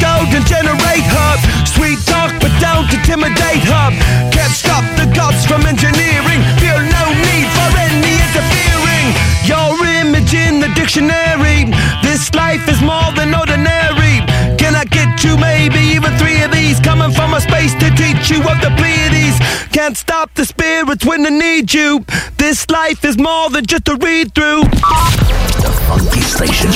[0.00, 1.38] golden generate hub.
[1.68, 3.94] Sweet talk, but don't intimidate hub.
[4.32, 6.40] Can't stop the gods from engineering.
[6.58, 9.06] Feel no need for any interfering.
[9.44, 11.70] Your image in the dictionary.
[12.02, 14.24] This life is more than ordinary.
[14.56, 16.80] Can I get you maybe even three of these?
[16.80, 19.38] Coming from a space to teach you of the Pleiades.
[19.70, 22.04] Can't stop the spirits when they need you.
[22.36, 24.64] This life is more than just a read through.
[24.64, 26.70] The Funky Station.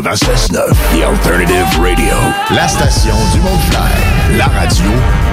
[0.00, 2.14] 96.9, The Alternative Radio.
[2.54, 4.36] La station du Mont-Clair.
[4.36, 4.90] La radio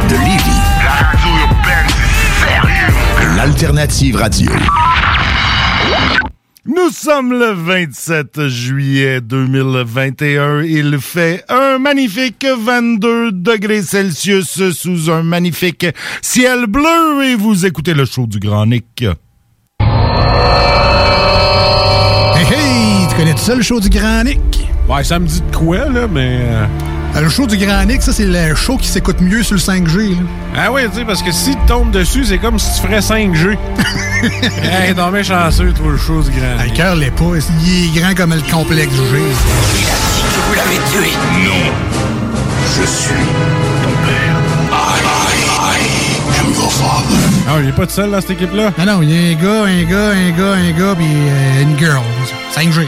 [0.09, 0.61] de Lévis.
[0.83, 3.35] La radio urbaine, c'est sérieux.
[3.37, 4.51] L'Alternative Radio.
[6.65, 10.63] Nous sommes le 27 juillet 2021.
[10.63, 15.85] Il fait un magnifique 22 degrés Celsius sous un magnifique
[16.21, 19.05] ciel bleu et vous écoutez le show du Grand Nick.
[23.17, 24.39] Connais tout ça, le show du Grand Nick?
[24.87, 26.39] Ouais, ça me dit de quoi, là, mais...
[26.43, 29.59] euh, Le show du Grand Nick, ça, c'est le show qui s'écoute mieux sur le
[29.61, 30.11] 5G.
[30.11, 30.21] là.
[30.55, 32.99] Ah oui, tu sais, parce que si tu tombes dessus, c'est comme si tu ferais
[32.99, 33.57] 5G.
[34.63, 36.57] hey, non, mais chanceux, toi, le show du grand.
[36.59, 37.25] Ah, Le cœur l'est pas.
[37.65, 39.01] Il est grand comme le complexe G.
[39.01, 41.11] Vous l'avez tué.
[41.43, 41.71] Non.
[42.79, 43.09] Je suis
[43.83, 44.37] ton père.
[44.71, 47.17] I, I, I am your father.
[47.49, 48.71] Ah, il est pas tout seul dans cette équipe-là?
[48.77, 51.61] Non, non, il y a un gars, un gars, un gars, un gars, puis euh,
[51.63, 52.01] une girl.
[52.55, 52.87] 5G.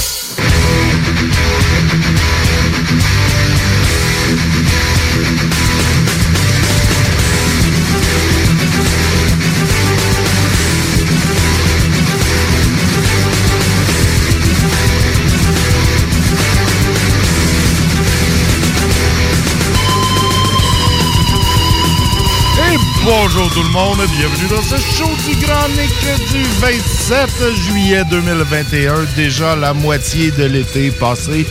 [23.03, 25.91] Bonjour tout le monde, bienvenue dans ce show du Grand Nick
[26.31, 28.93] du 27 juillet 2021.
[29.15, 31.45] Déjà la moitié de l'été passé.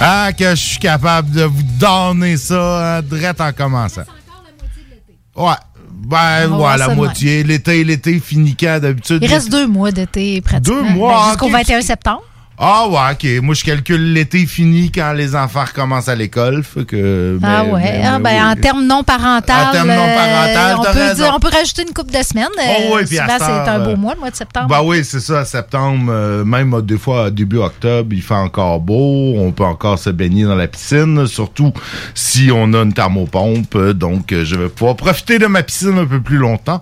[0.00, 4.02] Ah, que je suis capable de vous donner ça hein, direct en commençant.
[5.36, 5.52] Ouais.
[6.04, 7.44] Ben, On ouais, la moitié.
[7.44, 9.20] L'été, l'été finit quand d'habitude?
[9.22, 10.82] Il reste deux mois d'été pratiquement.
[10.82, 11.52] Deux mois, Ben, Jusqu'au ok.
[11.52, 12.22] 21 septembre.
[12.64, 12.98] Ah ouais,
[13.38, 13.42] ok.
[13.42, 16.62] Moi, je calcule l'été fini quand les enfants recommencent à l'école.
[16.86, 17.36] Que.
[17.42, 17.80] ah mais- ouais.
[17.82, 18.50] mais- Ah, ben, oui.
[18.52, 19.66] En termes non parental.
[19.68, 22.46] En termes non parental, on, peut dire- on peut rajouter une couple de semaines.
[22.56, 24.68] Oh oui, cette c'est un beau euh, mois, le mois de septembre.
[24.68, 28.78] Ben oui, c'est ça, septembre, euh, même euh, des fois début octobre, il fait encore
[28.78, 31.72] beau, on peut encore se baigner dans la piscine, surtout
[32.14, 35.98] si on a une thermopompe, euh, donc euh, je vais pouvoir profiter de ma piscine
[35.98, 36.80] un peu plus longtemps.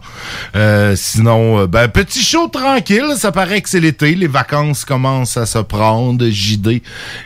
[0.56, 5.38] Euh, sinon, euh, ben petit show tranquille, ça paraît que c'est l'été, les vacances commencent
[5.38, 6.82] à se prendre, JD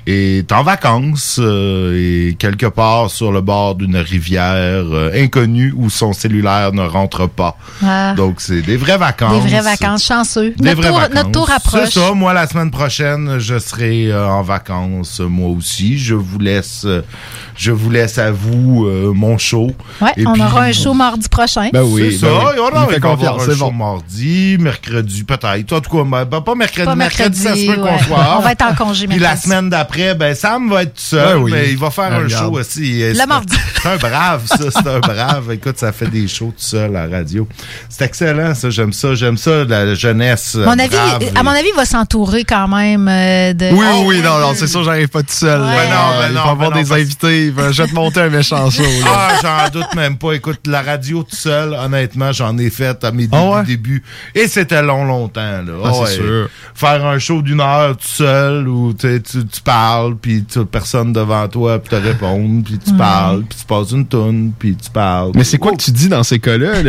[0.07, 5.89] est en vacances euh, et quelque part sur le bord d'une rivière euh, inconnue où
[5.91, 7.57] son cellulaire ne rentre pas.
[7.85, 8.13] Ah.
[8.17, 9.43] Donc c'est des vraies vacances.
[9.43, 10.55] Des vraies vacances, chanceux.
[10.59, 11.15] Des notre, vraies tour, vacances.
[11.17, 11.81] notre tour approche.
[11.91, 12.13] C'est ça.
[12.13, 15.99] Moi, la semaine prochaine, je serai euh, en vacances, moi aussi.
[15.99, 16.87] Je vous laisse,
[17.57, 19.73] je vous laisse à vous euh, mon show.
[20.01, 21.71] Ouais, Et on puis- aura un show mardi prochain.
[21.73, 22.27] c'est ça.
[22.53, 23.73] Il y aura fait il va y avoir confiance, un c'est show bon.
[23.73, 25.73] mardi, mercredi, peut-être.
[25.73, 26.85] En tout cas, ben, ben, pas mercredi.
[26.87, 28.37] Pas mercredi, ça se peut mercredi, qu'on soit off.
[28.39, 31.37] On va être en congé Puis la semaine d'après, ben Sam va être tout seul,
[31.37, 31.53] Ben oui.
[31.53, 32.45] mais il va faire Ben, un regarde.
[32.45, 33.01] show aussi.
[33.03, 33.57] Le C'est- mardi.
[33.83, 34.57] C'est un brave, ça.
[34.71, 35.53] C'est un brave.
[35.53, 37.47] Écoute, ça fait des shows tout seul à la radio.
[37.89, 38.71] C'est excellent, ça.
[38.71, 39.15] J'aime ça.
[39.15, 40.55] J'aime ça, la jeunesse.
[40.57, 40.97] euh, Mon avis,
[41.35, 43.67] à mon avis, il va s'entourer quand même euh, de.
[43.73, 45.61] Oui, oui, oui, non, non, c'est sûr, j'arrive pas tout seul.
[45.61, 45.67] Ouais.
[45.67, 47.47] Ben non, ben il non, va avoir non, des parce- invités.
[47.47, 48.83] il va- Je vais te monter un méchant show.
[48.83, 49.07] là.
[49.07, 50.33] Ah, j'en doute même pas.
[50.33, 53.65] Écoute, la radio tout seul, honnêtement, j'en ai fait à mes débuts, Ah ouais?
[53.65, 54.03] débuts.
[54.35, 55.73] Et c'était long, longtemps, là.
[55.85, 56.11] Ah, c'est Ouais.
[56.11, 56.49] sûr.
[56.75, 61.13] Faire un show d'une heure tout seul où tu, tu, parles, puis tu as personne
[61.13, 64.91] devant toi pour te répondre, puis tu parles, puis tu passes une toune, puis tu
[64.91, 65.33] parles.
[65.35, 66.83] Mais c'est quoi que tu dis dans ces cas-là?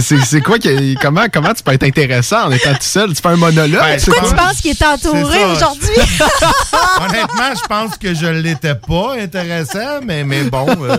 [0.00, 3.08] c'est- quoi que, comment, comment tu peux être intéressant en étant tout seul?
[3.14, 3.80] Tu fais un monologue?
[3.80, 4.28] Ben, Pourquoi quoi?
[4.30, 5.88] tu penses qu'il est entouré aujourd'hui?
[7.00, 10.66] Honnêtement, je pense que je l'étais pas intéressant, mais, mais bon.
[10.82, 10.96] euh,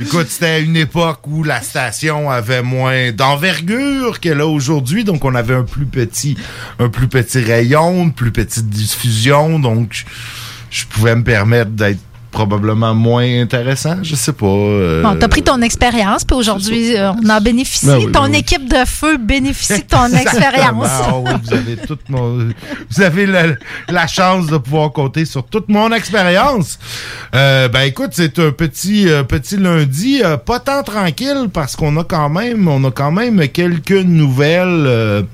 [0.00, 5.34] écoute, c'était une époque où la station avait moins d'envergure qu'elle a aujourd'hui, donc on
[5.34, 6.36] avait un plus petit,
[6.78, 10.04] un plus petit rayon, une plus petite diffusion, donc
[10.70, 12.00] je, pouvais me permettre d'être
[12.34, 14.44] probablement moins intéressant, je sais pas.
[14.46, 17.86] euh, Bon, t'as pris ton expérience, puis aujourd'hui, euh, on en bénéficie.
[17.86, 18.38] Ben oui, ton ben oui.
[18.38, 20.88] équipe de feu bénéficie de ton expérience.
[20.90, 22.48] Ah oui, vous avez toute mon,
[22.90, 23.42] vous avez la,
[23.88, 26.78] la chance de pouvoir compter sur toute mon expérience.
[27.36, 32.04] Euh, ben écoute, c'est un petit euh, petit lundi, pas tant tranquille parce qu'on a
[32.04, 35.24] quand même, on a quand même quelques nouvelles,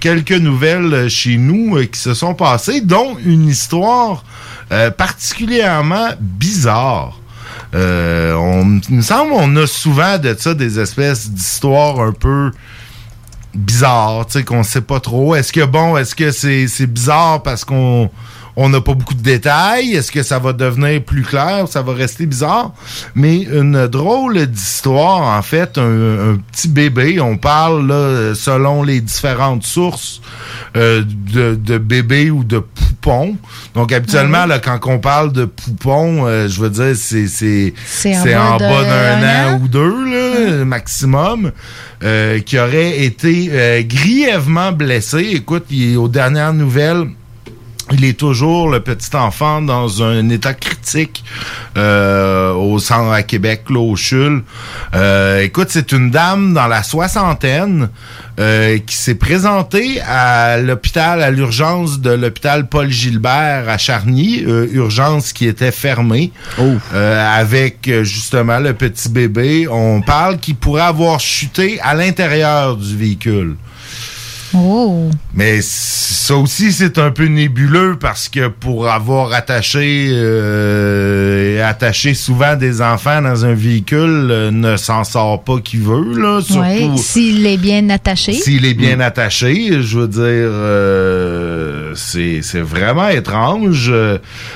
[0.00, 4.22] quelques nouvelles chez nous qui se sont passées, dont une histoire
[4.70, 7.18] euh, particulièrement bizarre.
[7.74, 12.50] Euh, on, il me semble on a souvent de ça des espèces d'histoires un peu
[13.54, 15.34] bizarres, tu sais, qu'on sait pas trop.
[15.34, 18.10] Est-ce que bon, est-ce que c'est c'est bizarre parce qu'on
[18.56, 19.94] on n'a pas beaucoup de détails?
[19.94, 22.72] Est-ce que ça va devenir plus clair ou ça va rester bizarre?
[23.14, 29.00] Mais une drôle d'histoire, en fait, un, un petit bébé, on parle là, selon les
[29.00, 30.20] différentes sources
[30.76, 33.36] euh, de, de bébé ou de poupon.
[33.74, 38.36] Donc habituellement, là, quand on parle de poupon, euh, je veux dire, c'est c'est C'est
[38.36, 39.60] en bas d'un un an an.
[39.62, 41.52] ou deux, là, maximum,
[42.02, 45.30] euh, qui aurait été euh, grièvement blessé.
[45.34, 47.06] Écoute, il est aux dernières nouvelles.
[47.92, 51.24] Il est toujours le petit enfant dans un état critique
[51.76, 54.42] euh, au centre à Québec, là, au CHUL.
[54.94, 57.90] Euh, écoute, c'est une dame dans la soixantaine
[58.40, 65.34] euh, qui s'est présentée à l'hôpital, à l'urgence de l'hôpital Paul Gilbert à Charny, urgence
[65.34, 66.32] qui était fermée,
[66.94, 69.68] euh, avec justement le petit bébé.
[69.70, 73.56] On parle qu'il pourrait avoir chuté à l'intérieur du véhicule.
[74.54, 75.08] Oh.
[75.34, 82.56] Mais ça aussi, c'est un peu nébuleux parce que pour avoir attaché, euh, attaché souvent
[82.56, 86.38] des enfants dans un véhicule, euh, ne s'en sort pas qui veut, là.
[86.38, 88.32] Oui, Surtout s'il est bien attaché.
[88.34, 89.82] s'il est bien attaché.
[89.82, 93.92] Je veux dire, euh, c'est c'est vraiment étrange.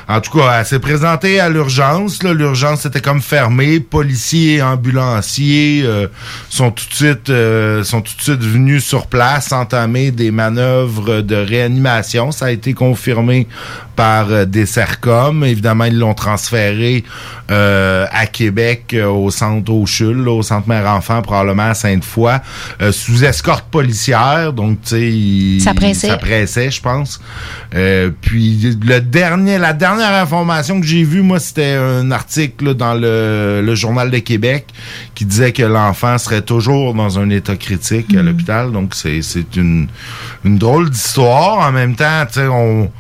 [0.09, 2.23] En tout cas, elle s'est présentée à l'urgence.
[2.23, 3.81] L'urgence était comme fermée.
[3.81, 6.07] Policiers et ambulanciers euh,
[6.49, 9.53] sont tout de suite euh, sont tout de suite venus sur place
[9.87, 12.31] des manœuvres de réanimation.
[12.33, 13.47] Ça a été confirmé
[13.95, 15.45] par euh, des CERCOM.
[15.45, 17.03] Évidemment, ils l'ont transféré
[17.51, 22.35] euh, à Québec, euh, au centre au CHUL, là, au centre mère-enfant, probablement à Sainte-Foy,
[22.91, 24.53] sous escorte policière.
[24.53, 26.09] Donc, tu sais, il- Ça pressait.
[26.09, 27.21] ça pressait, je pense.
[28.21, 32.95] Puis, le dernier, la dernière information que j'ai vue, moi, c'était un article là, dans
[32.95, 34.67] le, le Journal de Québec
[35.15, 38.73] qui disait que l'enfant serait toujours dans un état critique à l'hôpital.
[38.73, 39.47] Donc, c'est c'est
[39.77, 39.89] une,
[40.45, 41.59] une drôle d'histoire.
[41.59, 42.91] En même temps, tu sais, on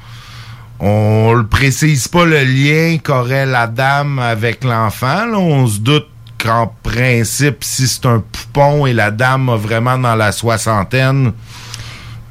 [0.78, 5.26] on le précise pas le lien qu'aurait la dame avec l'enfant.
[5.34, 6.06] On se doute
[6.38, 11.32] qu'en principe, si c'est un poupon et la dame a vraiment dans la soixantaine,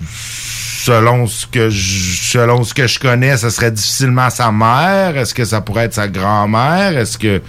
[0.08, 5.18] selon ce que je, selon ce que je connais, ce serait difficilement sa mère.
[5.18, 6.98] Est-ce que ça pourrait être sa grand-mère?
[6.98, 7.42] Est-ce que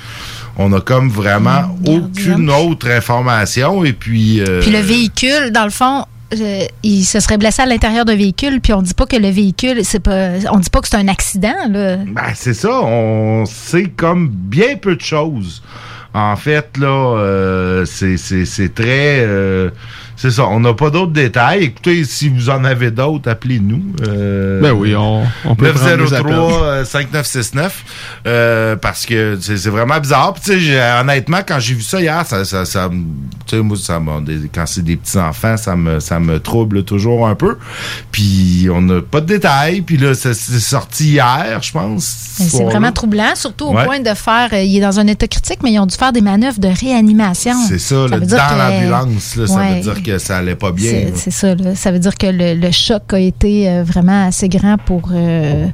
[0.57, 3.85] on a comme vraiment aucune autre information?
[3.85, 6.07] Et puis euh, Puis le véhicule, dans le fond,
[6.83, 9.85] il se serait blessé à l'intérieur d'un véhicule, puis on dit pas que le véhicule,
[9.85, 11.97] c'est pas, on dit pas que c'est un accident, là.
[11.99, 15.63] Ben, c'est ça, on sait comme bien peu de choses.
[16.15, 16.87] En fait, là,
[17.19, 19.21] euh, c'est- c'est c'est très...
[19.21, 19.71] euh,
[20.17, 21.65] c'est ça, on n'a pas d'autres détails.
[21.65, 23.83] Écoutez, si vous en avez d'autres, appelez-nous.
[24.07, 26.35] Euh, Ben oui, on, on peut prendre les appels.
[26.35, 27.71] 903-5969.
[28.27, 30.33] Euh, parce que c'est c'est vraiment bizarre.
[30.35, 33.05] Puis, tu sais, j'ai- honnêtement, quand j'ai vu ça hier, ça, ça, ça me-
[33.47, 34.01] tu sais, moi, ça
[34.55, 37.57] quand c'est des petits-enfants, ça me, ça me trouble toujours un peu.
[38.13, 39.81] Puis, on n'a pas de détails.
[39.83, 42.05] Puis là, ça- c'est sorti hier, je pense.
[42.05, 43.85] C'est vraiment troublant, surtout au Ouais.
[43.85, 44.49] point de faire.
[44.53, 46.69] euh, il est dans un état critique, mais ils ont dû faire des manœuvres de
[46.69, 47.55] réanimation.
[47.69, 49.75] C'est ça, là, dans l'ambulance, là, ça Ouais.
[49.77, 51.07] veut dire que ça allait pas bien.
[51.15, 51.55] C'est ça.
[51.55, 51.75] là.
[51.75, 55.11] Ça veut dire que le, le choc a été euh, vraiment assez grand pour.
[55.13, 55.67] euh,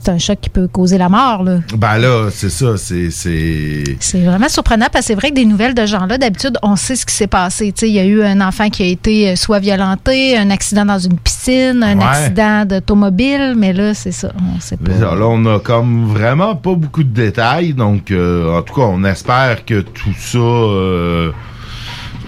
[0.00, 1.42] c'est un choc qui peut causer la mort.
[1.42, 1.58] Là.
[1.76, 3.10] Ben là, c'est ça, c'est.
[3.10, 6.94] c'est- vraiment surprenant parce que c'est vrai que des nouvelles de genre-là, d'habitude, on sait
[6.94, 7.74] ce qui s'est passé.
[7.82, 10.98] Il y a eu un enfant qui a été euh, soit violenté, un accident dans
[11.00, 12.04] une piscine, un Ouais.
[12.04, 14.30] accident d'automobile, mais là, c'est ça.
[14.56, 14.92] On sait pas.
[15.16, 19.02] Là, on a comme vraiment pas beaucoup de détails, donc euh, en tout cas, on
[19.04, 21.32] espère que tout ça, euh,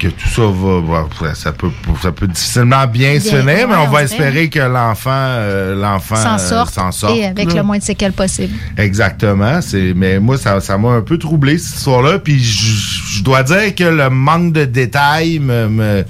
[0.01, 1.71] que tout ça va, ça peut,
[2.03, 6.17] ça peut difficilement bien, se finir, mais on on va espérer que l'enfant, euh, l'enfant
[6.17, 7.57] S'en euh, sorte, s'en sorte, et avec là.
[7.57, 8.55] le moins de séquelles possible.
[8.79, 9.61] Exactement.
[9.61, 12.19] C'est, mais moi, ça, ça m'a un peu troublé cette histoire-là.
[12.19, 16.05] Puis je dois dire que le manque de détails me,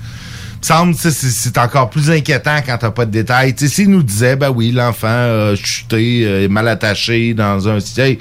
[0.61, 3.55] semble, sais, c'est, encore plus inquiétant quand t'as pas de détails.
[3.57, 8.19] S'il nous disait, ben oui, l'enfant a chuté, euh, est mal attaché dans un siège.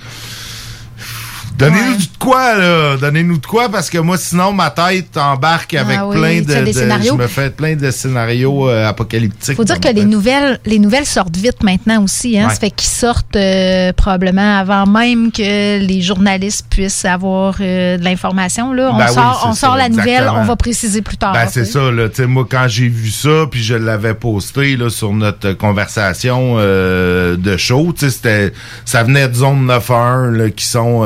[1.60, 2.98] Donnez-nous de quoi, là.
[2.98, 6.64] Donnez-nous de quoi, parce que moi, sinon, ma tête embarque avec Ah oui, plein de,
[6.64, 6.74] des.
[6.74, 9.56] Je me fais plein de scénarios euh, apocalyptiques.
[9.56, 10.06] faut dire que les tête.
[10.06, 12.40] nouvelles, les nouvelles sortent vite maintenant aussi.
[12.40, 12.48] Hein?
[12.48, 12.54] Ouais.
[12.54, 18.04] Ça fait qu'ils sortent euh, probablement avant même que les journalistes puissent avoir euh, de
[18.04, 18.74] l'information.
[18.74, 18.92] Là.
[18.94, 21.34] On Ben sort, on sort la nouvelle, on va préciser plus tard.
[21.34, 22.10] Ben, c'est ça, là.
[22.10, 26.56] Tu sais, moi, quand j'ai vu ça, puis je l'avais posté, là, sur notre conversation
[26.58, 28.54] euh, de show, tu sais, c'était,
[28.86, 31.06] ça venait de zone 9-1, là, qui sont,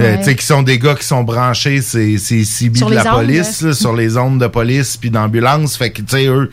[0.00, 0.18] euh, Ouais.
[0.18, 3.20] tu sais, qui sont des gars qui sont branchés, c'est, c'est CB de la ondes,
[3.26, 5.76] police, là, sur les ondes de police puis d'ambulance.
[5.76, 6.50] Fait que, tu sais, eux,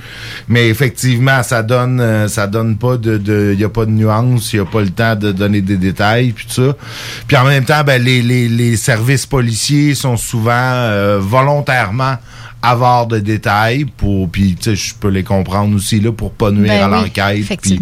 [0.47, 4.53] mais effectivement, ça donne, euh, ça donne pas de, de, y a pas de nuance,
[4.53, 6.75] y a pas le temps de donner des détails puis tout ça.
[7.27, 12.15] Puis en même temps, ben, les, les, les services policiers sont souvent euh, volontairement
[12.61, 16.49] avares de détails pour puis tu sais je peux les comprendre aussi là pour pas
[16.49, 17.79] nuire Ben à oui, l'enquête puis.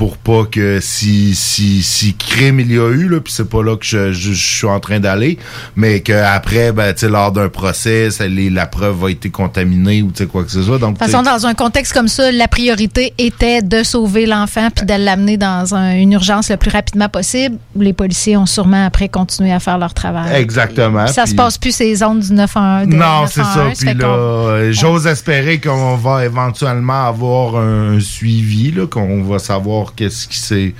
[0.00, 3.62] Pour pas que si si si crime il y a eu là puis c'est pas
[3.62, 5.38] là que je, je, je suis en train d'aller
[5.76, 10.10] mais que après ben tu lors d'un procès les- la preuve a été contaminée ou
[10.10, 12.32] tu sais quoi que ce soit donc De toute façon, dans un contexte comme ça,
[12.32, 16.70] la priorité était de sauver l'enfant puis de l'amener dans un- une urgence le plus
[16.70, 17.56] rapidement possible.
[17.76, 20.34] Les policiers ont sûrement après continué à faire leur travail.
[20.40, 22.88] Exactement, Ça se puis- passe plus ces zones du 911.
[22.88, 23.84] de non, c'est 911, ça.
[23.90, 29.89] Puis là, euh, j'ose espérer qu'on va éventuellement avoir un suivi, là, qu'on va savoir
[29.96, 30.74] qu'est-ce qui s'est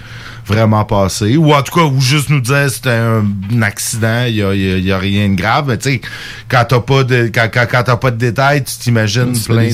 [0.46, 1.36] vraiment passé.
[1.36, 4.54] Ou en tout cas, ou juste nous dire c'était un, un accident, il y a,
[4.54, 5.66] y a- il y a rien de grave.
[5.68, 6.00] Mais tu sais,
[6.48, 9.70] quand t'as pas de quand, quand, quand t'as pas de détails, tu t'imagines plein de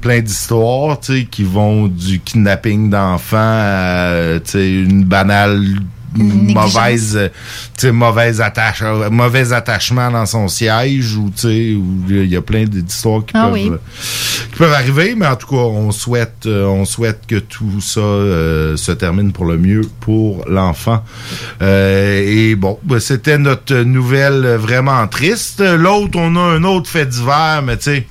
[0.00, 5.62] plein d'histoires, tu sais, qui vont du kidnapping d'enfants à tu sais une banale.
[6.16, 7.28] Mauvaise euh,
[7.76, 12.26] tu sais mauvaise attache euh, mauvais attachement dans son siège ou tu sais où il
[12.30, 13.70] y a plein d'histoires qui Ah peuvent oui.
[13.72, 13.76] euh,
[14.52, 18.76] qui peuvent arriver mais en tout cas on souhaite on souhaite que tout ça euh,
[18.76, 21.02] se termine pour le mieux pour l'enfant.
[21.62, 25.60] Euh, et bon ben, c'était notre nouvelle vraiment triste.
[25.60, 28.06] L'autre on a un autre fait divers mais tu sais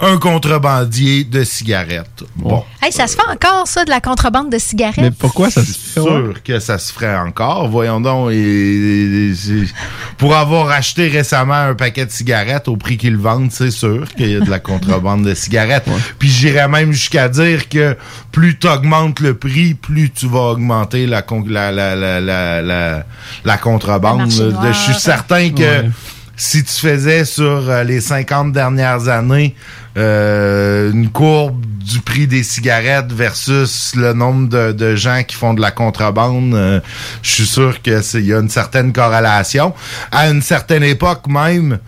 [0.00, 2.24] un contrebandier de cigarettes.
[2.36, 2.62] Bon.
[2.82, 4.98] Hey, ça se fait encore, ça, de la contrebande de cigarettes?
[4.98, 6.00] Mais pourquoi ça se fait?
[6.02, 7.68] sûr que ça se ferait encore.
[7.68, 8.30] Voyons donc.
[8.30, 9.72] et- et- et- c'est-
[10.18, 14.06] pour avoir acheté récemment un paquet de cigarettes au prix qu'ils le vendent, c'est sûr
[14.16, 15.88] qu'il y a de la contrebande de cigarettes.
[16.18, 17.96] Puis j'irais même jusqu'à dire que
[18.32, 22.60] plus tu augmentes le prix, plus tu vas augmenter la, con- la, la, la, la,
[22.62, 23.04] la,
[23.44, 24.30] la contrebande.
[24.30, 25.90] Je suis certain que Ouais.
[26.36, 29.54] Si tu faisais sur euh, les 50 dernières années
[29.96, 35.60] euh, une courbe du prix des cigarettes versus le nombre de, gens qui font de
[35.62, 36.80] la contrebande, euh,
[37.22, 39.72] je suis sûr que c'est- il y a une certaine corrélation.
[40.12, 41.78] À une certaine époque même,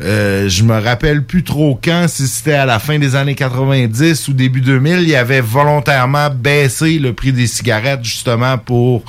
[0.00, 4.26] euh, je me rappelle plus trop quand, si c'était à la fin des années 90
[4.26, 9.04] ou début 2000, il y avait volontairement baissé le prix des cigarettes justement pour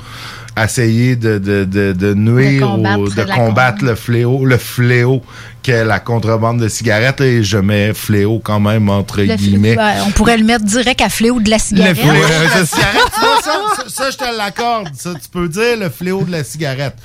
[0.62, 5.22] essayer de, de, de, de nuire, au- de combattre con- le fléau, le fléau
[5.64, 7.22] qu'est la contrebande de cigarettes.
[7.22, 9.76] Et je mets fléau quand même entre Le guillemets.
[10.06, 11.98] On pourrait le mettre direct à fléau de la Le cigarette.
[11.98, 12.20] fléau de
[12.60, 14.90] la cigarette, ça, ça, ça, je te l'accorde.
[14.96, 16.96] Ça, tu peux dire le fléau de la cigarette.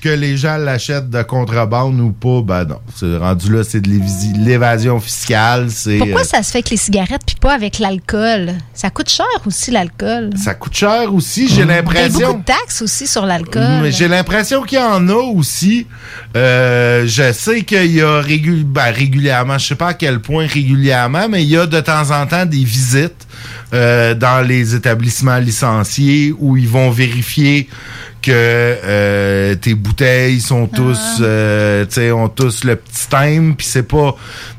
[0.00, 2.80] Que les gens l'achètent de contrebande ou pas, ben non.
[2.96, 3.90] C'est rendu là, c'est de
[4.44, 5.70] l'évasion fiscale.
[5.70, 8.54] C'est Pourquoi euh, ça se fait avec les cigarettes puis pas avec l'alcool?
[8.72, 10.30] Ça coûte cher aussi, l'alcool.
[10.36, 11.48] ça coûte cher aussi.
[11.48, 12.28] J'ai Il y a l'impression.
[12.28, 13.82] beaucoup de taxes aussi sur l'alcool.
[13.82, 15.86] Mais J'ai l'impression qu'il y en a aussi.
[16.36, 18.22] Euh, je sais qu'il y a
[18.64, 22.10] ben, régulièrement, je sais pas à quel point régulièrement, mais il y a de temps
[22.10, 23.26] en temps des visites
[23.72, 27.68] euh, dans les établissements licenciés où ils vont vérifier
[28.22, 34.14] que euh, tes bouteilles sont tous, euh, ont tous le petit thème, puis c'est pas,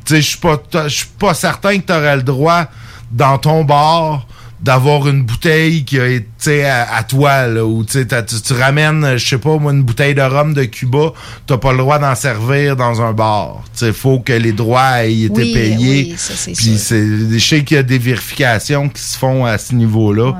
[0.05, 2.65] tu sais, je suis pas, je suis pas certain que tu aurais le droit
[3.11, 4.25] dans ton bar
[4.61, 8.05] d'avoir une bouteille qui a été à, à toi, là, ou tu,
[8.53, 11.13] ramènes, je sais pas, moi, une bouteille de rhum de Cuba,
[11.47, 13.63] t'as pas le droit d'en servir dans un bar.
[13.81, 16.07] Il faut que les droits aient été Oui, payés.
[16.11, 19.57] oui, ça, Puis c'est, je sais qu'il y a des vérifications qui se font à
[19.57, 20.33] ce niveau-là.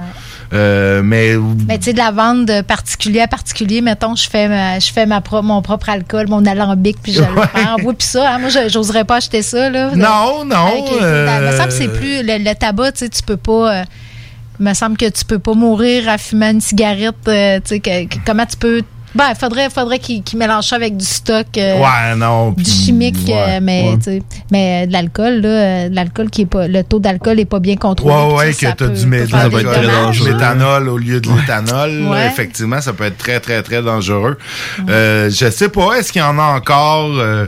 [0.53, 1.35] Euh, mais
[1.65, 4.91] Mais tu sais, de la vente de particulier à particulier, mettons, je fais, ma- je
[4.91, 7.47] fais ma pro- mon propre alcool, mon alambic, puis je le Ouais.
[7.53, 7.77] prends.
[7.85, 9.69] Oui, puis ça, hein, moi, je- j'oserais pas acheter ça.
[9.69, 12.21] Là, Non, non, euh, Il me semble c'est plus.
[12.23, 13.75] Le, le tabac, tu sais, tu peux pas.
[13.75, 13.83] euh,
[14.61, 17.15] me semble que tu peux pas mourir à fumer une cigarette.
[17.27, 18.81] euh, tu sais, que- que- comment tu peux.
[19.13, 21.45] Ben, il faudrait, faudrait qu'ils qu'ils mélangent ça avec du stock.
[21.57, 22.51] euh, Ouais, non.
[22.51, 23.97] Du chimique, ouais, euh, mais, ouais.
[23.97, 26.65] tu sais, mais euh, de l'alcool, là, euh, de l'alcool qui est pas.
[26.69, 28.15] Le taux d'alcool est pas bien contrôlé.
[28.15, 30.31] Ouais, ouais, que t'as du peut mé- faire de des la- dommages, de là.
[30.31, 32.07] l'éthanol au lieu de l'éthanol.
[32.09, 32.27] Ouais.
[32.27, 34.37] Effectivement, ça peut être très, très, très dangereux.
[34.87, 37.47] Euh, je sais pas, est-ce qu'il y en a encore euh,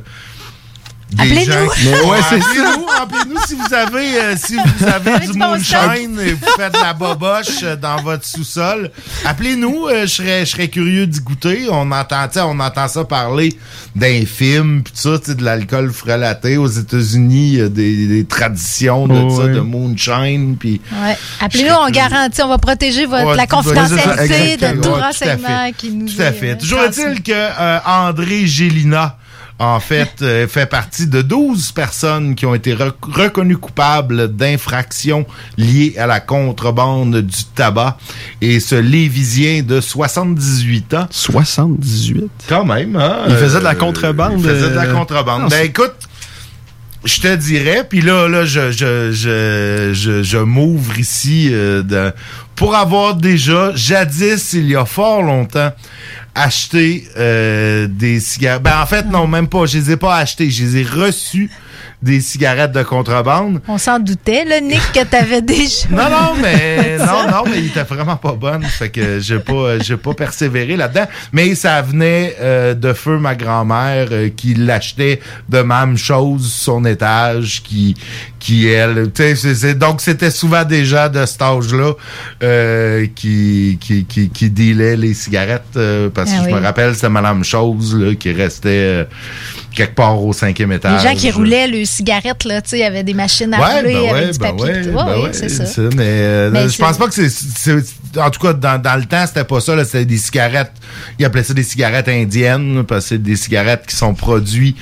[1.20, 1.52] Appelez-nous.
[1.52, 5.34] gens qui- Mais ouais, c'est appelez-nous, appelez-nous si vous avez, euh, si vous avez du
[5.38, 8.92] moonshine et vous faites de la boboche euh, dans votre sous-sol.
[9.26, 11.68] Appelez-nous, euh, je serais, je serais curieux d'y goûter.
[11.70, 13.58] On entend, tu sais, on entend ça parler
[13.96, 17.70] d'un film, pis tout ça, tu sais, de l'alcool frelaté aux États-Unis, il y a
[17.70, 19.54] des, des traditions de Oh, ça, ouais.
[19.54, 21.18] de moonshine, puis Ouais.
[21.42, 26.08] Appelez-nous, on garantit, on va protéger votre, Ouais, la confidentialité de tout renseignement qui nous
[26.10, 26.52] Tout à est, fait.
[26.52, 29.18] euh, Toujours est-il que euh, André Gélina,
[29.60, 35.26] en fait, euh, fait partie de 12 personnes qui ont été rec- reconnues coupables d'infractions
[35.58, 37.98] liées à la contrebande du tabac.
[38.42, 41.08] Et ce Lévisien de 78 ans.
[41.12, 42.30] 78?
[42.50, 43.20] Quand même, hein?
[43.30, 45.44] Il faisait de la Euh, contrebande, Il faisait de la euh, contrebande.
[45.44, 45.94] non, ben écoute,
[47.06, 52.12] je te dirais, puis là, là, je, je, je, je, je m'ouvre ici euh, de-
[52.56, 55.72] pour avoir déjà, jadis, il y a fort longtemps,
[56.36, 58.64] acheté euh, des cigarettes.
[58.64, 59.66] Ben en fait, non, même pas.
[59.66, 60.50] Je les ai pas achetés.
[60.50, 61.50] Je les ai reçus
[62.04, 63.62] des cigarettes de contrebande.
[63.68, 65.88] On s'en doutait, là, Nick, que t'avais déjà.
[65.90, 68.64] Non, non, mais non, non, mais il était vraiment pas bonne.
[68.64, 71.08] Fait que j'ai pas, j'ai pas persévéré là-dedans.
[71.32, 76.84] Mais ça venait euh, de feu ma grand-mère euh, qui l'achetait de même chose son
[76.84, 77.96] étage, qui,
[78.44, 81.94] qui elle, tu sais, donc c'était souvent déjà de cet âge-là
[82.44, 86.96] euh, qui, qui, qui, qui dealait les cigarettes euh, parce Ah que je me rappelle
[86.96, 89.04] c'était Madame Chose là, qui restait euh,
[89.74, 91.04] quelque part au cinquième Les étage.
[91.04, 93.82] gens qui roulaient le cigarette, là, tu sais, il y avait des machines à Ouais,
[93.82, 94.66] rouler ben avec ouais, du ben papier.
[94.74, 95.82] ouais, ben Ouais, oui, c'est ça.
[95.96, 97.76] Mais, euh, Mais je pense pas que c'est,
[98.20, 99.84] En tout cas, dans, dans le temps, c'était pas ça.
[99.84, 100.72] C'était des cigarettes.
[101.18, 104.78] Ils appelaient ça des cigarettes indiennes parce que c'est des cigarettes qui sont produites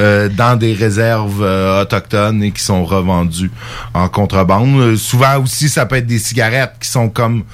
[0.00, 3.50] euh, dans des réserves euh, autochtones et qui sont revendues
[3.94, 4.80] en contrebande.
[4.80, 7.44] Euh, souvent aussi, ça peut être des cigarettes qui sont comme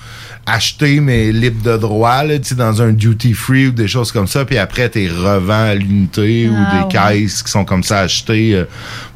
[0.48, 4.44] achetées mais libres de droit, là, dans un duty free ou des choses comme ça.
[4.44, 7.18] Puis après, t'es revends à l'unité Ah, ou des ouais.
[7.20, 8.64] caisses qui sont comme ça achetées euh,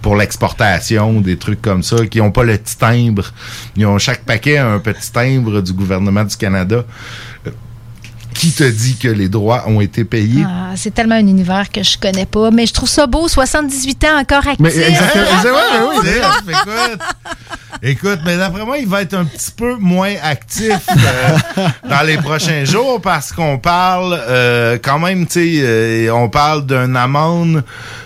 [0.02, 3.32] pour l'exportation, des trucs comme ça, qui ont pas le petit timbre.
[3.76, 6.84] Ils ont chaque paquet a un petit timbre du gouvernement du Canada.
[7.46, 7.50] Euh,
[8.34, 10.44] Qui te dit que les droits ont été payés?
[10.46, 14.04] Ah, c'est tellement un univers que je connais pas, mais je trouve ça beau, 78
[14.04, 14.56] ans encore actif.
[14.58, 16.02] Mais exactement, Bravo!
[16.02, 16.98] exactement, oui, c'est-
[17.82, 22.16] écoute, mais d'après moi, il va être un petit peu moins actif euh, dans les
[22.16, 27.64] prochains jours parce qu'on parle euh, quand même, tu sais, euh, on parle d'une amende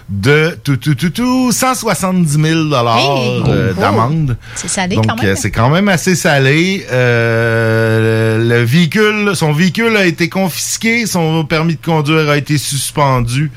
[0.08, 3.42] de tout, tout, tout, tout, 170 000 dollars Hey!
[3.48, 3.80] euh, Oh!
[3.80, 4.36] d'amende.
[4.54, 5.26] C'est salé Donc, quand même.
[5.32, 6.86] euh, c'est quand même assez salé.
[6.92, 13.50] Euh, le véhicule, son véhicule a été confisqué, son permis de conduire a été suspendu.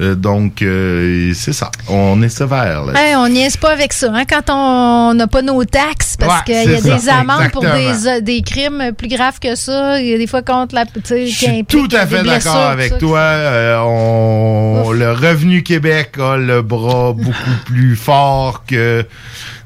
[0.00, 1.70] Euh, donc, euh, c'est ça.
[1.88, 2.84] On est sévère.
[2.84, 2.92] Là.
[2.96, 6.44] Hey, on niaise pas avec ça, hein, quand on n'a pas nos taxes, parce Ouais,
[6.64, 10.00] qu'il y a des amendes pour des, euh, des crimes plus graves que ça.
[10.00, 10.84] Il y a des fois contre la.
[11.08, 12.98] Je suis tout à fait d'accord avec ça.
[12.98, 13.18] toi.
[13.18, 19.04] Euh, on, le Revenu Québec a le bras beaucoup plus fort que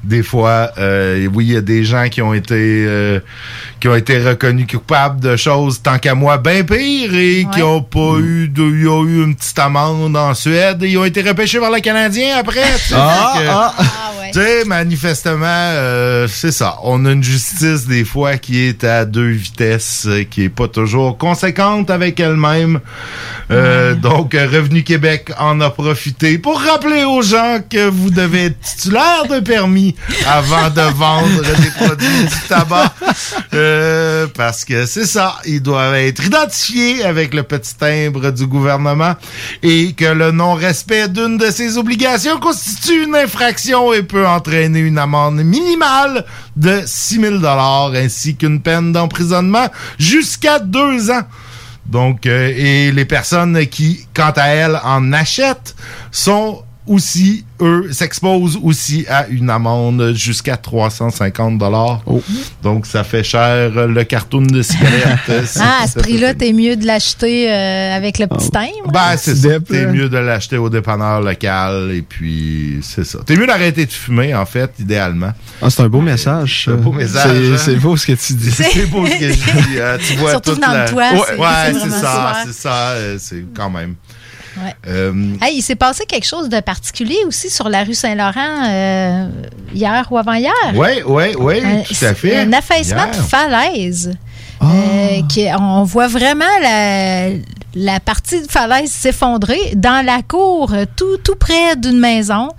[0.03, 0.71] des fois.
[0.77, 3.19] Euh, oui, il y a des gens qui ont été euh,
[3.79, 7.81] qui ont été reconnus coupables de choses tant qu'à moi bien pire et qui ont
[7.81, 11.21] pas eu de, ils ont eu une petite amende en Suède et ils ont été
[11.21, 12.63] repêchés par le Canadien après.
[12.93, 14.12] Ah, ah.
[14.33, 16.77] Tu sais, manifestement, euh, c'est ça.
[16.81, 20.67] On a une justice des fois qui est à deux vitesses, euh, qui est pas
[20.67, 22.79] toujours conséquente avec elle-même.
[23.51, 28.45] Euh, Donc, euh, Revenu Québec en a profité pour rappeler aux gens que vous devez
[28.45, 32.91] être titulaire de permis avant de vendre des produits du tabac.
[33.53, 39.13] Euh, parce que c'est ça, ils doivent être identifiés avec le petit timbre du gouvernement
[39.61, 44.97] et que le non-respect d'une de ces obligations constitue une infraction et peut entraîner une
[44.97, 51.23] amende minimale de 6 000 ainsi qu'une peine d'emprisonnement jusqu'à deux ans.
[51.85, 55.75] Donc, euh, et les personnes qui, quant à elles, en achètent
[56.11, 62.01] sont aussi, eux, s'exposent aussi à une amende jusqu'à 350 dollars.
[62.61, 65.19] Donc, ça fait cher le carton de cigarette.
[65.59, 68.91] Ah, à ce prix-là, t'es mieux de l'acheter euh, avec le petit timbre?
[68.91, 69.59] Ben, c'est ça.
[69.59, 73.19] T'es mieux de l'acheter au dépanneur local et puis c'est ça.
[73.25, 75.31] T'es mieux d'arrêter de fumer, en fait, idéalement.
[75.61, 76.63] Ah, c'est un beau message.
[76.65, 77.57] C'est un beau message, C'est- hein?
[77.57, 78.51] C'est beau ce que tu dis.
[78.73, 79.33] C'est beau ce que je
[79.69, 79.79] dis.
[79.81, 79.97] hein.
[80.05, 82.89] Tu vois Surtout toute de la- toi, Ouais, c'est- ouais, ça, c'est ça.
[82.91, 83.95] euh, C'est quand même.
[84.57, 84.75] Ouais.
[84.87, 89.27] Euh, Hey, il s'est passé quelque chose de particulier aussi sur la rue Saint-Laurent euh,
[89.73, 90.53] hier ou avant-hier?
[90.75, 92.37] Oui, oui, oui, Un- tout à fait.
[92.37, 93.11] Un affaissement Hier.
[93.17, 94.11] de falaise.
[94.59, 94.65] Ah.
[94.65, 97.29] Euh, qui- on voit vraiment la,
[97.75, 102.49] la partie de falaise s'effondrer dans la cour, euh, tout, tout près d'une maison.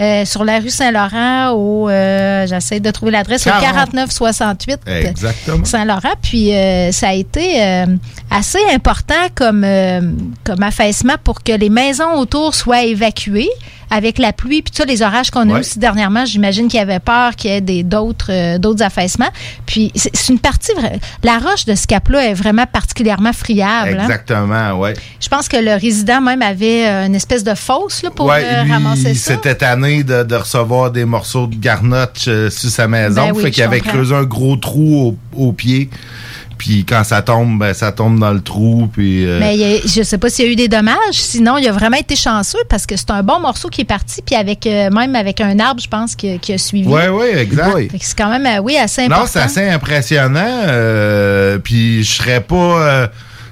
[0.00, 3.90] Euh, sur la rue Saint-Laurent, au euh, j'essaie de trouver l'adresse, au 40.
[3.92, 5.64] 4968 Exactement.
[5.64, 6.14] Saint-Laurent.
[6.22, 7.86] Puis euh, ça a été euh,
[8.30, 10.00] assez important comme, euh,
[10.44, 13.50] comme affaissement pour que les maisons autour soient évacuées
[13.90, 15.58] avec la pluie puis tous les orages qu'on a Ouais.
[15.58, 16.24] eu aussi dernièrement.
[16.24, 19.30] J'imagine qu'il y avait peur qu'il y ait des- d'autres euh, d'autres affaissements.
[19.66, 20.72] Puis c'est une partie...
[21.22, 23.96] La roche de ce cap-là est vraiment particulièrement friable.
[23.98, 24.02] hein.
[24.04, 24.90] Exactement, oui.
[25.20, 28.42] Je pense que le résident même avait euh, une espèce de fosse là, pour ouais,
[28.44, 29.34] euh, lui, ramasser il ça.
[29.34, 33.26] s'était tanné de, de recevoir des morceaux de garnotte euh, sur sa maison.
[33.28, 33.94] Ben oui, fait qu'il avait comprends.
[33.94, 35.88] creusé un gros trou au, au pied.
[36.58, 38.88] Puis quand ça tombe, ben, ça tombe dans le trou.
[38.92, 40.96] Puis, euh, Mais a- je sais pas s'il y a eu des dommages.
[41.12, 44.20] Sinon, il a vraiment été chanceux parce que c'est un bon morceau qui est parti.
[44.22, 46.88] Puis avec euh, même avec un arbre, je pense, qui, a- qui a suivi.
[46.88, 47.90] Ouais, ouais, exact.
[47.90, 49.22] Fait que C'est quand même, euh, oui, assez important.
[49.22, 51.58] Non, c'est assez impressionnant.
[51.62, 53.08] puis je serais pas.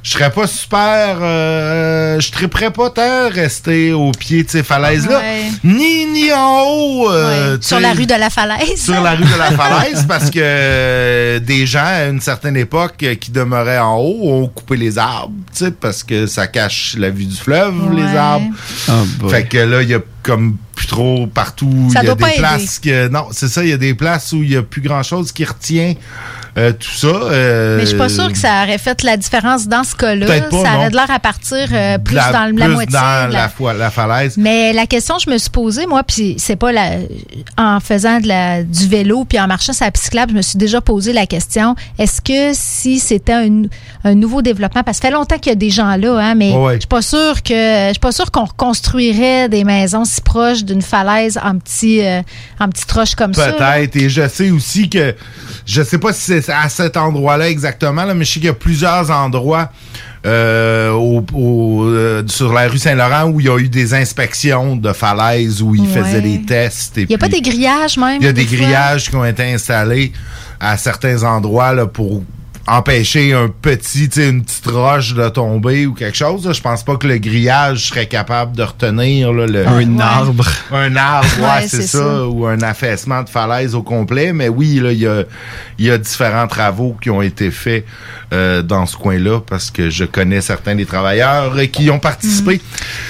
[0.06, 1.18] Euh, je serais pas super.
[1.20, 5.18] euh, je triperais pas tant rester au pied de ces falaises-là.
[5.18, 5.42] Ouais.
[5.64, 7.10] Ni, ni en haut.
[7.10, 8.82] euh, Ouais, Sur la rue de la falaise.
[8.82, 13.02] Sur la rue de la falaise, parce que euh, des gens, à une certaine époque,
[13.02, 16.94] euh, qui demeuraient en haut, ont coupé les arbres, tu sais, parce que ça cache
[16.98, 18.02] la vue du fleuve, Ouais.
[18.02, 18.46] les arbres.
[18.88, 19.02] Ah.
[19.28, 21.88] Fait que là, il y a comme plus trop partout.
[21.92, 23.08] Ça Il y a doit pas des places que.
[23.08, 25.32] Non, c'est ça, il y a des places où il y a plus grand chose
[25.32, 25.94] qui retient
[26.58, 27.06] euh, tout ça.
[27.08, 30.26] euh, Mais je suis pas sûre que ça aurait fait la différence dans ce cas-là.
[30.26, 30.76] Pas, Ça non.
[30.78, 32.92] aurait de l'air à partir euh, plus la- dans la plus moitié.
[32.92, 34.36] dans la, la- falaise.
[34.38, 36.92] Mais la question que je me suis posée, moi, puis c'est pas la,
[37.58, 40.58] en faisant de la, du vélo puis en marchant sur la cyclable, je me suis
[40.58, 43.62] déjà posé la question est-ce que si c'était un,
[44.04, 46.34] un nouveau développement, parce que ça fait longtemps qu'il y a des gens là, hein,
[46.34, 46.74] mais ouais.
[46.74, 50.64] je suis pas sûre que je suis pas sûre qu'on reconstruirait des maisons si proches
[50.64, 52.22] d'une falaise en petit euh,
[52.60, 53.52] en petite roche comme ça.
[53.52, 53.96] Peut-être.
[53.96, 55.14] Et je sais aussi que,
[55.64, 58.50] je sais pas si c'est à cet endroit-là exactement, là, mais je sais qu'il y
[58.50, 59.70] a plusieurs endroits
[60.24, 64.74] euh, au- au, euh, sur la rue Saint-Laurent où il y a eu des inspections
[64.74, 66.02] de falaises, où ils Ouais.
[66.02, 66.96] faisaient des tests.
[66.96, 68.20] Il y a pas des grillages même.
[68.20, 68.56] Il y a des fois?
[68.56, 70.12] grillages qui ont été installés
[70.58, 72.22] à certains endroits là, pour
[72.68, 76.46] empêcher un petit, tu sais, une petite roche de tomber ou quelque chose.
[76.46, 76.52] là.
[76.52, 80.46] Je pense pas que le grillage serait capable de retenir là, le, Un arbre.
[80.72, 82.26] un arbre, ouais, Ouais, c'est ça, ça.
[82.26, 84.32] ou un affaissement de falaise au complet.
[84.32, 85.22] Mais oui, là, il y a,
[85.78, 87.84] il y a différents travaux qui ont été faits
[88.32, 92.60] euh, dans ce coin-là parce que je connais certains des travailleurs euh, qui ont participé.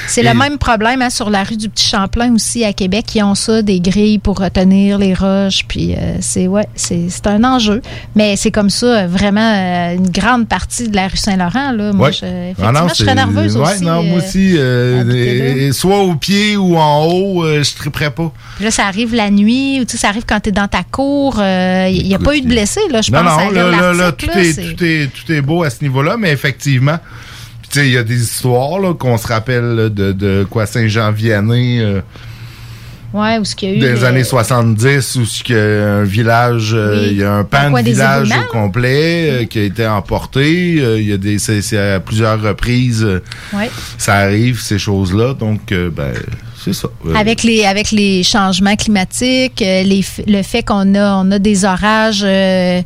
[0.06, 3.06] C'est Et- le même problème hein, sur la rue du Petit Champlain aussi à Québec.
[3.14, 5.64] Ils ont ça, des grilles pour retenir les roches.
[5.66, 7.80] Puis euh, c'est ouais, c'est c'est un enjeu.
[8.14, 9.40] Mais c'est comme ça, euh, vraiment
[9.94, 11.72] une grande partie de la rue Saint-Laurent.
[11.72, 11.92] Là.
[11.92, 12.12] Moi, Ouais.
[12.12, 13.84] je, Ah effectivement, non, je serais c'est- nerveuse ouais, aussi.
[13.84, 18.32] non, moi aussi, soit au pied ou en haut, je triperais pas.
[18.56, 21.36] Puis Là, ça arrive la nuit, ou ça arrive quand tu es dans ta cour.
[21.40, 23.32] Il n'y a pas eu de blessés, là, je non, pense.
[23.44, 25.82] non, à là, là, là, tout, est, c'est- tout, est, tout est beau à ce
[25.82, 26.98] niveau-là, mais effectivement,
[27.74, 31.80] il y a des histoires qu'on se rappelle là, de, de quoi Saint-Jean-Vianney.
[31.80, 32.00] euh,
[33.14, 33.78] Ouais, où ce qu'il y a eu.
[33.78, 37.08] des euh, années 70 où ce que un village euh, Oui.
[37.12, 41.00] il y a un pan de village au complet euh, qui a été emporté Euh,
[41.00, 43.22] il y a des c'est à plusieurs reprises euh,
[43.54, 43.70] ouais.
[43.96, 46.12] ça arrive ces choses-là donc euh, ben
[46.62, 51.14] c'est ça Euh, Avec les, avec les changements climatiques, euh, les, le fait qu'on a,
[51.24, 52.82] on a des orages euh,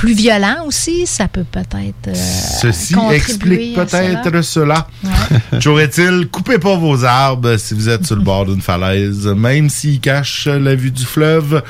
[0.00, 2.08] plus violents aussi, ça peut peut-être.
[2.08, 4.86] euh, Ceci explique peut-être cela.
[5.04, 5.10] Ouais.
[5.60, 9.68] Toujours est-il, coupez pas vos arbres si vous êtes sur le bord d'une falaise, même
[9.68, 11.62] s'ils cachent la vue du fleuve.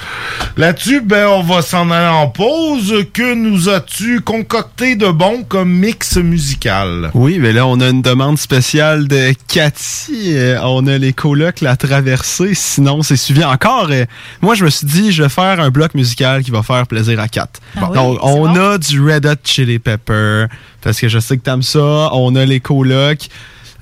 [0.56, 2.94] Là-dessus, ben, on va s'en aller en pause.
[3.12, 7.10] Que nous as-tu concocté de bon comme mix musical?
[7.14, 10.36] Oui, mais là, on a une demande spéciale de Cathy.
[10.36, 12.54] Euh, on a les colocs, la traversée.
[12.54, 13.88] Sinon, c'est suivi encore.
[13.90, 14.04] euh,
[14.40, 17.18] moi, je me suis dit, je vais faire un bloc musical qui va faire plaisir
[17.18, 17.48] à Kat.
[17.76, 18.72] Ah oui, Donc, c'est on bon?
[18.72, 20.46] a du Red Hot Chili Pepper,
[20.83, 22.11] parce que je sais que t'aimes ça.
[22.12, 23.28] On a les colocs.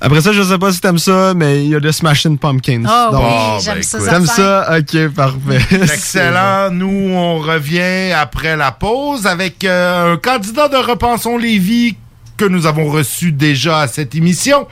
[0.00, 2.84] Après ça, je sais pas si t'aimes ça, mais il y a de Smashing Pumpkins.
[2.86, 3.98] Ah Donc, oui, j'aime ben, ça.
[3.98, 4.78] T'aimes ça?
[4.78, 5.76] Ok, parfait.
[5.82, 6.70] Excellent.
[6.70, 11.96] Nous, on revient après la pause avec euh, un candidat de Repensons Lévis
[12.36, 14.68] que nous avons reçu déjà à cette émission,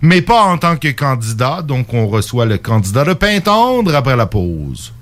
[0.00, 1.62] mais pas en tant que candidat.
[1.62, 4.93] Donc, on reçoit le candidat de Pintendre après la pause.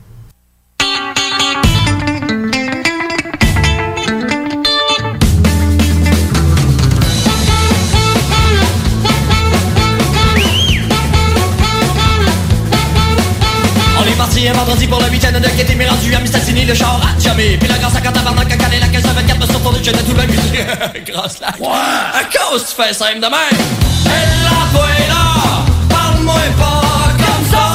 [14.42, 17.20] Parti un vendredi pour le week-end de Gaieté mais rendu à Mistassini, le char a
[17.20, 19.78] jamais Puis la grâce à quand tabarnak à Calais, la caisse de 24 me tournés,
[19.82, 21.68] j'étais tout le Grâce là Ouais.
[21.68, 23.60] À cause tu fais simple de même.
[24.06, 27.72] Elle là, toi et là Parle-moi pas comme ça.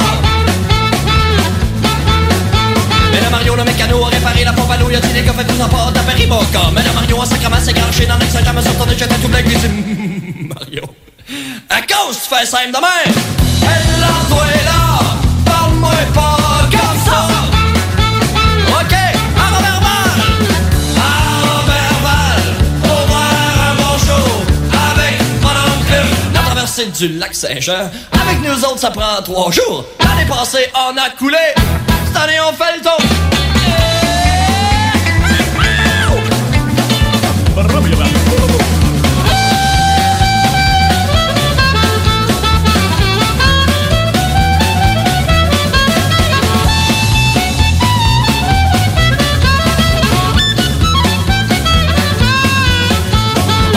[3.12, 5.32] Mais le Mario, le mécano, a réparé la pompe à l'eau, y'a dit les gars,
[5.32, 8.62] faites-vous en pas, t'as Boca Mais le Mario, en sacrament, s'est granché dans l'ex-saint-jean, me
[8.76, 10.82] tournés, j'étais tout le Mario
[11.70, 13.14] À cause tu fais simple de même.
[13.62, 14.98] Elle là, toi et là
[15.46, 16.27] Parle-moi pas
[26.86, 27.90] du lac Saint-Jean.
[28.12, 29.84] Avec nous autres ça prend trois jours.
[30.00, 31.36] L'année passée on a coulé.
[32.06, 33.87] Cette année on fait le tour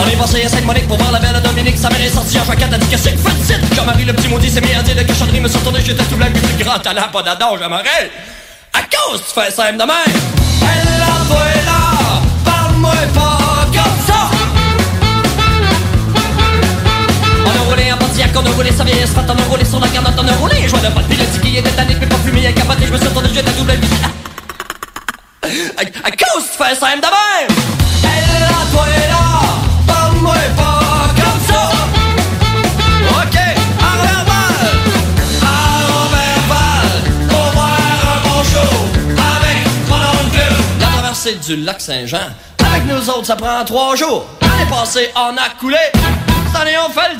[0.02, 1.78] On est passé à Sainte-Monique pour voir la belle Dominique.
[1.78, 4.50] Sa mère est sortie en a dit que c'est que faites Jean-Marie le petit maudit
[4.50, 7.08] s'est mis à dire de cochonnerie Me suis retourné, j'étais tout blanc, plus grand talent,
[7.12, 8.10] pas d'adon, Jean-Marie
[8.72, 12.22] À cause tu fais simple de Elle là, toi et là.
[12.44, 14.30] Parle-moi pas comme ça.
[17.46, 19.30] On a roulé en Pontiac, on a roulé sa vieille asphalte.
[19.30, 20.56] On a roulé sur la garnotte, on a roulé.
[20.64, 22.98] Je vois pote, puis le qu'il était tannique Mais pas fumé, à capoté, je me
[22.98, 23.74] suis retourné, j'étais tout blanc.
[25.44, 28.86] À, cause tu fais de Elle là, toi
[41.24, 42.18] Du lac Saint-Jean.
[42.58, 44.26] Avec nous autres ça prend trois jours.
[44.40, 47.18] On a coulé Cette année on fait le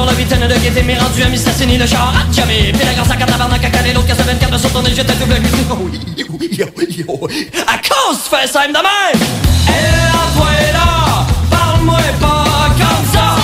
[0.00, 2.14] pour le week-end de Gaieté Mais rendu à Mistassini, le char.
[2.16, 4.90] A jamais Puis la grâce à Catabarnak à Calais, l'autre casse 24 me sont tournés,
[4.94, 5.36] j'étais double
[5.78, 7.50] Oui, oui, oui, oui.
[7.66, 9.20] À cause tu fais simple de même
[9.68, 12.44] Elle est là, toi là Parle-moi pas
[12.78, 13.36] comme ça.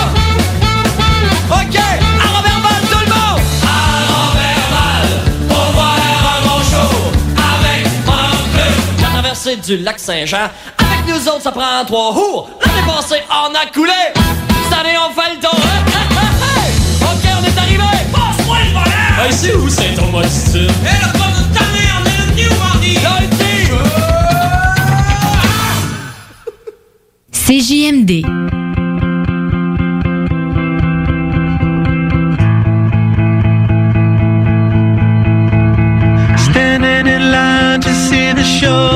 [1.50, 3.42] Ok, arme verbal tout le monde.
[3.62, 5.08] Arme verbal
[5.48, 10.48] Pour voir un bon show Avec mon oncle La traversée du lac Saint-Jean.
[10.78, 12.50] Avec nous autres ça prend trois jours.
[12.64, 13.92] L'année passée on a coulé.
[14.70, 16.05] Cette année on fait le tour
[19.26, 22.52] Hey c'est où c'est ton moditude le pas de ta mère On est le new
[22.60, 23.18] mardi Là
[27.32, 28.12] ici CJMD.
[36.38, 38.95] Standing in line to see the show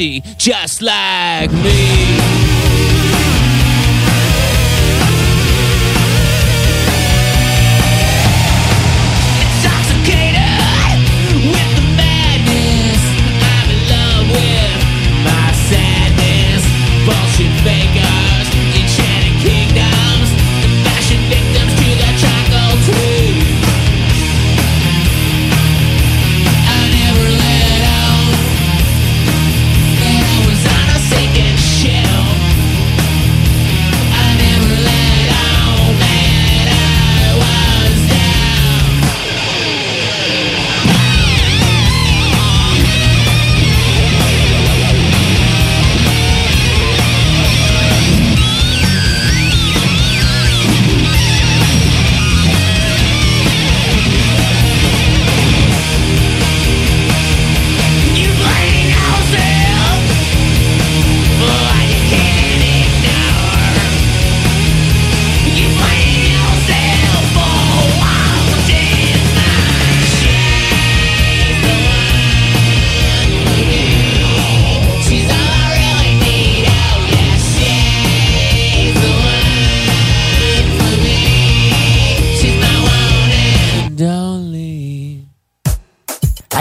[0.00, 2.37] just like me.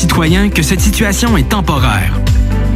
[0.00, 2.14] citoyens que cette situation est temporaire.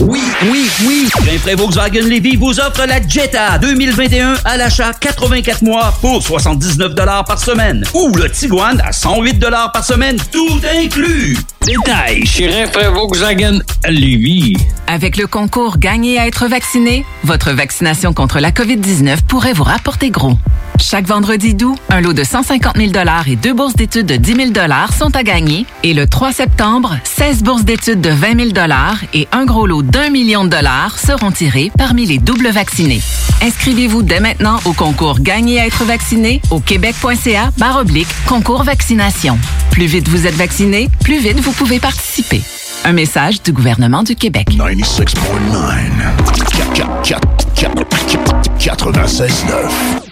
[0.00, 0.20] Oui,
[0.50, 1.08] oui, oui!
[1.26, 6.94] Rainfray Volkswagen Levy vous offre la Jetta 2021 à l'achat 84 mois pour 79
[7.26, 7.84] par semaine.
[7.94, 11.36] Ou le Tiguan à 108 par semaine, tout inclus.
[11.66, 14.56] Détail chez Rainfray Volkswagen Levy.
[14.86, 20.10] Avec le concours Gagner à être vacciné, votre vaccination contre la COVID-19 pourrait vous rapporter
[20.10, 20.38] gros.
[20.80, 22.92] Chaque vendredi doux, un lot de 150 000
[23.26, 25.66] et deux bourses d'études de 10 000 sont à gagner.
[25.82, 28.66] Et le 3 septembre, 16 bourses d'études de 20 000
[29.12, 33.00] et un gros lot d'un million de dollars seront tirés parmi les doubles vaccinés.
[33.42, 37.50] Inscrivez-vous dès maintenant au concours Gagner à être vacciné au québec.ca
[38.26, 39.38] concours vaccination.
[39.70, 42.42] Plus vite vous êtes vacciné, plus vite vous pouvez participer.
[42.84, 44.48] Un message du gouvernement du Québec.
[48.58, 50.07] 96.9.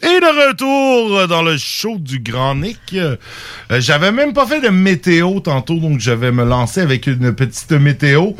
[0.00, 2.78] Et de retour dans le show du Grand Nick.
[2.94, 3.16] Euh,
[3.80, 7.72] J'avais même pas fait de météo tantôt, donc je vais me lancer avec une petite
[7.72, 8.30] météo.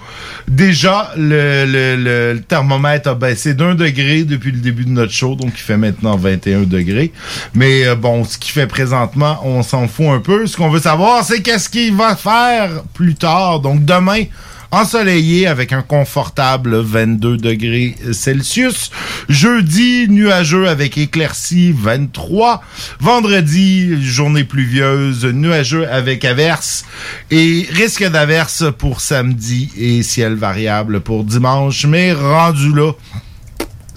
[0.47, 1.97] Déjà, le, le-
[2.35, 5.77] le- thermomètre a baissé d'un degré depuis le début de notre show, donc il fait
[5.77, 7.11] maintenant 21 degrés.
[7.55, 10.47] Mais euh, bon, ce qu'il fait présentement, on s'en fout un peu.
[10.47, 13.59] Ce qu'on veut savoir, c'est qu'est-ce qu'il va faire plus tard.
[13.59, 14.23] Donc demain,
[14.71, 18.91] ensoleillé avec un confortable 22 degrés Celsius.
[19.29, 22.63] Jeudi, nuageux avec éclaircie 23.
[23.01, 26.85] Vendredi, journée pluvieuse, nuageux avec averse.
[27.31, 31.87] Et risque d'averse pour samedi et ciel variable pour dimanche.
[31.87, 32.93] Mais rendu là,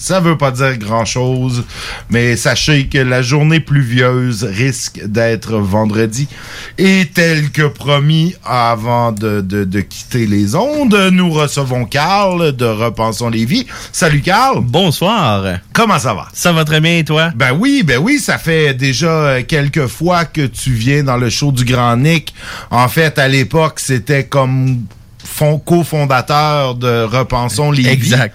[0.02, 1.64] ça veut pas dire grand-chose,
[2.10, 6.28] mais sachez que la journée pluvieuse risque d'être vendredi.
[6.80, 12.66] Et tel que promis, avant de, de- de quitter les ondes, nous recevons Carl de
[12.66, 13.68] Repensons les vies.
[13.92, 14.60] Salut Carl.
[14.62, 15.44] Bonsoir.
[15.74, 16.28] Comment ça va?
[16.34, 17.30] Ça va très bien et toi?
[17.36, 21.52] Ben oui, ben oui, ça fait déjà quelques fois que tu viens dans le show
[21.52, 22.34] du Grand Nick.
[22.72, 24.80] En fait, à l'époque, c'était comme
[25.66, 28.34] cofondateur de Repensons les Exact.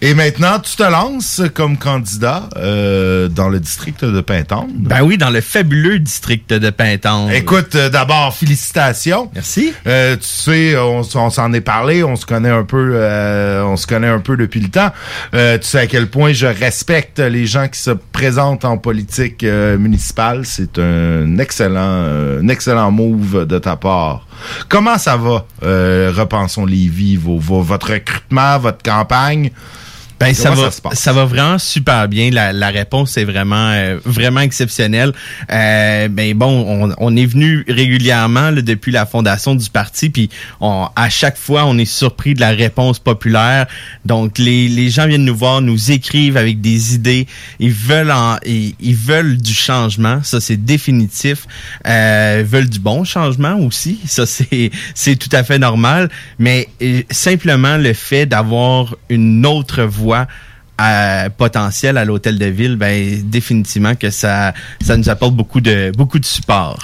[0.00, 4.70] Et maintenant, tu te lances comme candidat euh, dans le district de Pintonne.
[4.76, 7.30] Ben oui, dans le fabuleux district de Pintonne.
[7.32, 9.30] Écoute, euh, d'abord, félicitations.
[9.34, 9.72] Merci.
[9.86, 13.76] Euh, tu sais, on, on s'en est parlé, on se connaît un peu, euh, on
[13.76, 14.90] se connaît un peu depuis le temps.
[15.34, 19.42] Euh, tu sais à quel point je respecte les gens qui se présentent en politique
[19.42, 20.42] municipale.
[20.44, 24.27] C'est un excellent, un excellent move de ta part.
[24.68, 29.50] Comment ça va, euh, Repensons Lévis, vos, vos- votre recrutement, votre campagne?
[30.20, 32.30] Ben, ça va, ça va vraiment super bien.
[32.30, 35.12] La, la réponse est vraiment, euh, vraiment exceptionnelle.
[35.52, 40.28] Euh, ben bon, on, on est venu régulièrement là, depuis la fondation du parti, puis
[40.60, 43.66] on, à chaque fois, on est surpris de la réponse populaire.
[44.06, 47.28] Donc, les, les gens viennent nous voir, nous écrivent avec des idées.
[47.60, 50.20] Ils veulent, en, ils, ils veulent du changement.
[50.24, 51.46] Ça, c'est définitif.
[51.86, 54.00] Euh, ils veulent du bon changement aussi.
[54.06, 56.10] Ça, c'est, c'est tout à fait normal.
[56.40, 62.76] Mais euh, simplement le fait d'avoir une autre voie à potentiel à l'hôtel de ville,
[62.76, 66.78] ben définitivement que ça ça nous apporte beaucoup de beaucoup de support.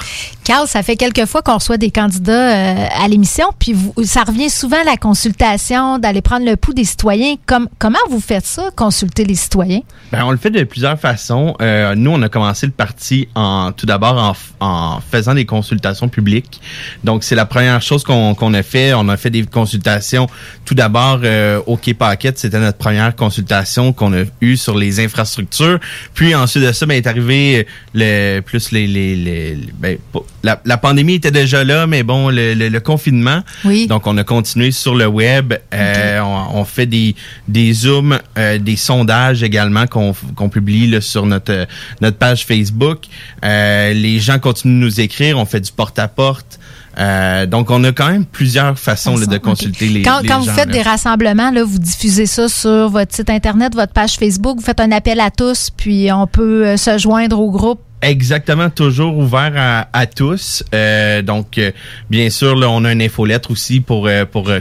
[0.45, 4.25] Carl, ça fait quelques fois qu'on reçoit des candidats euh, à l'émission, puis vous- ça
[4.25, 7.37] revient souvent à la consultation, d'aller prendre le pouls des citoyens.
[7.47, 9.81] Comme, comment vous faites ça, consulter les citoyens?
[10.13, 11.57] Ben, on le fait de plusieurs façons.
[11.63, 16.61] Euh, nous, on a commencé le parti en tout d'abord en, faisant des consultations publiques.
[17.05, 18.93] Donc, c'est la première chose qu'on a fait.
[18.95, 20.27] On a fait des consultations
[20.67, 22.39] tout d'abord euh, au Paquette.
[22.39, 25.79] C'était notre première consultation qu'on a eue sur les infrastructures.
[26.13, 29.97] Puis ensuite de ça, ben, est arrivé le plus les, les, les- ben,
[30.45, 33.41] la, la pandémie était déjà là, mais bon, le, le- le confinement.
[33.65, 33.87] Oui.
[33.89, 35.55] Donc, on a continué sur le web.
[35.73, 37.17] Euh, on, on fait des,
[37.49, 41.67] des zooms, euh, des sondages également qu'on publie là, sur notre, euh,
[42.01, 42.99] notre page Facebook.
[43.45, 45.39] Euh, les gens continuent de nous écrire.
[45.39, 46.61] On fait du porte-à-porte.
[46.97, 50.39] Euh, donc, on a quand même plusieurs façons là, de consulter les, quand les quand
[50.39, 50.73] vous faites là.
[50.75, 54.79] des rassemblements, là, vous diffusez ça sur votre site Internet, votre page Facebook, vous faites
[54.79, 57.81] un appel à tous, puis on peut se joindre au groupe.
[58.05, 60.63] Exactement, toujours ouvert à, tous.
[60.75, 61.71] Euh, donc, euh,
[62.11, 64.61] bien sûr, là, on a une infolettre aussi pour euh, pour euh,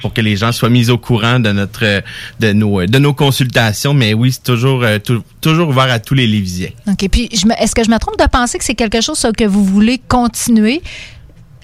[0.00, 2.00] pour que les gens soient mis au courant de notre euh,
[2.38, 3.92] de nos euh, de nos consultations.
[3.92, 6.70] Mais oui, c'est toujours tou- toujours ouvert à tous les Lévisiens.
[6.88, 7.08] OK.
[7.10, 7.28] Puis,
[7.58, 10.80] est-ce que je me trompe de penser que c'est quelque chose que vous voulez continuer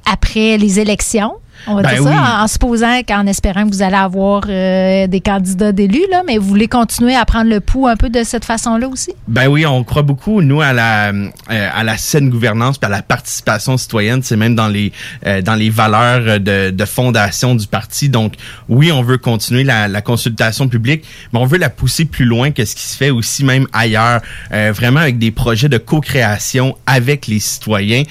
[0.05, 1.35] après les élections?
[1.67, 2.17] On va Ben dire ça, oui.
[2.17, 6.39] en, en supposant qu'en espérant que vous allez avoir euh, des candidats d'élus, là, mais
[6.39, 9.13] vous voulez continuer à prendre le pouls un peu de cette façon-là aussi?
[9.29, 12.91] Ben oui, on croit beaucoup nous à la euh, à la saine gouvernance, puis à
[12.91, 14.23] la participation citoyenne.
[14.23, 14.93] C'est même dans les
[15.27, 18.09] euh, dans les valeurs de, de fondation du parti.
[18.09, 18.35] Donc
[18.69, 22.51] oui, on veut continuer la, la consultation publique, mais on veut la pousser plus loin
[22.51, 24.21] que ce qui se fait aussi même ailleurs,
[24.53, 28.03] euh, vraiment avec des projets de co-création avec les citoyens.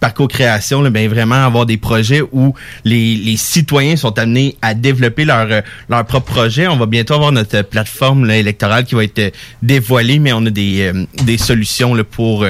[0.00, 5.24] Par co-création, ben vraiment avoir des projets où les, les citoyens sont amenés à développer
[5.24, 6.68] leur euh, leur propre projet.
[6.68, 9.30] On va bientôt avoir notre euh, plateforme là, électorale qui va être euh,
[9.62, 10.92] dévoilée, mais on a des
[11.24, 12.46] des solutions là, pour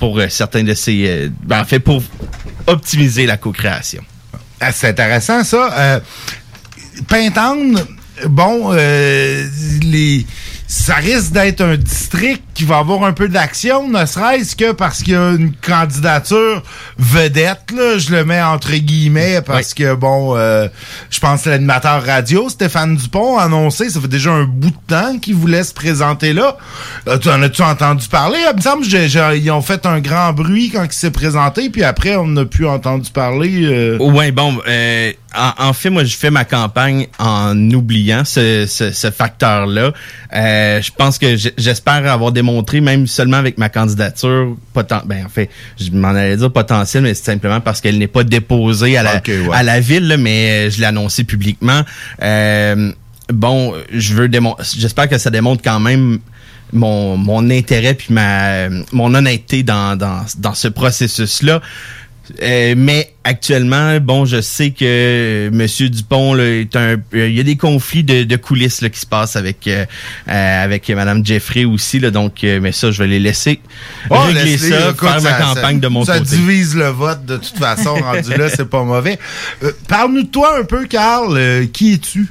[0.00, 2.02] pour certains de ces ben, en fait pour
[2.66, 4.02] optimiser la co-création.
[4.60, 5.72] Ah, c'est intéressant, ça.
[5.76, 6.00] Euh,
[8.28, 10.26] bon, les,
[10.74, 15.02] ça risque d'être un district qui va avoir un peu d'action, ne serait-ce que parce
[15.02, 16.62] qu'il y a une candidature
[16.96, 20.68] vedette, là, je le mets entre guillemets, parce que, bon, euh,
[21.10, 24.76] je pense que l'animateur radio, Stéphane Dupont, a annoncé, ça fait déjà un bout de
[24.86, 26.56] temps qu'il voulait se présenter là.
[27.06, 28.38] Euh, tu en as-tu entendu parler?
[28.50, 32.16] Il me semble qu'ils ont fait un grand bruit quand il s'est présenté, puis après,
[32.16, 33.64] on n'a plus entendu parler.
[33.64, 38.64] euh, Ouais, bon, euh, en, en fait, moi, je fais ma campagne en oubliant ce,
[38.66, 39.92] ce, ce facteur-là.
[40.34, 45.28] Euh, je pense que j'espère avoir démontré, même seulement avec ma candidature, poten- ben, en
[45.28, 45.48] fait,
[45.80, 49.16] je m'en allais dire potentiel, mais c'est simplement parce qu'elle n'est pas déposée à la,
[49.16, 49.48] Ok, ouais.
[49.52, 51.82] à la ville, là, mais euh, je l'ai annoncé publiquement.
[52.22, 52.92] Euh,
[53.32, 56.18] bon, je veux démontrer, j'espère que ça démontre quand même
[56.72, 61.60] mon, mon intérêt puis ma mon honnêteté dans, dans, dans ce processus-là.
[62.40, 67.40] Euh, mais actuellement, bon, je sais que Monsieur Dupont là, est un, euh, il y
[67.40, 69.84] a des conflits de, de coulisses là, qui se passent avec euh,
[70.28, 73.60] euh, avec Madame Jeffrey aussi là, donc mais ça, je vais les laisser
[74.10, 76.36] Oh, régler ça, écoute, faire ma ça- campagne ça- de mon ça côté.
[76.36, 79.18] divise le vote de toute façon, rendu là, c'est pas mauvais.
[79.88, 81.38] Parle-nous de toi un peu, Carl.
[81.72, 82.26] Qui es-tu?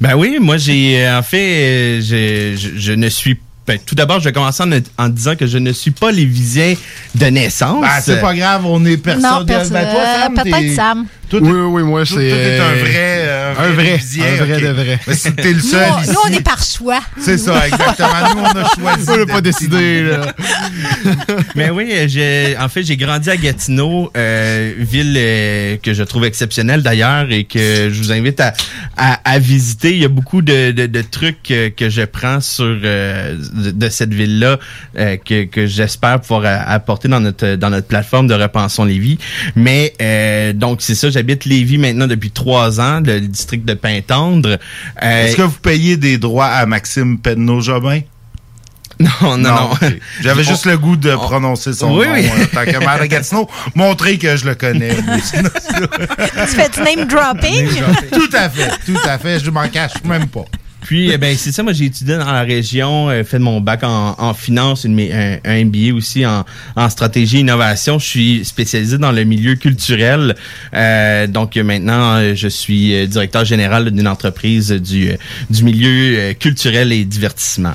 [0.00, 4.24] Ben oui, moi j'ai en fait je, je, je ne suis ben, tout d'abord, je
[4.24, 4.70] vais commencer en,
[5.04, 6.74] en disant que je ne suis pas lévisien
[7.14, 7.82] de naissance.
[7.82, 9.22] Ben, c'est pas grave, on est personne.
[9.40, 11.06] Non, perso- Ben, toi, Sam, euh, peut-être t'es- Sam.
[11.30, 12.14] Toi, Oui, oui, moi, c'est.
[12.14, 14.98] toi, t'es un vrai, euh, un vrai, un vrai de vrai.
[15.06, 17.00] Mais si t'es le Nous, seul nous, on est par choix.
[17.18, 18.34] C'est ça, exactement.
[18.34, 19.04] Nous, on a choisi.
[19.08, 20.34] On n'a de- pas décidé, là.
[21.54, 26.24] Mais oui, j'ai en fait j'ai grandi à Gatineau, euh, ville euh, que je trouve
[26.24, 28.52] exceptionnelle d'ailleurs et que je vous invite à,
[28.96, 29.92] à, à visiter.
[29.92, 33.70] Il y a beaucoup de, de, de trucs euh, que je prends sur euh, de,
[33.70, 34.58] de cette ville-là
[34.98, 39.18] euh, que, que j'espère pouvoir apporter dans notre dans notre plateforme de Repensons Lévis.
[39.56, 44.58] Mais euh, donc c'est ça, j'habite Lévis maintenant depuis trois ans, le district de Pintendre.
[45.02, 48.00] Euh, Est-ce que vous payez des droits à Maxime Penneau-Jobin?
[49.22, 49.70] non, non.
[50.22, 52.26] J'avais juste le goût de prononcer son Oui, nom oui.
[52.26, 53.48] en tant que maire de Gatineau.
[53.74, 54.94] Montrer que je le connais.
[54.96, 57.68] Tu fais du name dropping?
[58.12, 59.40] tout à fait, tout à fait.
[59.40, 60.44] Je m'en cache même pas.
[60.90, 63.84] Puis, eh ben, c'est ça, moi, j'ai étudié dans la région, euh, fait mon bac
[63.84, 68.00] en, en finance, une, un, un MBA aussi en, en stratégie et innovation.
[68.00, 70.34] Je suis spécialisé dans le milieu culturel.
[70.74, 75.12] Euh, donc, maintenant, euh, je suis directeur général d'une entreprise du,
[75.48, 77.74] du milieu culturel et divertissement.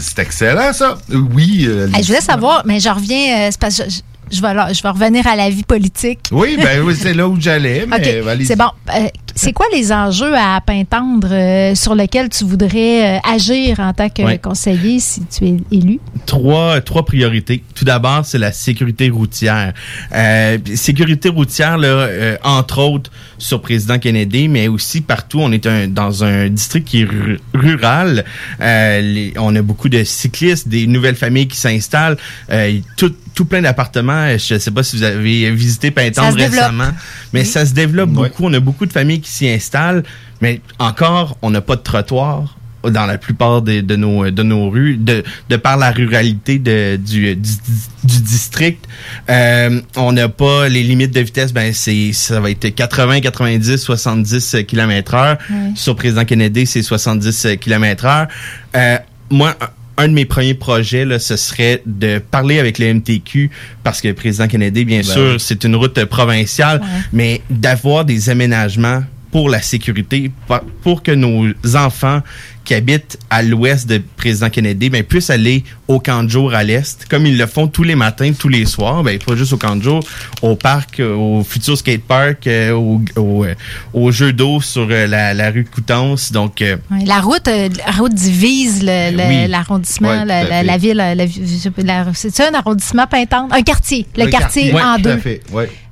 [0.00, 0.96] c'est excellent, ça.
[1.12, 1.64] Oui.
[1.66, 3.98] euh, Hey, je voulais savoir, mais je reviens, euh, c'est parce que je,
[4.30, 6.20] je vais, là- je vais revenir à la vie politique.
[6.32, 7.86] Oui, ben oui, c'est là où j'allais.
[7.88, 8.70] mais c'est bon.
[8.94, 9.06] Euh,
[9.36, 14.08] c'est quoi les enjeux à Pintendre euh, sur lesquels tu voudrais euh, agir en tant
[14.08, 15.98] que conseiller si tu es élu?
[16.26, 17.62] trois, trois priorités.
[17.74, 19.72] Tout d'abord, c'est la sécurité routière.
[20.14, 25.40] Euh, sécurité routière, là, euh, entre autres, sur Président Kennedy, mais aussi partout.
[25.40, 28.24] On est un- dans un district qui est ru- rural.
[28.60, 32.16] Euh, les- on a beaucoup de cyclistes, des nouvelles familles qui s'installent.
[32.50, 32.78] Euh,
[33.34, 34.36] tout, plein d'appartements.
[34.38, 36.90] Je ne sais pas si vous avez visité Pintendre récemment,
[37.32, 38.44] mais ça se développe beaucoup.
[38.46, 40.02] On a beaucoup de familles qui s'y installent,
[40.40, 44.68] mais encore, on n'a pas de trottoir dans la plupart des- de, nos, de nos
[44.68, 47.50] rues, de, de par la ruralité de, du, du,
[48.04, 48.84] du district.
[49.30, 53.78] Euh, on n'a pas les limites de vitesse, ben c'est ça va être 80, 90,
[53.78, 55.38] 70 km heure.
[55.74, 58.26] Sur Président Kennedy, c'est 70 km heure.
[58.76, 58.98] Euh,
[59.30, 59.56] moi,
[59.96, 63.50] un- de mes premiers projets, là, ce serait de parler avec le MTQ,
[63.82, 65.36] parce que Président Kennedy, bien Ben sûr, oui.
[65.38, 66.80] c'est une route provinciale,
[67.12, 69.02] mais d'avoir des aménagements
[69.34, 70.30] pour la sécurité,
[70.84, 72.20] pour que nos enfants
[72.64, 76.62] qui habitent à l'ouest de Président Kennedy ben, puissent aller au camp de jour à
[76.62, 79.56] l'est, comme ils le font tous les matins, tous les soirs, ben, pas juste au
[79.56, 80.04] camp de jour,
[80.40, 83.54] au parc, euh, au futur skate park, euh, au, au, euh,
[83.92, 86.30] au jeu d'eau sur euh, la, la rue Coutances.
[86.30, 86.62] Donc,
[87.04, 89.48] la route, la route divise le- le- Oui.
[89.48, 90.96] l'arrondissement, la, ville.
[90.98, 93.52] La, la- c'est ça un arrondissement Pintendre?
[93.52, 94.06] Un quartier.
[94.16, 95.16] Le, quartier, en tout à deux.
[95.18, 95.40] fait.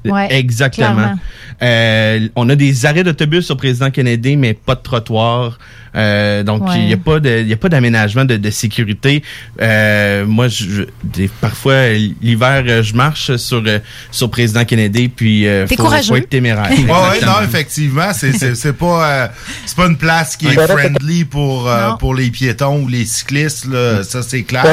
[0.04, 0.28] Ouais.
[0.34, 1.14] Exactement.
[1.62, 5.58] Euh, on a des arrêts d'autobus sur Président Kennedy, mais pas de trottoir.
[5.94, 6.86] Euh, donc, il Ouais.
[6.86, 9.22] n'y a pas de, il y a pas d'aménagement de, de sécurité.
[9.60, 11.90] Euh, moi, je, des- parfois,
[12.22, 13.78] l'hiver, euh, je marche sur, euh,
[14.10, 16.08] sur Président Kennedy, puis euh, faut, courageux.
[16.08, 16.70] faut être téméraire.
[16.70, 19.28] Ouais, ouais, non, effectivement, c'est c'est c'est pas euh,
[19.66, 23.66] c'est pas une place qui est friendly pour euh, pour les piétons ou les cyclistes
[23.66, 24.64] là, ça c'est clair.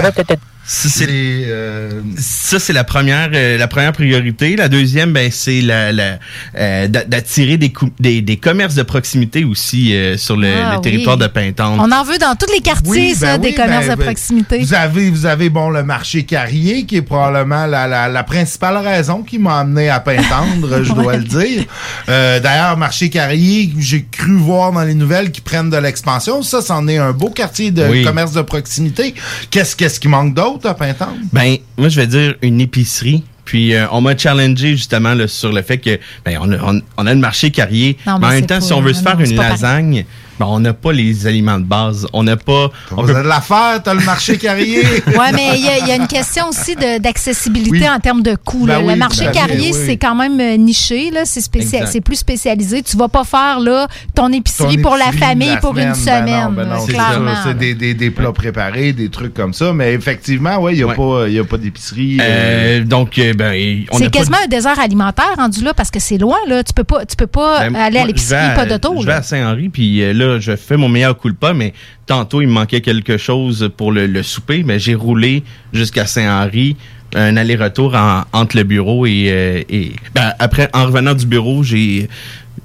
[0.66, 1.90] Ça, c'est Les, euh,
[2.20, 4.56] ça, c'est la première, euh, la première priorité.
[4.56, 6.20] La deuxième, ben, c'est la, la,
[6.56, 10.76] euh, d'a- d'attirer des, cou- des, des commerces de proximité aussi euh, sur le, Ah,
[10.76, 11.24] le territoire oui.
[11.24, 11.84] de Pintendre.
[11.84, 14.06] On en veut dans tous les quartiers, Oui, ça, ben des commerces ben, de ben,
[14.06, 14.60] proximité.
[14.60, 18.78] Vous avez, vous avez bon le marché Carrier qui est probablement la, la, la principale
[18.78, 21.64] raison qui m'a amené à Pintendre, je dois le dire.
[22.10, 26.44] Euh, D'ailleurs, marché Carrier, j'ai cru voir dans les nouvelles qui prennent de l'expansion.
[26.44, 28.04] Ça, c'en est un beau quartier de Oui.
[28.04, 29.16] commerce de proximité.
[29.50, 30.59] Qu'est-ce qu'est-ce qui manque d'autre?
[31.02, 31.10] À?
[31.34, 33.24] Ben, moi, je vais dire une épicerie.
[33.46, 36.82] Puis euh, on m'a challengé justement là, sur le fait que ben, on, a, on,
[36.98, 37.98] on a le marché carrier.
[38.06, 40.06] Non, mais mais en même temps, si on veut se faire une pareil.
[40.40, 42.08] Ben, on n'a pas les aliments de base.
[42.14, 42.70] On n'a pas.
[42.96, 44.84] On Vous avez de l'affaire, t'as le marché Carrier.
[45.08, 47.90] Oui, mais il y, a- il y a une question aussi d'accessibilité Oui.
[47.90, 48.66] en termes de coût.
[48.66, 48.80] Ben là.
[48.82, 49.80] oui, le marché fait, carrier, oui.
[49.86, 51.22] c'est quand même euh, niché, là.
[51.26, 51.92] C'est, spécial, Exact.
[51.94, 52.82] c'est plus spécialisé.
[52.84, 56.50] Tu vas pas faire là, ton épicerie Ton pour la famille la pour une semaine,
[56.56, 59.74] ben ben là, c'est des, des, des plats préparés, des trucs comme ça.
[59.74, 60.96] Mais effectivement, ouais, il n'y a, Ouais.
[60.96, 62.18] pas- il y a pas d'épicerie.
[62.22, 66.00] euh, Euh, donc, euh, ben, on C'est quasiment un désert alimentaire rendu là parce que
[66.00, 66.64] c'est loin, là.
[66.64, 68.94] Tu peux pas, tu peux pas Ben, aller à l'épicerie, pas d'auto.
[69.00, 69.18] Je vais là.
[69.18, 71.74] à Saint-Henri, puis euh, là, je fais mon meilleur coup de pas, mais
[72.06, 76.76] tantôt, il me manquait quelque chose pour le, le souper, mais j'ai roulé jusqu'à Saint-Henri,
[77.16, 79.26] un aller-retour en- entre le bureau et...
[79.30, 82.08] euh, et ben, après, en revenant du bureau, j'ai...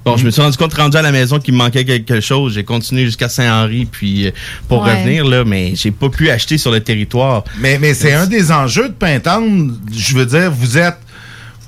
[0.03, 2.53] Bon, je me suis rendu compte, rendu à la maison, qu'il me manquait quelque chose.
[2.53, 4.31] J'ai continué jusqu'à Saint-Henri, puis euh,
[4.67, 4.93] pour Ouais.
[4.99, 7.43] revenir, là, mais j'ai pas pu acheter sur le territoire.
[7.59, 9.73] Mais, mais c'est un des enjeux de Pintendre.
[9.91, 10.97] Je veux dire, vous êtes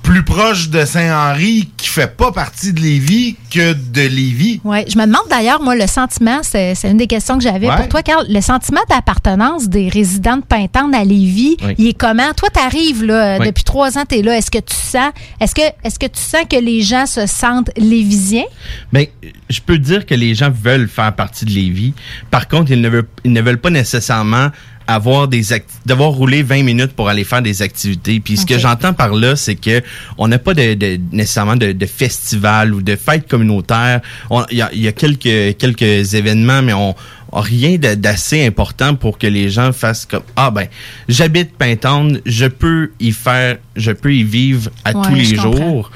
[0.08, 4.62] plus proche de Saint-Henri qui fait pas partie de Lévis que de Lévis.
[4.64, 7.68] Ouais, je me demande d'ailleurs, moi, le sentiment, c'est c'est une des questions que j'avais
[7.68, 7.76] Ouais.
[7.76, 8.26] pour toi, Carl.
[8.30, 11.76] Le sentiment d'appartenance des résidents de Pintendre à Lévis, Oui.
[11.78, 12.32] il est comment?
[12.38, 13.48] Toi, tu arrives là, Oui.
[13.48, 14.38] depuis trois ans, tu es là.
[14.38, 17.72] Est-ce que tu sens est-ce que est-ce que tu sens que les gens se sentent
[17.76, 18.46] lévisiens?
[18.94, 19.08] Ben,
[19.50, 21.94] je peux dire que les gens veulent faire partie de Lévis.
[22.32, 24.52] Par contre, ils ne veulent, ils ne veulent pas nécessairement
[24.88, 25.44] avoir des
[25.86, 28.20] devoir rouler 20 minutes pour aller faire des activités.
[28.20, 29.82] Puis ce que j'entends par là, c'est que
[30.18, 34.02] on n'a pas de, de- nécessairement de, de festival ou de fête communautaire.
[34.30, 36.96] On- Il y a, y a quelques quelques événements, mais on
[37.32, 40.68] rien d'assez important pour que les gens fassent comme ah ben
[41.08, 45.92] j'habite Pintendre, je peux y faire, je peux y vivre à Ouais, tous les jours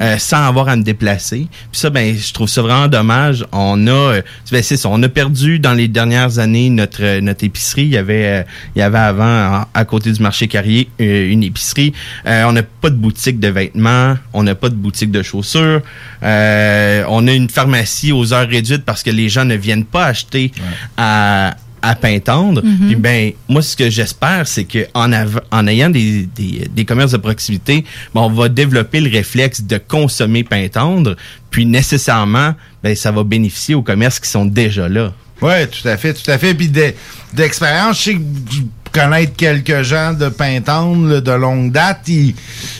[0.00, 1.46] euh, sans avoir à me déplacer.
[1.70, 3.44] Puis ça, ben, je trouve ça vraiment dommage.
[3.52, 7.20] On a, euh, ben, c'est ça, on a perdu dans les dernières années notre euh,
[7.20, 7.82] notre épicerie.
[7.82, 8.42] Il y avait, euh,
[8.74, 11.92] il y avait avant à côté du marché Carrier une épicerie.
[12.26, 15.82] Euh, on n'a pas de boutique de vêtements, on n'a pas de boutique de chaussures.
[16.22, 20.06] Euh, on a une pharmacie aux heures réduites parce que les gens ne viennent pas
[20.06, 20.52] acheter
[20.96, 22.62] à à Pintendre.
[22.64, 22.86] Mhm.
[22.86, 27.18] Puis ben moi ce que j'espère c'est que en ayant des, des, des commerces de
[27.18, 31.14] proximité, ben, on va développer le réflexe de consommer Pintendre,
[31.50, 35.12] puis nécessairement ben ça va bénéficier aux commerces qui sont déjà là.
[35.42, 36.54] Oui, tout à fait, tout à fait.
[36.54, 36.94] Puis de-
[37.34, 38.20] d'expérience, je sais que
[38.50, 38.62] je
[39.00, 42.34] connaître quelques gens de Pintendre de longue date, il,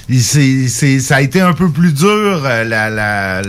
[0.08, 3.42] il- c'est- c'est- ça a été un peu plus dur, euh, la, la,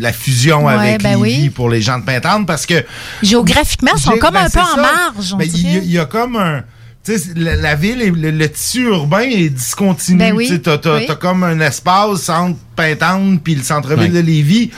[0.00, 1.50] la fusion Ouais, avec ben Lévis oui.
[1.50, 2.84] pour les gens de Pintendre, parce que...
[3.22, 6.08] Géographiquement, ils sont comme ben, un peu c'est en marge, Ben, il y, a- y
[6.08, 6.62] comme un...
[7.36, 10.18] La, la ville, et le, le tissu urbain est discontinu.
[10.18, 11.04] Ben oui, Tu oui.
[11.06, 14.20] t'as comme un espace entre Pintendre puis le centre-ville Ouais.
[14.22, 14.70] de Lévis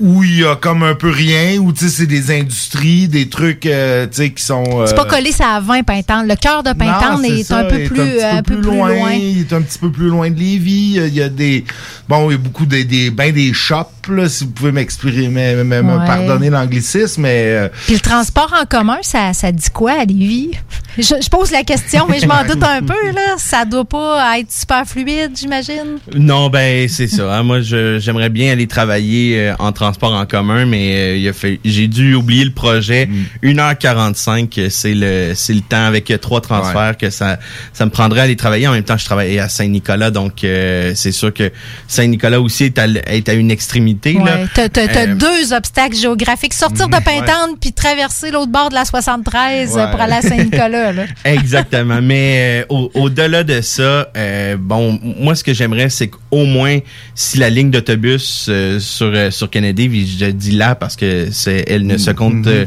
[0.00, 3.28] où il y a comme un peu rien, où tu sais, c'est des industries, des
[3.28, 4.64] trucs euh, tu sais, qui sont...
[4.86, 6.26] C'est euh, pas collé ça à 20 Pintendre.
[6.28, 8.42] Le cœur de Pintendre non, c'est est, ça, un peu est plus, petit euh, un
[8.42, 9.12] peu plus loin.
[9.14, 11.00] Il est un petit peu plus loin de Lévis.
[11.06, 11.64] Il y a des,
[12.08, 15.54] bon, il y a beaucoup des, des ben des shops, là, si vous pouvez m'exprimer,
[15.56, 16.06] me, me- me Ouais.
[16.06, 20.50] pardonner l'anglicisme, mais euh, Puis le transport en commun, ça, ça dit quoi à Lévis?
[20.98, 23.10] Je, je pose la question, mais je m'en doute un peu.
[23.14, 23.34] Là.
[23.38, 25.98] Ça doit pas être super fluide, j'imagine.
[26.14, 27.34] Non, ben c'est ça.
[27.36, 27.42] hein.
[27.46, 31.60] Moi, j'aimerais bien aller travailler euh, en transport en commun, mais euh, il a fait,
[31.64, 33.08] j'ai dû oublier le projet.
[33.42, 37.38] 1h45, euh, c'est le c'est le temps avec euh, trois transferts que ça
[37.72, 38.66] ça me prendrait à aller travailler.
[38.68, 41.50] En même temps, je travaillais à Saint-Nicolas, donc euh, c'est sûr que
[41.88, 44.16] Saint-Nicolas aussi est à, l- est à une extrémité.
[44.16, 44.46] Ouais.
[44.54, 46.54] T'as, Euh, deux obstacles géographiques.
[46.54, 49.90] Sortir de Pintendre puis traverser l'autre bord de la 73 Ouais.
[49.90, 50.92] pour aller à Saint-Nicolas.
[50.92, 51.04] là.
[51.24, 52.00] Exactement.
[52.02, 56.78] Mais euh, au- au-delà de ça, euh, bon, moi, ce que j'aimerais, c'est qu'au moins,
[57.14, 61.64] si la ligne d'autobus euh, sur, euh, sur Kennedy, je dis là parce que c'est,
[61.68, 62.64] elle ne se compte euh,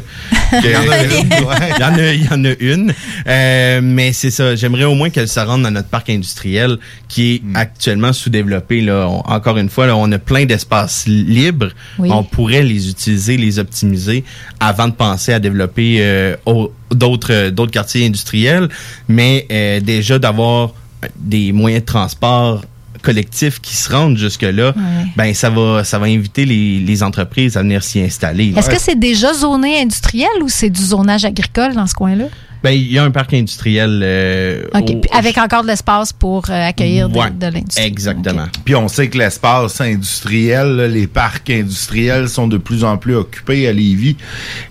[0.50, 1.70] que- Il y en a une, ouais.
[1.76, 2.92] il y en a, il y en a une.
[3.26, 4.56] Euh, mais c'est ça.
[4.56, 8.80] J'aimerais au moins qu'elle se rende dans notre parc industriel qui est actuellement sous-développé.
[8.80, 9.06] Là.
[9.08, 11.70] On- encore une fois, là, on a plein d'espaces libres.
[11.98, 12.08] Oui.
[12.12, 14.24] On pourrait les utiliser, les optimiser
[14.58, 18.68] avant de penser à développer euh, au- d'autres euh, d'autres quartiers industriels.
[19.08, 20.72] Mais euh, déjà d'avoir
[21.18, 22.62] des moyens de transport
[23.02, 24.74] collectifs qui se rendent jusque là,
[25.16, 28.52] ben ça va ça va inviter les, les entreprises à venir s'y installer.
[28.56, 32.26] Est-ce que c'est déjà zoné industriel ou c'est du zonage agricole dans ce coin-là?
[32.62, 34.00] Ben, il y a un parc industriel.
[34.04, 34.82] euh, OK.
[34.82, 37.84] au- Puis avec encore de l'espace pour euh, accueillir de- Ouais, de, l'industrie.
[37.84, 38.46] Exactement.
[38.64, 43.14] Puis on sait que l'espace industriel, là, les parcs industriels sont de plus en plus
[43.14, 44.16] occupés à Lévis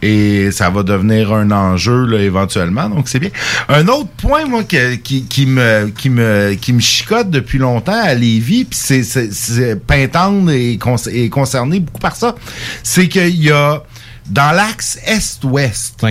[0.02, 2.90] et ça va devenir un enjeu là, éventuellement.
[2.90, 3.32] Donc c'est bien.
[3.70, 8.00] Un autre point moi que- qui, qui me qui me qui me chicote depuis longtemps
[8.04, 12.36] à Lévis, puis c'est c'est- Pintendre est, con- est concerné beaucoup par ça,
[12.84, 13.82] c'est qu'il y a
[14.30, 16.06] dans l'axe est-ouest,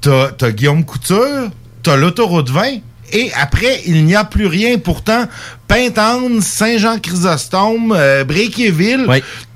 [0.00, 1.50] t'as t'as Guillaume Couture,
[1.82, 2.80] t'as l'autoroute 20
[3.12, 4.78] et après, il n'y a plus rien.
[4.78, 5.24] Pourtant,
[5.66, 9.06] Pintendre, Saint-Jean-Chrysostome, euh, Bréquéville,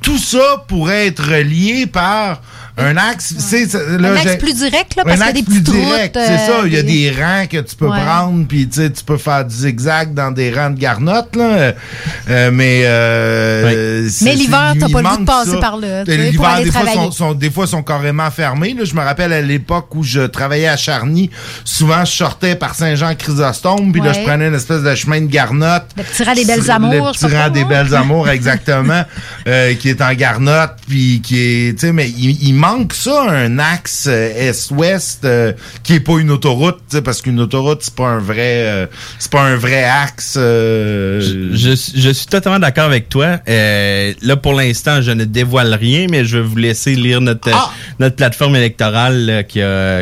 [0.00, 2.40] tout ça pourrait être relié par
[2.76, 3.34] un axe.
[3.38, 5.62] c'est- c'est- là, Un axe plus direct, là, un parce qu'il y a des plus
[5.62, 8.00] petites direct, routes, C'est ça, il y a euh, des rangs que tu peux Ouais.
[8.04, 11.72] prendre, puis tu sais, tu peux faire du zigzag dans des rangs de garnottes, là.
[12.30, 15.56] Euh, mais euh, c'est- Mais l'hiver, t'as pas le goût de passer ça.
[15.58, 17.06] par là, L'hiver, aller des fois, travailler.
[17.06, 18.74] sont, sont- des fois, sont carrément fermés.
[18.76, 18.84] Là.
[18.84, 21.30] Je me rappelle à l'époque où je travaillais à Charny,
[21.64, 24.14] souvent, je sortais par Saint-Jean-Chrysostome, puis là, Ouais.
[24.14, 25.84] je prenais une espèce de chemin de garnotte.
[25.96, 27.12] Le petit rang des belles Le amours.
[27.14, 27.68] je petit rang des comment.
[27.74, 29.04] belles amours, exactement,
[29.46, 33.24] euh, qui est en garnotte, puis qui est, tu sais, mais il, il manque ça,
[33.28, 35.52] un axe euh, est-ouest euh,
[35.82, 38.86] qui est pas une autoroute, parce qu'une autoroute c'est pas un vrai, euh,
[39.18, 40.34] c'est pas un vrai axe.
[40.36, 41.50] Je,
[41.96, 43.38] je suis totalement d'accord avec toi.
[43.48, 47.50] Euh, là, pour l'instant, je ne dévoile rien, mais je vais vous laisser lire notre,
[47.52, 47.70] Ah!
[47.98, 49.60] notre plateforme électorale là, qui,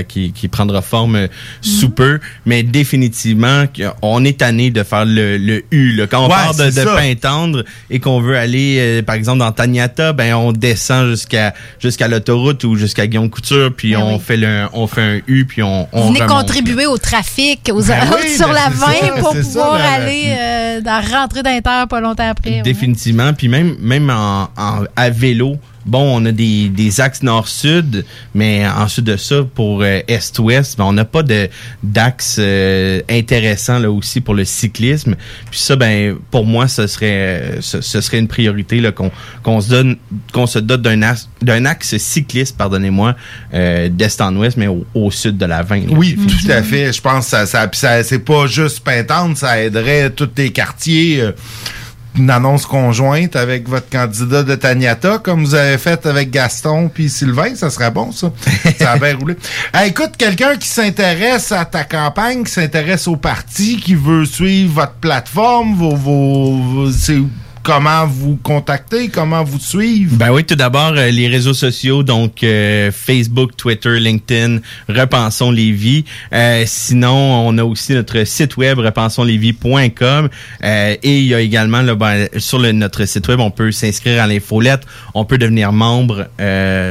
[0.09, 1.29] qui, qui prendra forme
[1.61, 2.21] sous peu.
[2.47, 3.65] Mais définitivement,
[4.03, 5.93] on est tanné de faire le, le U.
[5.97, 6.07] là.
[6.07, 6.83] Quand on Ouais, part de, de.
[6.93, 12.52] Pintendre et qu'on veut aller, par exemple, dans Taniata, ben on descend jusqu'à jusqu'à l'autoroute
[12.65, 14.21] ou jusqu'à Guillaume Couture, puis Ben on oui.
[14.25, 16.39] fait le, on fait un U, puis on, on Vous venez remonte.
[16.47, 18.87] contribuer au trafic, aux Ben oui, sur ben la c'est 20
[19.17, 22.63] ça, pour ça, pouvoir la- aller euh, dans rentrer d'Inter pas longtemps après.
[22.63, 23.33] Définitivement.
[23.33, 28.05] Puis même, même en, en- à vélo, bon, on a des, des axes nord-sud,
[28.35, 31.49] mais ensuite de ça, pour euh, est-ouest, ben, on n'a pas de
[31.83, 35.15] d'axe euh, intéressant là aussi pour le cyclisme.
[35.51, 39.11] Puis ça, ben, pour moi, ce serait, euh, ce, ce serait une priorité là qu'on
[39.43, 39.97] qu'on se donne,
[40.33, 43.17] qu'on se dote d'un axe, d'un axe cycliste, pardonnez-moi,
[43.55, 45.77] euh, d'est en ouest, mais au, au sud de la 20.
[45.89, 45.97] là.
[45.97, 46.93] Oui, tout à fait.
[46.93, 51.23] Je pense que ça, ça, ça- c'est pas juste Pintante, ça aiderait tous tes quartiers.
[52.17, 57.09] Une annonce conjointe avec votre candidat de Taniata, comme vous avez fait avec Gaston puis
[57.09, 58.31] Sylvain, ça serait bon, ça.
[58.79, 59.37] ça a bien roulé.
[59.75, 64.75] Hey, écoute, quelqu'un qui s'intéresse à ta campagne, qui s'intéresse au parti, qui veut suivre
[64.75, 67.19] votre plateforme, vos, vos, vos- c'est
[67.63, 70.17] comment vous contacter, comment vous suivre?
[70.17, 74.59] Ben oui, tout d'abord, euh, les réseaux sociaux, donc euh, Facebook, Twitter, LinkedIn,
[74.89, 76.05] Repensons Lévis.
[76.33, 80.29] Euh, sinon, on a aussi notre site web, repensonslévis.com.
[80.65, 84.27] Euh, et il y a également, ben, sur notre site web, on peut s'inscrire à
[84.27, 84.83] l'infolette,
[85.15, 86.27] on peut devenir membre.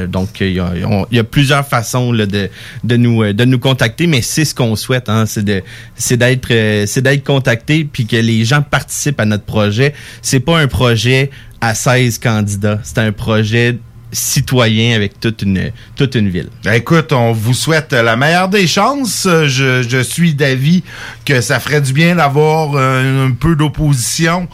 [0.08, 2.50] Donc, il y a, plusieurs façons de,
[2.96, 7.84] nous, de nous contacter, mais c'est ce qu'on souhaite, hein, c'est d'être c'est d'être contacté
[7.84, 9.94] puis que les gens participent à notre projet.
[10.22, 11.30] C'est pas projet
[11.62, 13.78] à 16 candidats, c'est un projet
[14.12, 16.50] citoyen avec toute une ville.
[16.64, 19.28] Ben, écoute, on vous souhaite la meilleure des chances.
[19.46, 20.84] Je, suis d'avis
[21.26, 24.48] que ça ferait du bien d'avoir un, peu d'opposition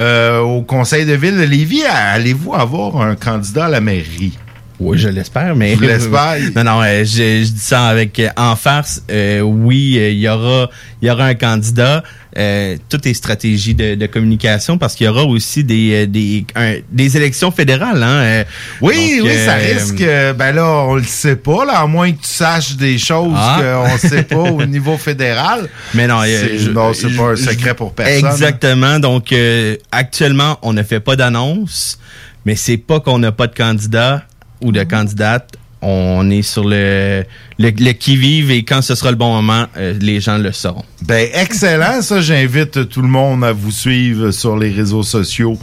[0.00, 1.84] euh, au conseil de ville de Lévis.
[1.84, 4.38] Allez-vous avoir un candidat à la mairie?
[4.80, 6.36] Oui, je l'espère, mais Je l'espère.
[6.56, 9.02] non, non, euh, je, je dis ça avec euh, en farce.
[9.10, 10.70] Euh, oui, euh, il y aura,
[11.00, 12.02] il y aura un candidat.
[12.38, 16.76] Euh, tout est stratégie de, de communication parce qu'il y aura aussi des des, un-
[16.90, 18.02] des élections fédérales.
[18.02, 18.44] Hein, euh,
[18.80, 20.02] Oui, donc, oui, ça risque.
[20.38, 23.60] Ben là, on le sait pas, là, à moins que tu saches des choses Ah.
[23.92, 25.68] qu'on sait pas au niveau fédéral.
[25.92, 28.26] Mais non, je- non, c'est pas un secret pour personne.
[28.30, 28.98] Exactement.
[28.98, 31.98] Donc euh, actuellement, on ne fait pas d'annonce,
[32.46, 34.22] mais c'est pas qu'on n'a pas de candidat
[34.62, 35.56] ou de candidate.
[35.84, 37.24] On est sur le,
[37.58, 40.84] le, qui-vive et quand ce sera le bon moment, euh, les gens le sauront.
[41.02, 42.02] Ben, excellent.
[42.02, 45.58] Ça, j'invite tout le monde à vous suivre sur les réseaux sociaux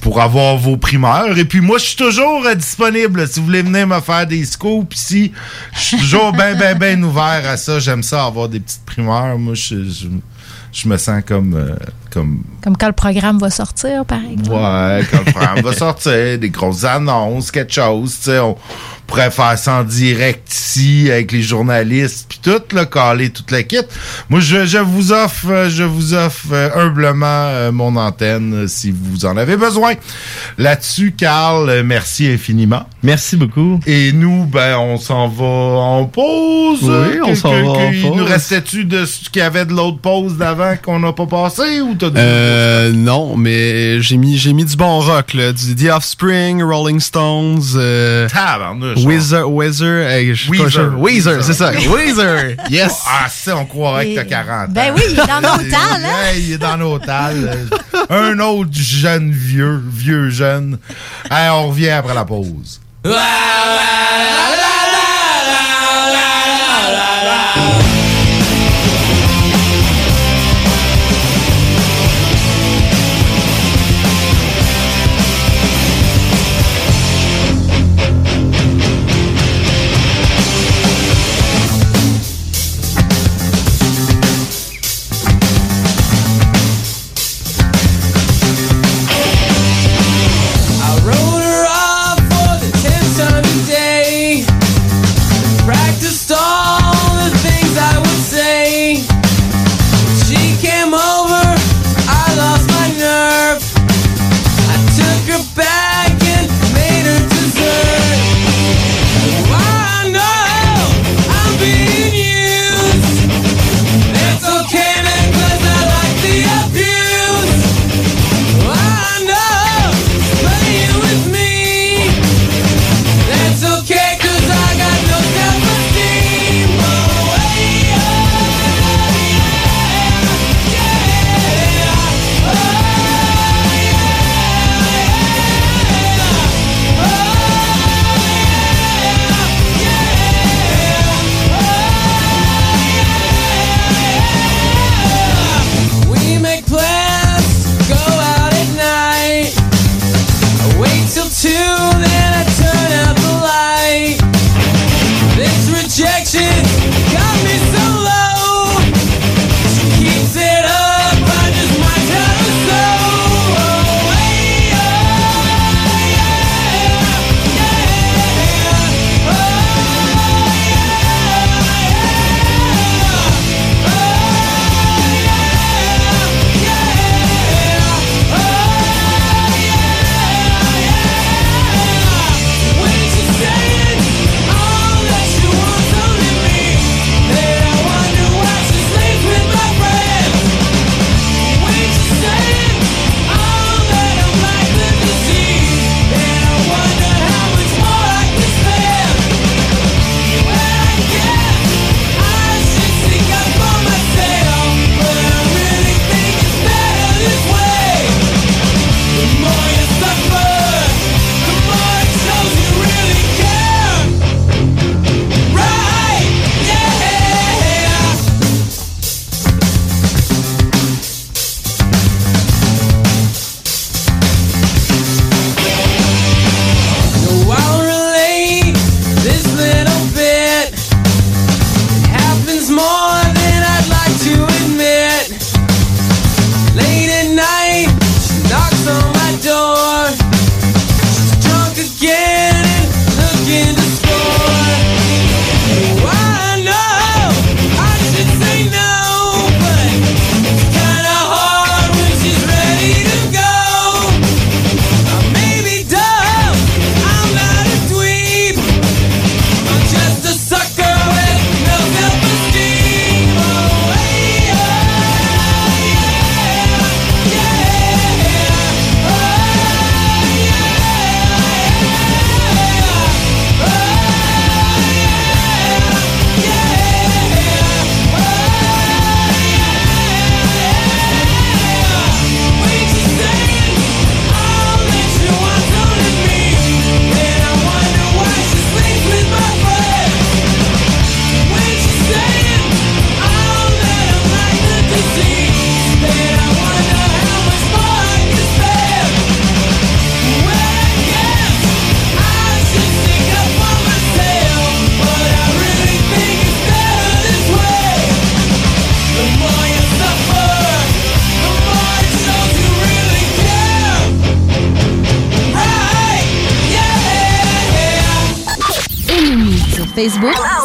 [0.00, 1.38] pour avoir vos primeurs.
[1.38, 3.28] Et puis, moi, je suis toujours euh, disponible.
[3.28, 5.32] Si vous voulez venir me faire des scoops ici,
[5.74, 7.78] je suis toujours bien, bien, bien ouvert à ça.
[7.78, 9.38] J'aime ça, avoir des petites primeurs.
[9.38, 9.76] Moi, je,
[10.72, 11.76] je, me sens comme, euh,
[12.10, 14.50] comme Comme quand le programme va sortir, par exemple.
[14.50, 18.56] Ouais, quand le programme va sortir, des grosses annonces, quelque chose, tu sais, on
[19.10, 23.64] pourrait faire ça en direct ici avec les journalistes puis tout, là, caler toute la
[23.64, 23.78] kit.
[24.28, 28.94] Moi, je, je vous offre, je vous offre euh, humblement euh, mon antenne euh, si
[28.96, 29.94] vous en avez besoin.
[30.58, 32.84] Là-dessus, Carl, merci infiniment.
[33.02, 33.80] Merci beaucoup.
[33.84, 36.78] Et nous, ben, on s'en va en pause.
[36.84, 38.28] Oui, on s'en va en Il nous pause.
[38.30, 41.96] restait-tu de ce qu'il y avait de l'autre pause d'avant qu'on n'a pas passé ou
[41.96, 45.52] t'as Euh, non, mais j'ai mis, j'ai mis du bon rock, là.
[45.52, 50.92] Du The Offspring, Rolling Stones, euh, Tabarnouche, Weezer, Weezer, hey, je Weezer.
[50.98, 51.70] Weezer, c'est ça.
[51.72, 53.00] Weezer, yes.
[53.06, 54.72] Ah, ça, on croirait que t'as 40 ans.
[54.72, 56.08] Ben oui, il est dans nos tales, hein?
[56.22, 57.66] Ouais, il est dans nos tales.
[58.08, 60.78] Un autre jeune vieux, vieux jeune.
[61.30, 62.80] Hey, on revient après la pause.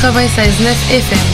[0.04, 1.33] 96.9 FM.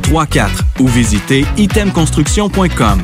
[0.11, 3.01] 418-454-8834 ou visitez itemconstruction.com.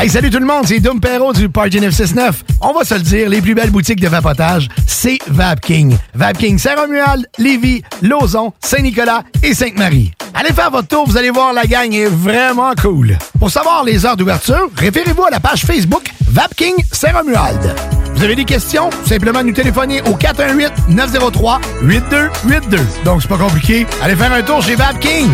[0.00, 2.44] Hey, salut tout le monde, c'est Dom Perrault du Party 969.
[2.60, 5.96] On va se le dire, les plus belles boutiques de vapotage, c'est Vapking.
[6.14, 10.12] Vapking Saint-Romuald, Lévis, Lauson, Saint-Nicolas et Sainte-Marie.
[10.34, 13.18] Allez faire votre tour, vous allez voir, la gang est vraiment cool.
[13.40, 17.74] Pour savoir les heures d'ouverture, référez-vous à la page Facebook Vapking Saint-Romuald.
[18.18, 18.90] Vous avez des questions?
[19.06, 22.80] Simplement nous téléphoner au 418-903-8282.
[23.04, 23.86] Donc, c'est pas compliqué.
[24.02, 25.30] Allez faire un tour chez Vapking.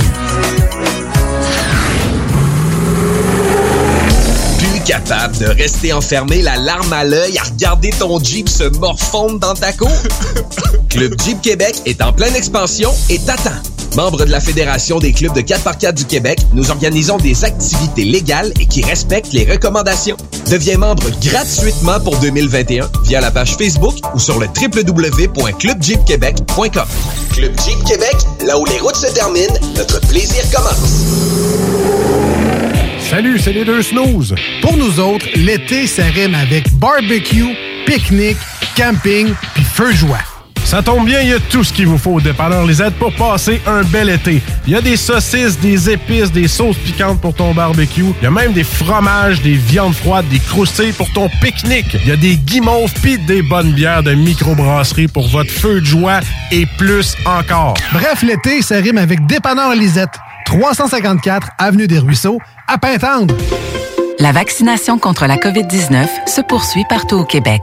[4.59, 9.39] Plus capable de rester enfermé la larme à l'œil à regarder ton Jeep se morfondre
[9.39, 9.89] dans ta cour?
[10.91, 13.63] Club Jeep Québec est en pleine expansion et t'attend.
[13.97, 18.53] Membre de la Fédération des clubs de 4x4 du Québec, nous organisons des activités légales
[18.59, 20.17] et qui respectent les recommandations.
[20.51, 26.89] Deviens membre gratuitement pour 2021 via la page Facebook ou sur le www.clubjeepquebec.com.
[27.33, 31.05] Club Jeep Québec, là où les routes se terminent, notre plaisir commence.
[33.09, 34.35] Salut, c'est les deux snooze.
[34.61, 37.55] Pour nous autres, l'été, ça rime avec barbecue,
[37.87, 38.39] pique-nique,
[38.77, 40.19] camping, puis feu de joie.
[40.75, 43.15] Ça tombe bien, il y a tout ce qu'il vous faut au dépanneur Lisette pour
[43.15, 44.43] passer un bel été.
[44.67, 48.07] Il y a des saucisses, des épices, des sauces piquantes pour ton barbecue.
[48.21, 51.95] Il y a même des fromages, des viandes froides, des croustilles pour ton pique-nique.
[52.03, 55.87] Il y a des guimauves pis des bonnes bières de microbrasserie pour votre feu de
[55.87, 56.19] joie
[56.51, 57.75] et plus encore.
[57.93, 60.19] Bref, l'été, ça rime avec dépanneur Lisette.
[60.47, 63.33] 354 Avenue des Ruisseaux, à Pintendre.
[64.19, 67.63] La vaccination contre la COVID-19 se poursuit partout au Québec.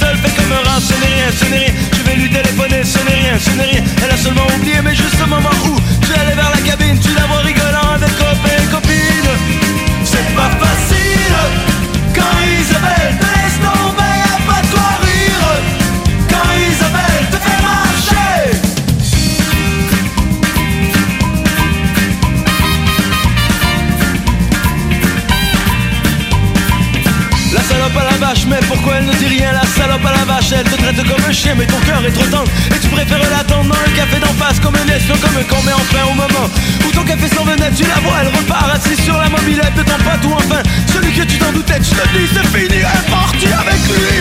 [0.00, 1.74] seul, fais comme un rat, ce n'est rien, ce n'est rien.
[1.96, 3.82] Je vais lui téléphoner, ce n'est rien, ce n'est rien.
[4.02, 7.12] Elle a seulement oublié, mais juste au moment où tu allé vers la cabine, tu
[7.14, 9.34] la vois rigolant avec copains et copines.
[10.04, 11.83] C'est pas facile
[28.74, 31.32] pourquoi elle ne dit rien La salope à la vache, elle te traite comme un
[31.32, 32.50] chien, mais ton cœur est trop tendre.
[32.74, 35.60] Et tu préfères l'attendre dans un café d'en face Comme un espion, comme un con,
[35.64, 36.46] mais enfin au moment
[36.86, 39.82] Où ton café s'en venait, tu la vois, elle repart assise sur la mobilette de
[39.82, 43.00] ton pote Ou enfin, celui que tu t'en doutais, tu te dis c'est fini, elle
[43.00, 44.18] est partie avec lui.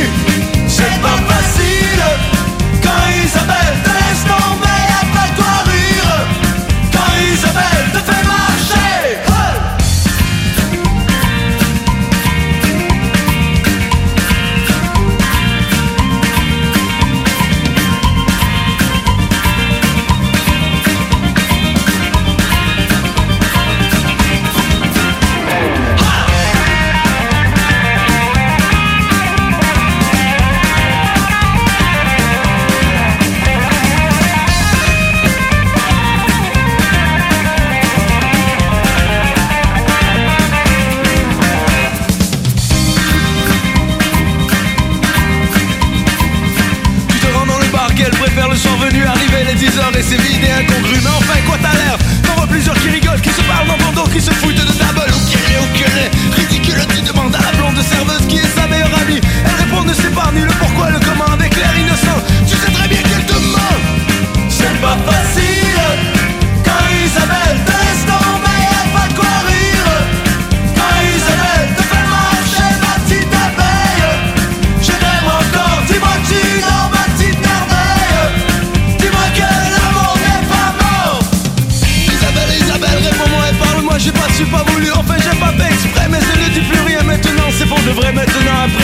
[0.67, 2.03] C'est pas facile.
[2.81, 4.83] Quand Isabelle laisse tomber,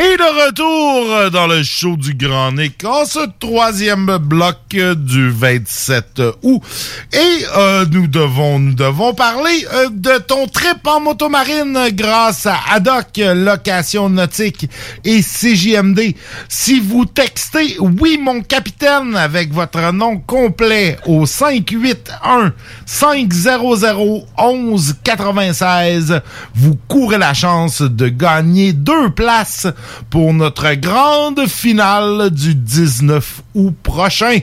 [0.00, 6.22] Et de retour dans le show du Grand Nick en ce troisième bloc du 27
[6.44, 6.62] août.
[7.12, 12.60] Et euh, nous devons nous devons parler euh, de ton trip en motomarine grâce à
[12.70, 14.70] Adoc Location Nautique
[15.04, 16.14] et CJMD.
[16.48, 22.52] Si vous textez oui mon capitaine avec votre nom complet au 581
[22.86, 26.20] 500 11 96,
[26.54, 29.66] vous courez la chance de gagner deux places
[30.10, 34.38] pour notre grande finale du 19 août prochain.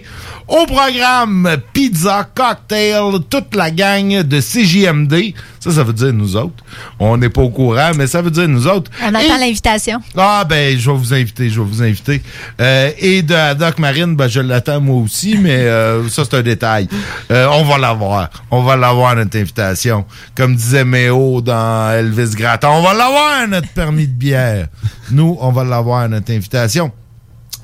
[0.48, 5.34] Au programme, pizza, cocktail, toute la gang de CJMD.
[5.60, 6.64] Ça, ça veut dire nous autres.
[7.00, 8.92] On n'est pas au courant, mais ça veut dire nous autres.
[9.02, 10.00] On attend l'invitation.
[10.16, 12.22] Ah ben, je vais vous inviter, je vais vous inviter.
[12.62, 16.44] Euh, et de Doc Marine, ben je l'attends moi aussi, mais euh, ça c'est un
[16.44, 16.88] détail.
[17.32, 20.06] Euh, on va l'avoir, on va l'avoir notre invitation.
[20.36, 24.68] Comme disait Méo dans Elvis Graton, on va l'avoir notre permis de bière.
[25.12, 26.92] Nous, on va l'avoir notre invitation.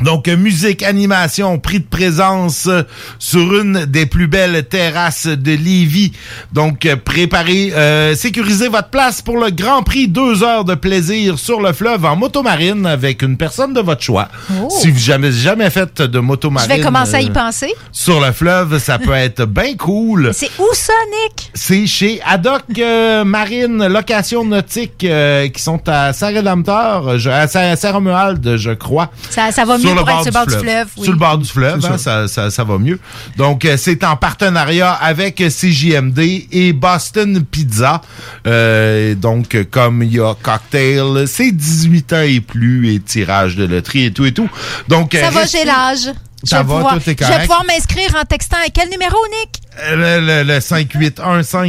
[0.04, 2.84] Donc, musique, animation, prix de présence euh,
[3.20, 6.12] sur une des plus belles terrasses de Lévis.
[6.54, 11.38] Donc, euh, préparez, euh, sécurisez votre place pour le Grand Prix, deux heures de plaisir
[11.38, 14.28] sur le fleuve en motomarine avec une personne de votre choix.
[14.52, 14.68] Oh.
[14.70, 17.74] Si vous jamais jamais fait de Je motomarine vais commencer à y euh, penser.
[17.92, 20.32] sur le fleuve, ça peut être bien cool.
[20.34, 21.52] C'est où ça, Nick?
[21.54, 25.06] C'est chez Adoc euh, Marine Location Nautique
[25.54, 29.12] qui sont à Saint-Rédempteur, je- à Saint- Saint-Romuald, je crois.
[29.30, 30.88] Ça, ça va mieux sur le bord du fleuve.
[30.98, 31.04] oui.
[31.04, 33.00] Sur le bord du fleuve, hein, ça, ça, ça va mieux.
[33.38, 36.20] Donc, euh, c'est en partenariat avec CJMD
[36.52, 38.02] et Boston Pizza.
[38.48, 43.66] Euh, donc, comme il y a cocktail, c'est 18 ans et plus et tirage de
[43.66, 44.50] loterie et tout et tout.
[44.88, 46.12] Donc, Ça euh, va, j'ai l'âge.
[46.44, 47.42] Ça Je vais va, pouvoir- tout est Je vais correct.
[47.42, 49.62] pouvoir m'inscrire en textant à quel numéro, Nick?
[49.92, 51.62] Le, le, le 581 500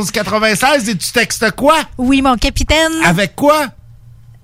[0.00, 1.76] 1196 et tu textes quoi?
[1.98, 2.92] Oui, mon capitaine.
[3.04, 3.66] Avec quoi?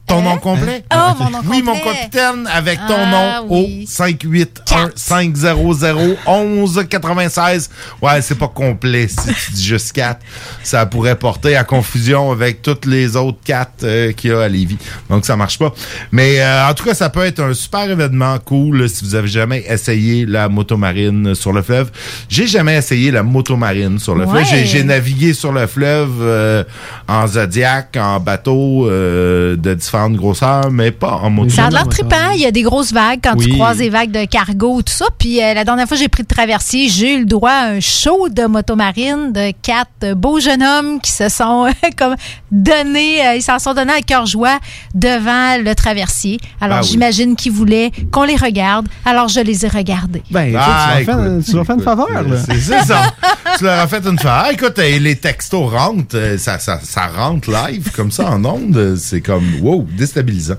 [0.09, 0.82] Ton nom complet?
[0.94, 3.85] Oh, mon nom Oui, mon capitaine, avec ton Ah, nom oui.
[3.85, 6.06] au 581 500
[6.36, 7.70] 1196.
[8.01, 10.20] Ouais, c'est pas complet si tu dis juste 4.
[10.62, 14.78] Ça pourrait porter à confusion avec toutes les autres 4 qu'il y a à Lévis.
[15.10, 15.72] Donc, ça marche pas.
[16.10, 19.28] Mais euh, en tout cas, ça peut être un super événement cool si vous avez
[19.28, 21.90] jamais essayé la motomarine sur le fleuve.
[22.28, 24.44] J'ai jamais essayé la motomarine sur le Ouais.
[24.44, 24.64] fleuve.
[24.64, 26.64] J'ai- navigué sur le fleuve euh,
[27.09, 31.51] en Zodiac, en bateau euh, de différentes grosseurs, mais pas en moto.
[31.51, 32.31] Ça a l'air trippant.
[32.35, 35.07] Il y a des grosses vagues quand tu croises des vagues de cargo, tout ça.
[35.19, 37.65] Puis euh, la dernière fois que j'ai pris le traversier, j'ai eu le droit à
[37.70, 41.66] un show de motomarine de quatre beaux jeunes hommes qui se sont
[41.99, 42.15] comme
[42.53, 44.59] donnés, euh, ils s'en sont donnés à cœur joie
[44.95, 46.39] devant le traversier.
[46.61, 46.89] Alors Ah oui.
[46.91, 48.89] j'imagine qu'ils voulaient qu'on les regarde.
[49.05, 50.23] Alors je les ai regardés.
[50.31, 52.37] Ben, écoute, Ah, tu, leur tu leur fais une faveur, là.
[52.47, 53.12] C'est ça.
[53.59, 54.45] tu leur as fait une faveur.
[54.47, 58.97] Ah, écoute, les textos rentrent, euh, ça, ça, ça rentre live comme ça en ondes.
[58.97, 60.56] C'est comme, wow, déstabilisant.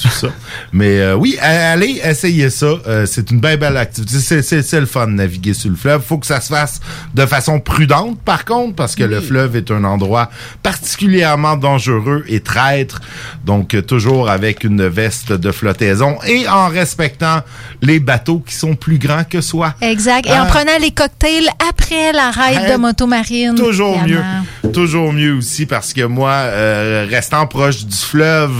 [0.00, 0.28] Tout ça.
[0.72, 2.66] Mais euh, oui, a- allez, essayez ça.
[2.86, 4.18] Euh, c'est une bien belle activité.
[4.18, 6.02] C'est- C'est c'est le fun de naviguer sur le fleuve.
[6.02, 6.80] faut que ça se fasse
[7.14, 10.30] de façon prudente, par contre, parce que le fleuve est un endroit
[10.62, 13.00] particulièrement dangereux et traître.
[13.44, 17.42] Donc, euh, toujours avec une veste de flottaison et en respectant
[17.82, 19.74] les bateaux qui sont plus grands que soi.
[19.80, 20.26] Exact.
[20.26, 20.44] Et Ah.
[20.44, 23.54] en prenant les cocktails après la ride de motomarine.
[23.56, 24.42] Toujours évidemment.
[24.64, 24.72] mieux.
[24.72, 28.59] Toujours mieux aussi parce que moi, euh, restant proche du fleuve,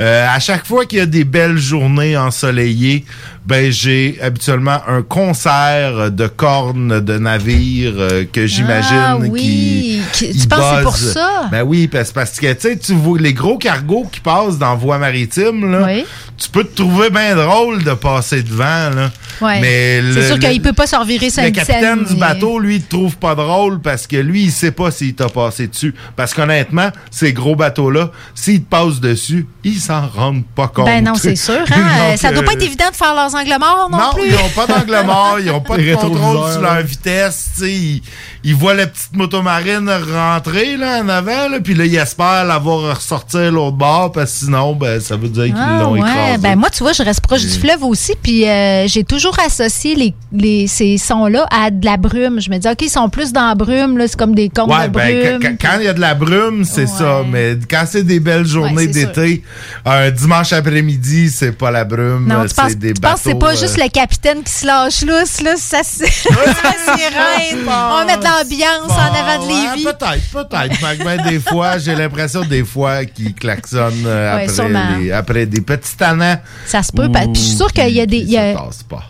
[0.00, 3.04] euh, à chaque fois qu'il y a des belles journées ensoleillées,
[3.46, 10.00] ben j'ai habituellement un concert de cornes de navires euh, que j'imagine Ah oui.
[10.12, 11.48] qui, tu penses que c'est pour ça?
[11.50, 14.76] Ben oui, parce, parce que tu sais, tu vois les gros cargos qui passent dans
[14.76, 15.88] voie maritime là,
[16.36, 19.10] tu peux te trouver bien drôle de passer devant là.
[19.40, 19.60] Ouais.
[19.60, 22.82] Mais C'est sûr qu'il peut pas se revirer sur le capitaine du bateau, lui, il
[22.82, 25.94] te trouve pas drôle parce que lui, il sait pas s'il t'a passé dessus.
[26.16, 30.86] Parce qu'honnêtement, ces gros bateaux-là, s'ils te passent dessus, ils s'en rendent pas compte.
[30.86, 31.54] Ben non, c'est sûr.
[31.70, 32.10] Hein?
[32.10, 34.28] Donc, ça doit pas euh, être évident de faire leurs angles morts non, non, plus?
[34.28, 38.02] ils ont pas d'angle mort, ils ont pas de contrôle sur leur vitesse, ils,
[38.44, 42.58] ils voient la petite motomarine rentrer là en avant, là, puis là ils espèrent la
[42.58, 46.00] voir ressortir l'autre bord parce que sinon ben ça veut dire qu'ils Ah, l'ont ouais.
[46.00, 46.38] écrasé.
[46.38, 49.94] Ben moi, tu vois, je reste proche du fleuve aussi, puis euh, j'ai toujours associé
[49.94, 52.40] les, les, ces sons-là à de la brume.
[52.40, 54.70] Je me dis, OK, ils sont plus dans la brume, là, c'est comme des cornes
[54.72, 55.56] Ouais, de ben, brume.
[55.60, 57.22] quand- il y a de la brume, c'est ça.
[57.30, 59.42] Mais quand c'est des belles journées l'été.
[59.84, 63.88] Un dimanche après-midi, c'est pas la brume, c'est des tu c'est pas euh, juste le
[63.88, 67.58] capitaine qui se lâche lousse, là, ça c'est sirène.
[67.66, 69.86] On va mettre l'ambiance en avant de Lévis.
[69.86, 70.80] Ouais, peut-être, peut-être.
[71.04, 75.46] Mais ben, des fois, j'ai l'impression des fois qu'ils klaxonnent euh, Ouais, après, les- après
[75.46, 76.36] des petits tannants.
[76.66, 77.08] Ça se peut.
[77.10, 78.18] Puis je suis sûre qu'il y a des.
[78.18, 78.54] Il y a,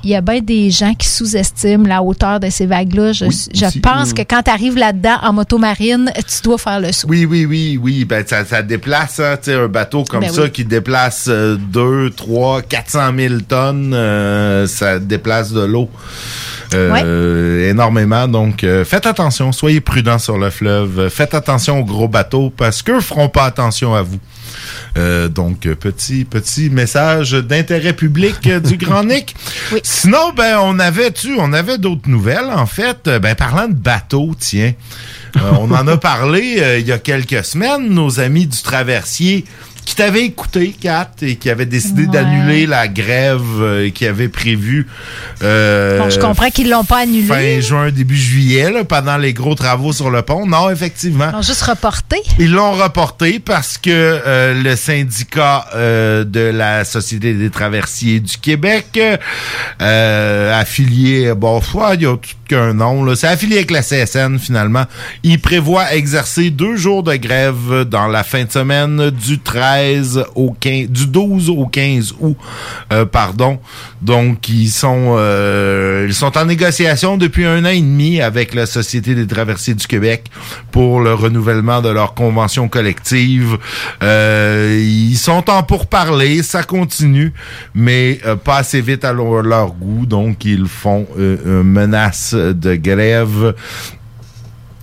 [0.04, 3.12] il y a bien des gens qui sous-estiment la hauteur de ces vagues-là.
[3.12, 4.14] Je, je pense Mm.
[4.14, 7.06] que quand tu arrives là-dedans en moto marine, tu dois faire le saut.
[7.08, 8.04] Oui, oui, oui, oui.
[8.04, 10.50] Ben, ça, ça déplace, hein, tu sais, un bateau comme Ben ça oui.
[10.50, 15.89] qui déplace euh, 2, 3, 400 000 tonnes, euh, ça déplace de l'eau.
[16.74, 18.28] euh, énormément.
[18.28, 21.09] Donc euh, faites attention soyez prudents sur le fleuve.
[21.09, 24.18] Faites attention aux gros bateaux parce qu'eux feront pas attention à vous.
[24.98, 29.35] Euh, donc petit petit message d'intérêt public du Grand Nick.
[29.82, 33.09] Sinon ben on avait tu on avait d'autres nouvelles en fait?
[33.20, 34.72] Ben parlant de bateaux tiens
[35.60, 39.44] on en a parlé il y a quelques semaines, nos amis du Traversier
[39.85, 42.09] qui t'avaient écouté, Kat, et qui avaient décidé Ouais.
[42.09, 44.86] d'annuler la grève euh, qui avait prévu.
[45.43, 47.27] euh, Bon, je comprends qu'ils l'ont pas annulé.
[47.27, 50.47] Fin juin, début juillet, là, pendant les gros travaux sur le pont.
[50.47, 51.27] Non, effectivement.
[51.31, 52.16] Ils l'ont juste reporté.
[52.39, 58.36] Ils l'ont reporté parce que euh, le syndicat euh, de la Société des traversiers du
[58.39, 58.98] Québec,
[59.82, 64.36] euh, affilié, bon, foi, il y a tout qu'un nom, c'est affilié avec la CSN
[64.39, 64.85] finalement,
[65.22, 70.51] il prévoit exercer deux jours de grève dans la fin de semaine du 13 au
[70.59, 72.36] 15, du 12 au 15 août,
[72.93, 73.60] euh, pardon.
[74.02, 78.66] Donc, ils sont, euh, ils sont en négociation depuis un an et demi avec la
[78.66, 80.31] Société des traversiers du Québec
[80.72, 83.59] pour le renouvellement de leur convention collective.
[84.02, 87.32] Euh, ils sont en pourparlers, ça continue,
[87.74, 90.06] mais euh, pas assez vite à leur, leur goût.
[90.06, 93.55] Donc, ils font une menace de grève.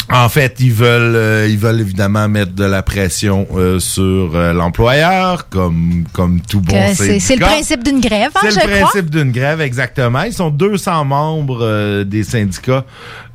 [0.10, 4.54] En fait, ils veulent, euh, ils veulent évidemment mettre de la pression euh, sur euh,
[4.54, 9.32] l'employeur, comme comme tout bon C'est le principe d'une grève, hein, C'est le principe d'une
[9.32, 10.24] grève, exactement.
[10.24, 12.86] Ils sont 200 membres euh, des syndicats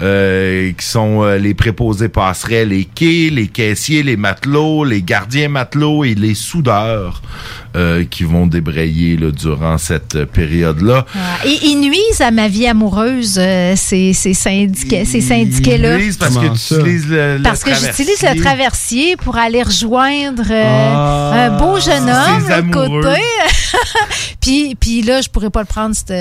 [0.00, 5.48] euh, qui sont euh, les préposés passerelles, les quais, les caissiers, les matelots, les gardiens
[5.48, 7.20] matelots et les soudeurs
[7.74, 11.06] euh, qui vont débrayer là, durant cette période-là.
[11.46, 15.96] Et ils nuisent à ma vie amoureuse, euh, ces, ces, syndiqués, ces syndiqués-là.
[15.98, 18.42] Ils nuisent parce que tu utilises le, le Parce que j'utilise le traversier.
[18.42, 23.20] traversier pour aller rejoindre euh, Ah, un beau jeune homme de côté.
[24.40, 26.12] puis, puis là, je pourrais pas le prendre cette,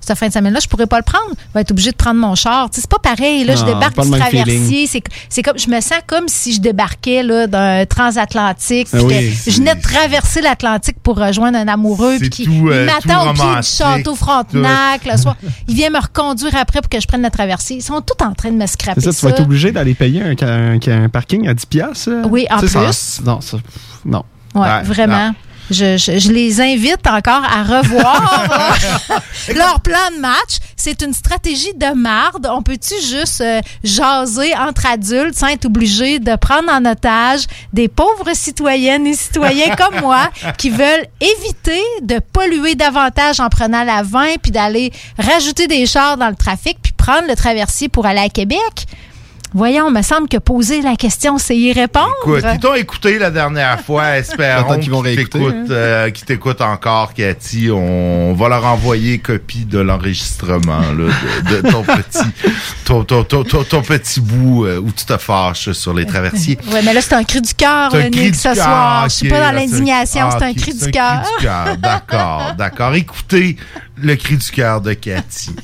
[0.00, 0.60] cette fin de semaine-là.
[0.62, 1.30] Je pourrais pas le prendre.
[1.36, 2.68] Je vais être obligé de prendre mon char.
[2.72, 3.44] C'est pas pareil.
[3.44, 4.88] Là, je Non, débarque du traversier.
[5.28, 8.88] C'est, comme, je me sens comme si je débarquais là, d'un transatlantique.
[8.92, 12.16] Ah oui, je venais de traverser l'Atlantique pour rejoindre un amoureux.
[12.18, 15.36] Puis qui euh, m'attend au pied du château Frontenac le soir.
[15.68, 17.76] Il vient me reconduire après pour que je prenne le traversier.
[17.76, 20.22] Ils sont tous en train de me scraper ça, tu vas être obligé d'aller payer
[20.22, 22.08] un, un- un parking à 10 piastres.
[22.10, 22.22] euh?
[22.30, 23.20] Oui, en ça- plus.
[23.24, 23.58] non, ça,
[24.04, 24.24] non.
[24.54, 25.28] Ouais, Ouais, vraiment.
[25.28, 25.34] non.
[25.70, 28.76] Je, je- je les invite encore à revoir
[29.10, 29.18] euh,
[29.54, 30.58] leur plan de match.
[30.76, 32.46] C'est une stratégie de marde.
[32.52, 37.88] On peut-tu juste euh, jaser entre adultes sans être obligé de prendre en otage des
[37.88, 40.28] pauvres citoyennes et citoyens comme moi
[40.58, 46.16] qui veulent éviter de polluer davantage en prenant la 20 puis d'aller rajouter des chars
[46.18, 48.86] dans le trafic puis prendre le traversier pour aller à Québec?
[49.56, 52.10] Voyons, me semble que poser la question, c'est y répondre.
[52.22, 57.14] Écoute, ils t'ont écouté la dernière fois, espérons qu'ils réécouter, t'écoutent, euh, qu'ils t'écoutent encore,
[57.14, 57.70] Cathy.
[57.70, 62.18] On va leur envoyer copie de l'enregistrement là, de, de ton petit
[62.84, 66.58] ton, ton, ton, ton- ton petit bout euh, où tu te fâches sur les traversiers.
[66.72, 69.04] Oui, mais là, c'est un cri du cœur, un cri Nick, du ce cœur, soir.
[69.08, 71.22] Je suis pas dans là, c'est un- l'indignation, c'est un ok, cri c'est du cœur.
[71.22, 72.94] cri du cœur, d'accord, d'accord.
[72.94, 73.56] Écoutez
[74.02, 75.54] le cri du cœur de Cathy.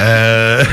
[0.00, 0.64] Euh,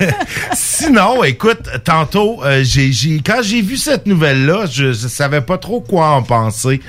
[0.52, 2.90] Sinon, écoute, tantôt, euh, j'ai,
[3.24, 6.80] quand j'ai vu cette nouvelle-là, je, je savais pas trop quoi en penser.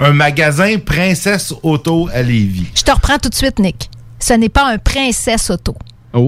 [0.00, 2.66] Un magasin Princesse Auto à Lévis.
[2.74, 3.90] Je te reprends tout de suite, Nick.
[4.18, 5.76] Ce n'est pas un princesse auto.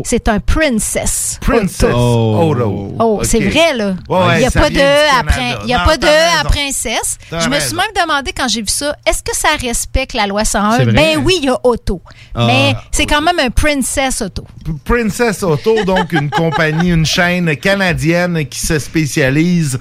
[0.04, 1.38] C'est un princess.
[1.40, 1.90] Princess.
[1.94, 2.54] Oh,
[2.98, 3.24] Ok.
[3.24, 3.94] c'est vrai, là.
[4.08, 6.44] Ouais, il n'y a pas de à, prin- il y a Non, pas de à
[6.44, 7.16] princesse.
[7.30, 7.66] Je me raison.
[7.68, 10.76] suis même demandé quand j'ai vu ça, est-ce que ça respecte la loi 101?
[10.76, 10.92] C'est vrai.
[10.92, 12.02] Ben oui, il y a auto.
[12.34, 12.44] Ah.
[12.46, 14.44] Mais c'est quand même un princess auto.
[14.84, 19.78] Princess Auto, donc une compagnie, une chaîne canadienne qui se spécialise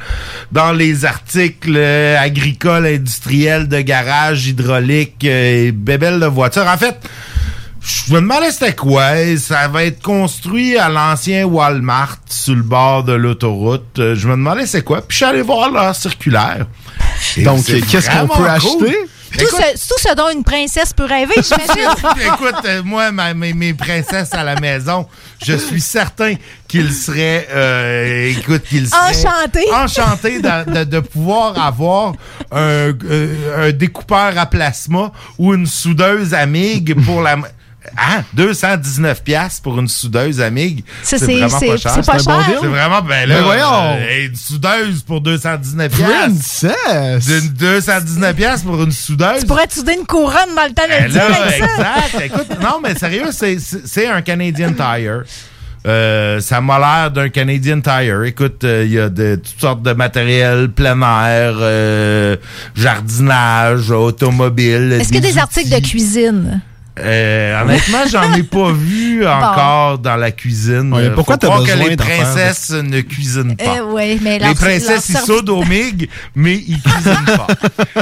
[0.53, 6.68] dans les articles euh, agricoles, industriels, de garage, hydraulique euh, et bébelles de voitures.
[6.68, 6.95] En fait,
[7.88, 9.11] je me demandais c'était quoi.
[9.38, 13.97] Ça va être construit à l'ancien Walmart sur le bord de l'autoroute.
[13.99, 15.01] Euh, Je me demandais c'est quoi.
[15.01, 16.65] Puis je suis allé voir leur circulaire.
[17.38, 18.47] Et Donc, c'est qu'est-ce qu'on peut cool.
[18.47, 18.97] acheter?
[19.38, 21.91] Tout, ce, tout ce dont une princesse peut rêver, j'imagine.
[22.34, 25.05] Écoute, euh, moi, ma- mes, mes princesses à la maison,
[25.45, 26.34] je suis certain
[26.68, 29.72] qu'ils seraient, euh, écoute, qu'ils seraient Enchantés.
[29.73, 32.14] enchantés de, de- de pouvoir avoir
[32.51, 37.35] un, euh, un découpeur à plasma ou une soudeuse Amig pour la.
[37.97, 38.23] Hein?
[38.34, 40.84] 219 pièces pour une soudeuse Amig.
[41.03, 41.91] C'est vraiment pas cher.
[41.95, 42.39] c'est pas bon.
[42.61, 43.97] C'est vraiment, ben là, Ben voyons.
[43.99, 46.07] euh, une soudeuse pour 219 pièces.
[46.09, 47.26] Princess!
[47.26, 49.39] D'une 219 pièces pour une soudeuse.
[49.41, 52.22] Tu pourrais te souder une couronne dans le temps Ben de là, exact.
[52.26, 55.23] Écoute, non, mais sérieux, c'est- un Canadian Tire.
[55.85, 58.23] Euh, ça m'a l'air d'un Canadian Tire.
[58.23, 62.35] Écoute, euh, il y a de, toutes sortes de matériel, plein air, euh,
[62.76, 64.97] jardinage, automobile.
[64.99, 65.39] Est-ce que des outils.
[65.39, 66.61] articles de cuisine?
[66.99, 70.94] Euh, honnêtement, j'en ai pas vu encore dans la cuisine.
[70.94, 73.78] Ouais, pourquoi t'as croire que besoin les faire, princesses ne cuisinent pas.
[73.80, 77.48] Euh, ouais, mais Les princesses, ils leur sautent au MIG, mais ils cuisinent pas.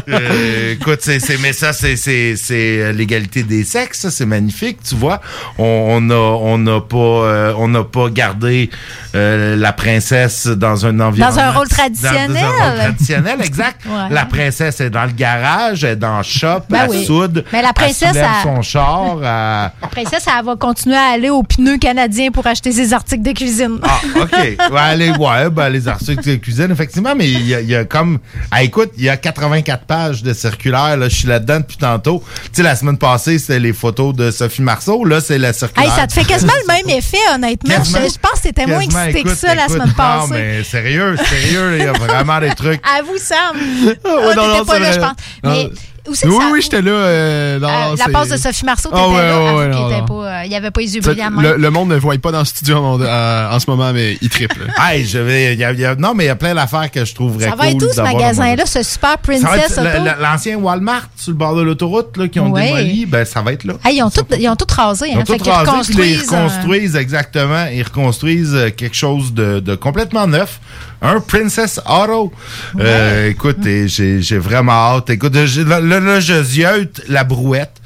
[0.08, 4.96] Euh, écoute, c'est, mais ça, c'est, c'est, c'est l'égalité des sexes, ça, c'est magnifique, tu
[4.96, 5.20] vois.
[5.58, 8.70] On, on a, on n'a pas, euh, on n'a pas gardé
[9.16, 11.36] euh, la princesse dans un environnement.
[11.36, 12.32] Dans un rôle traditionnel.
[12.32, 13.82] Dans, un rôle traditionnel, exact.
[13.86, 14.10] Ouais.
[14.10, 17.06] La princesse est dans le garage, elle est dans le shop, Ben elle oui.
[17.06, 18.85] soude, Mais la princesse, elle soulève elle- son char,
[19.18, 23.24] elle- La princesse, elle va continuer à aller au pneu canadien pour acheter ses articles
[23.24, 23.80] de cuisine.
[23.84, 24.32] Ah, OK.
[24.72, 27.86] Ouais, ouais, ben, les articles de cuisine, effectivement, mais il y a, il y a
[27.86, 28.20] comme.
[28.52, 30.98] Ah, écoute, il y a 84 pages de circulaire.
[30.98, 32.24] Là, je suis là-dedans depuis tantôt.
[32.46, 35.04] Tu sais, la semaine passée, c'était les photos de Sophie Marceau.
[35.06, 35.90] Là, c'est la circulaire.
[35.92, 37.76] Hey, ça te fait quasiment le même effet, honnêtement.
[37.84, 40.34] Je, je pense que t'étais moins excité que écoute, ça la semaine Non, passée.
[40.34, 42.82] mais sérieux, sérieux, il y a vraiment des trucs.
[43.00, 43.56] Avoue, Sam.
[43.86, 45.14] ouais, Ah, non, non, pas là, je pense.
[45.44, 45.52] Non.
[45.52, 45.70] Mais
[46.08, 46.28] oui, ça...
[46.52, 46.92] oui, j'étais là.
[46.92, 49.22] euh, non, Euh, la passe de Sophie Marceau, t'étais Ah ouais, là.
[49.44, 50.06] ouais, Avoue ouais, qu'il non, était non.
[50.06, 52.32] pas, euh, il n'y avait pas les yeux brillants de le, monde ne voit pas
[52.32, 54.68] dans le studio en, euh, en ce moment, mais il triple.
[54.80, 55.54] Hey, je vais.
[55.54, 57.14] il y a- il y a- non, mais il y a plein d'affaires que je
[57.16, 59.80] trouverais Ça va être cool où ce magasin-là, ce super Princess
[60.20, 62.68] L'ancien Walmart sur le bord de l'autoroute là, qui ont Ouais.
[62.68, 63.74] démoli, ben ça va être là.
[63.84, 65.08] Hey, ils, ont tout, ils ont tout rasé.
[65.10, 66.96] Ils Hein, ont tout rasé, ils reconstruisent.
[66.96, 67.66] exactement.
[67.74, 70.60] Ils reconstruisent quelque chose de, de complètement neuf.
[71.02, 72.32] Un Princess Auto.
[72.80, 75.10] Euh, écoute, et j'ai j'ai vraiment hâte.
[75.10, 77.82] Écoute, là, là, là, je ziote la brouette.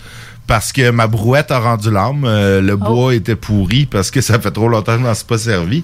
[0.50, 2.24] Parce que ma brouette a rendu l'âme.
[2.26, 2.78] Euh, le Oh.
[2.78, 5.84] bois était pourri parce que ça fait trop longtemps que je m'en suis pas servi.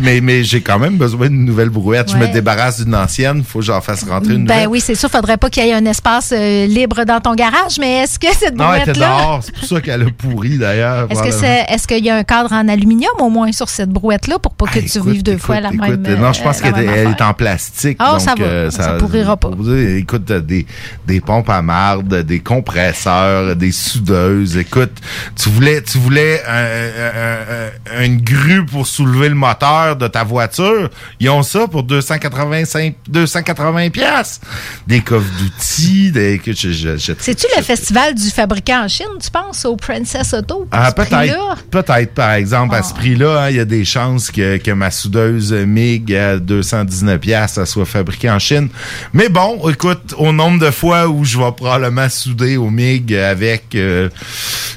[0.00, 2.10] mais mais j'ai quand même besoin d'une nouvelle brouette.
[2.10, 3.44] Je me débarrasse d'une ancienne.
[3.44, 4.68] faut que j'en fasse rentrer une Ben nouvelle.
[4.68, 7.78] oui, c'est sûr, faudrait pas qu'il y ait un espace euh, libre dans ton garage,
[7.78, 9.40] mais est-ce que cette non, elle était dehors.
[9.44, 11.04] C'est pour ça qu'elle a pourri d'ailleurs.
[11.10, 11.64] Est-ce que probablement.
[11.68, 14.54] c'est est-ce qu'il y a un cadre en aluminium au moins sur cette brouette-là pour
[14.54, 16.88] pas que tu vives deux fois la Écoute, même euh, non, je pense euh, qu'elle
[16.88, 17.96] est- en plastique.
[18.00, 18.44] Ah, donc, ça va.
[18.44, 19.50] euh, Ça pourrira pas.
[19.96, 20.66] Écoute, des,
[21.06, 24.56] des pompes à marde, des compresseurs, des soudeuses.
[24.56, 24.92] Écoute,
[25.40, 30.88] tu voulais, tu voulais un- un- une grue pour soulever le moteur de ta voiture?
[31.20, 34.40] Ils ont ça pour 285, 280 pièces.
[34.86, 40.32] Des coffres d'outils, des, C'est-tu le festival du fabricant en Chine, tu penses, au Princess
[40.34, 40.66] Auto?
[40.70, 42.80] Ah, peut-être, peut-être, par exemple, Ah.
[42.80, 46.38] à ce prix-là, hein, il y a des chances que, que ma soudeuse MIG à
[46.38, 48.68] 219 pièces soit fabriquée en Chine.
[49.12, 53.65] Mais bon, écoute, au nombre de fois où je vais probablement souder au MIG avec,
[53.74, 54.08] euh,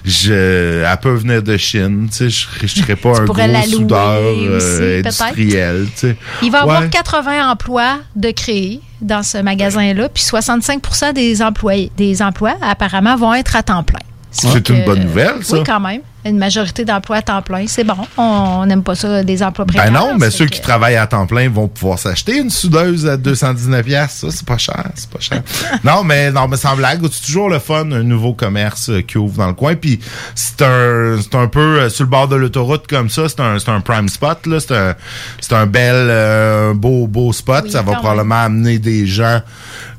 [0.06, 3.36] je, elle peut venir de Chine, tu sais, je je serais pas un gros
[3.70, 6.16] soudeur euh, industriel, tu sais.
[6.41, 6.76] Il va y Ouais.
[6.76, 13.16] avoir 80 emplois de créés dans ce magasin-là, puis 65% des employés, des emplois, apparemment,
[13.16, 13.99] vont être à temps plein.
[14.32, 15.57] C'est une bonne nouvelle, ça.
[15.57, 16.02] Oui, quand même.
[16.30, 17.97] Une majorité d'emplois à temps plein, c'est bon.
[18.18, 19.91] On n'aime pas ça, des emplois précaires.
[19.91, 23.07] Ben non, mais ceux que- qui travaillent à temps plein vont pouvoir s'acheter une soudeuse
[23.07, 24.11] à 219 pièces.
[24.22, 25.41] Ça, c'est pas cher, c'est pas cher.
[25.84, 29.18] non, mais non, mais sans blague, c'est toujours le fun, un nouveau commerce euh, qui
[29.18, 29.76] ouvre dans le coin.
[29.76, 29.99] Puis
[30.35, 33.27] c'est un, c'est un peu euh, sur le bord de l'autoroute comme ça.
[33.27, 34.60] C'est un, c'est un prime spot là.
[34.60, 34.95] C'est un,
[35.41, 37.69] c'est un bel, euh, beau, beau spot.
[37.72, 39.41] ça va probablement amener des gens,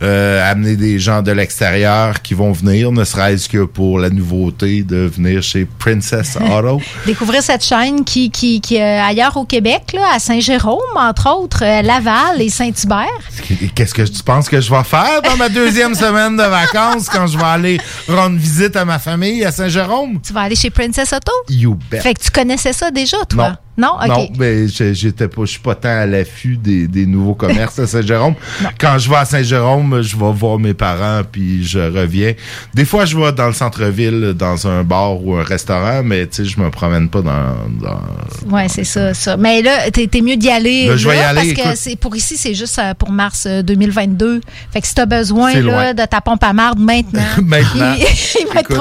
[0.03, 4.83] euh, amener des gens de l'extérieur qui vont venir, ne serait-ce que pour la nouveauté
[4.83, 6.81] de venir chez Princess Auto.
[7.07, 11.65] Découvrir cette chaîne qui, qui, qui est ailleurs au Québec, là, à Saint-Jérôme, entre autres,
[11.65, 13.07] euh, Laval et Saint-Hubert.
[13.51, 17.09] Et Qu'est-ce que tu penses que je vais faire dans ma deuxième semaine de vacances
[17.09, 20.21] quand je vais aller rendre visite à ma famille à Saint-Jérôme?
[20.25, 21.33] Tu vas aller chez Princess Auto?
[21.49, 22.01] You bet.
[22.01, 23.51] Fait que tu connaissais ça déjà, toi?
[23.51, 23.57] Non.
[23.79, 23.93] Non?
[24.01, 24.09] OK.
[24.09, 27.87] Non, mais j'étais pas, je suis pas tant à l'affût des, des nouveaux commerces à
[27.87, 28.35] Saint-Jérôme.
[28.81, 32.35] Quand je vais à Saint-Jérôme, je vais voir mes parents puis je reviens.
[32.75, 36.37] Des fois, je vais dans le centre-ville, dans un bar ou un restaurant, mais tu
[36.37, 37.55] sais, je me promène pas dans.
[37.81, 39.37] dans- Ouais, c'est ça, ça.
[39.37, 40.89] Mais là, t'es t'es mieux d'y aller.
[40.89, 43.45] Là, je vais y aller, Parce que c'est pour ici, c'est juste euh, pour mars
[43.47, 44.41] euh, 2022.
[44.73, 47.95] Fait que si t'as besoin là, de ta pompe à marde maintenant, Maintenant.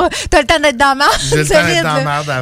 [0.30, 1.12] T'as le temps d'être dans la marde.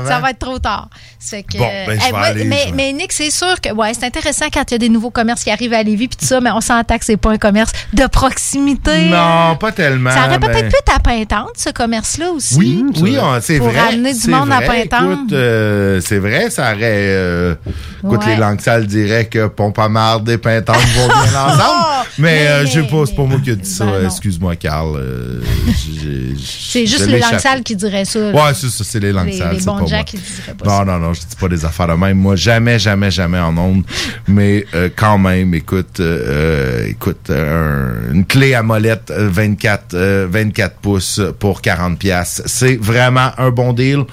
[0.08, 0.90] Ça va être trop tard.
[1.20, 3.60] C'est que, Bon, ben, je vais moi, aller, mais, je vais- mais Nick, c'est sûr
[3.60, 6.08] que ouais, c'est intéressant quand il y a des nouveaux commerces qui arrivent à Lévis
[6.08, 9.06] puis tout ça, mais on s'entend que c'est pas un commerce de proximité.
[9.10, 10.12] Non, pas tellement.
[10.12, 12.56] Ça aurait peut-être mais- pu être à Pintante, ce commerce-là aussi.
[12.56, 13.80] Oui, oui, on- c'est Pour vrai.
[13.80, 14.62] ramener du c'est monde à.
[14.62, 15.14] Pintante.
[15.14, 16.78] Écoute, euh, c'est vrai, ça aurait.
[16.84, 17.56] euh,
[18.04, 18.36] écoute, Ouais.
[18.36, 21.16] les langues sales diraient que Pompamarde et Pintante vont bien
[21.46, 22.08] ensemble.
[22.20, 23.86] mais euh, je sais pas, c'est pas moi qui ai dit ça.
[23.86, 24.08] Ben non.
[24.10, 24.96] Excuse-moi, Carl.
[24.98, 28.20] euh, j'ai- C'est juste les langues sales qui diraient ça.
[28.20, 28.32] là.
[28.32, 29.56] Ouais, c'est ça, c'est les langues Les- sales.
[29.58, 31.94] les bons gens qui diraient pas non, non, non, je dis pas des affaires de
[31.94, 32.18] même.
[32.18, 33.84] Moi, jamais, jamais, jamais en ondes.
[34.28, 39.94] Mais euh, quand même, écoute, euh, euh, écoute, un- une clé à molette euh, 24,
[39.94, 42.42] euh, 24 pouces pour 40 pièces.
[42.46, 44.04] C'est vraiment un bon deal.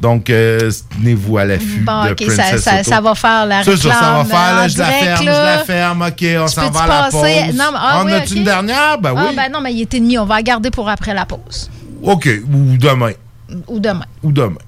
[0.00, 2.90] Donc, tenez-vous à l'affût Bon, de Princess ça, ça, Auto.
[2.90, 3.76] ça va faire la réclame.
[3.78, 5.32] ça, ça va faire, là, je la ferme, là.
[5.32, 7.22] je la ferme, ok, on s'en va à la pause.
[7.54, 8.38] Non, mais- ah on oui, a-tu ok.
[8.38, 8.98] une dernière?
[9.00, 9.34] Ben Ah, oui.
[9.36, 10.18] ben non, mais il est demi.
[10.18, 11.70] On va la garder pour après la pause.
[12.02, 13.12] OK, ou demain.
[13.68, 14.04] Ou demain.
[14.22, 14.58] Ou demain.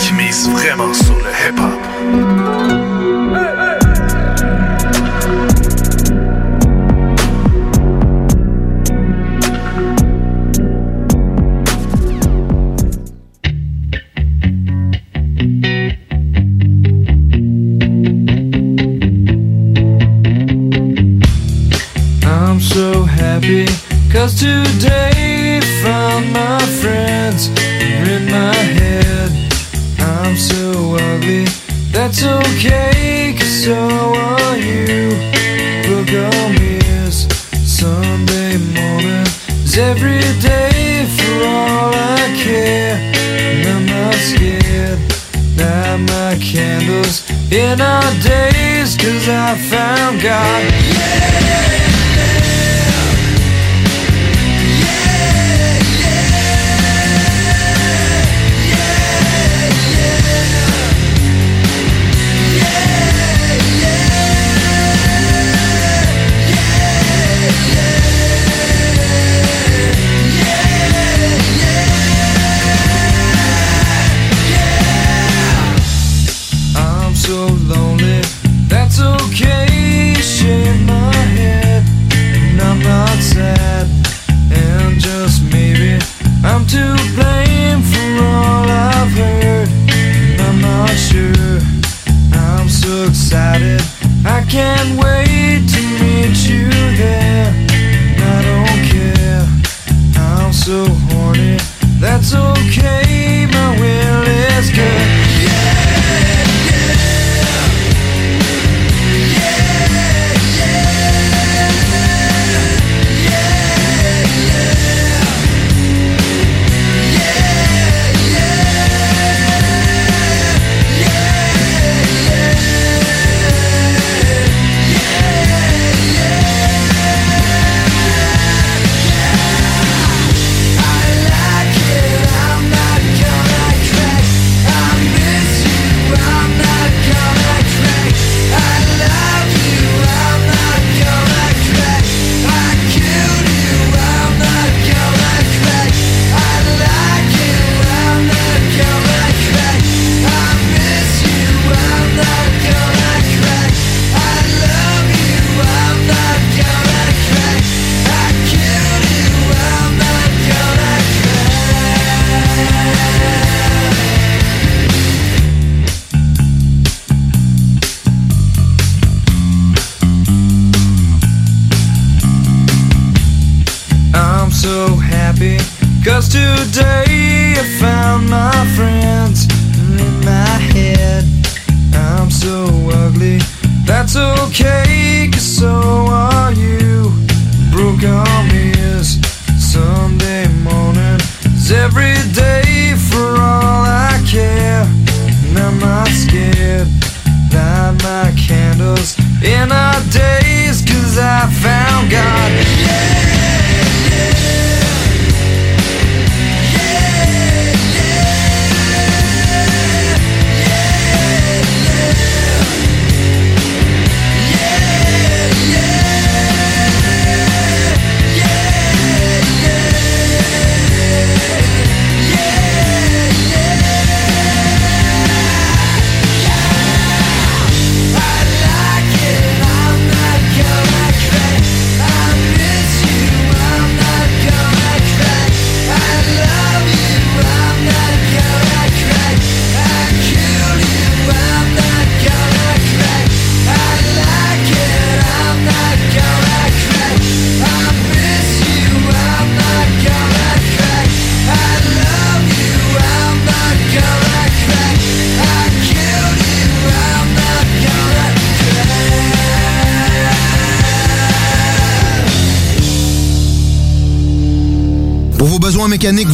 [0.00, 2.39] Qui mise vraiment sur le hip-hop.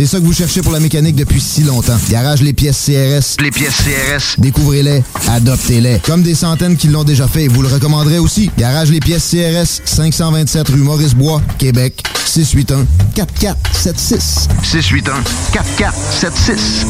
[0.00, 1.98] C'est ça que vous cherchez pour la mécanique depuis si longtemps.
[2.08, 3.36] Garage Les Pièces CRS.
[3.38, 4.40] Les pièces CRS.
[4.40, 5.98] Découvrez-les, adoptez-les.
[5.98, 8.50] Comme des centaines qui l'ont déjà fait, vous le recommanderez aussi.
[8.56, 14.48] Garage Les Pièces CRS, 527 rue Maurice-Bois, Québec, 681 4476.
[14.62, 15.22] 681
[15.52, 16.86] 4476.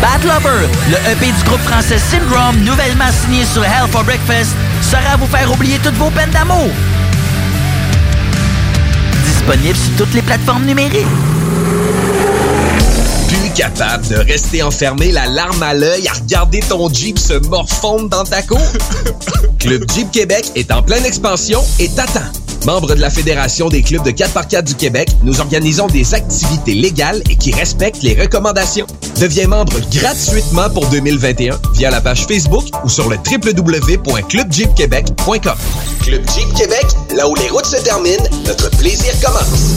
[0.00, 4.52] Bad Lover, le EP du groupe français Syndrome, nouvellement signé sur Hell for Breakfast,
[4.88, 6.70] sera à vous faire oublier toutes vos peines d'amour.
[9.44, 11.06] Disponible sur toutes les plateformes numériques.
[13.28, 18.08] Plus capable de rester enfermé, la larme à l'œil, à regarder ton Jeep se morfondre
[18.08, 18.58] dans ta cour?
[19.58, 22.43] Club Jeep Québec est en pleine expansion et t'attend.
[22.66, 27.22] Membre de la Fédération des clubs de 4x4 du Québec, nous organisons des activités légales
[27.28, 28.86] et qui respectent les recommandations.
[29.20, 35.58] Deviens membre gratuitement pour 2021 via la page Facebook ou sur le www.clubjeepquebec.com.
[36.02, 39.74] Club Jeep Québec, là où les routes se terminent, notre plaisir commence.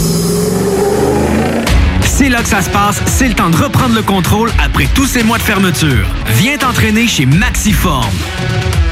[2.03, 5.07] C'est là que ça se passe, c'est le temps de reprendre le contrôle après tous
[5.07, 6.07] ces mois de fermeture.
[6.37, 8.13] Viens t'entraîner chez Maxiform.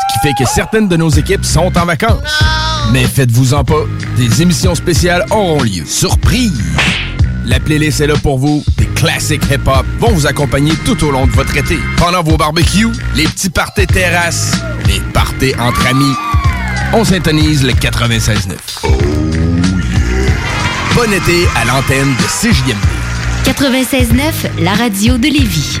[0.00, 2.42] Ce qui fait que certaines de nos équipes sont en vacances.
[2.92, 3.84] Mais faites-vous-en pas,
[4.16, 5.84] des émissions spéciales auront lieu.
[5.86, 6.62] Surprise!
[7.44, 8.62] La playlist est là pour vous.
[8.76, 11.78] Des classiques hip-hop vont vous accompagner tout au long de votre été.
[11.96, 14.52] Pendant vos barbecues, les petits parties terrasses,
[14.86, 16.14] les parties entre amis.
[16.92, 18.56] On s'intonise le 96.9.
[20.94, 22.74] Bon été à l'antenne de CJMD.
[23.44, 25.80] 96.9, la radio de Lévis.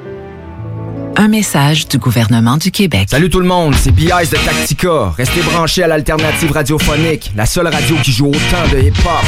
[1.21, 3.07] Un message du gouvernement du Québec.
[3.11, 4.31] Salut tout le monde, c'est B.I.S.
[4.31, 5.13] de Tactica.
[5.15, 9.23] Restez branchés à l'alternative radiophonique, la seule radio qui joue autant de hip-hop.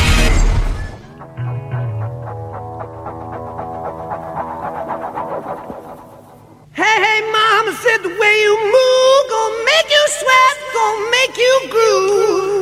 [6.75, 11.69] Hey, hey, mama said the way you move gonna make you sweat, gonna make you
[11.69, 12.52] groove.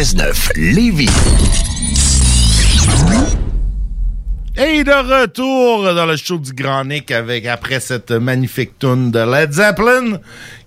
[0.00, 1.10] 96.9 Lévis.
[4.56, 9.18] Et de retour dans le show du Grand Nick avec, après cette magnifique tune de
[9.18, 10.18] Led Zeppelin,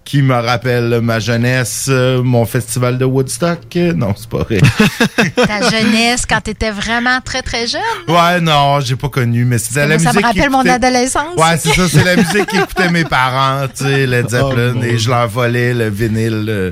[0.05, 3.59] qui me rappelle ma jeunesse, euh, mon festival de Woodstock?
[3.95, 4.59] Non, c'est pas vrai.
[5.35, 7.81] Ta jeunesse, quand t'étais vraiment très, très jeune.
[8.09, 11.35] ouais, non, j'ai pas connu, mais c'est la Moi, ça musique me rappelle mon adolescence.
[11.37, 14.83] Ouais, c'est ça, c'est la musique qu'écoutaient mes parents, tu sais, Led Zeppelin, Oh, mon
[14.83, 16.45] et je leur volais le vinyle.
[16.49, 16.71] euh,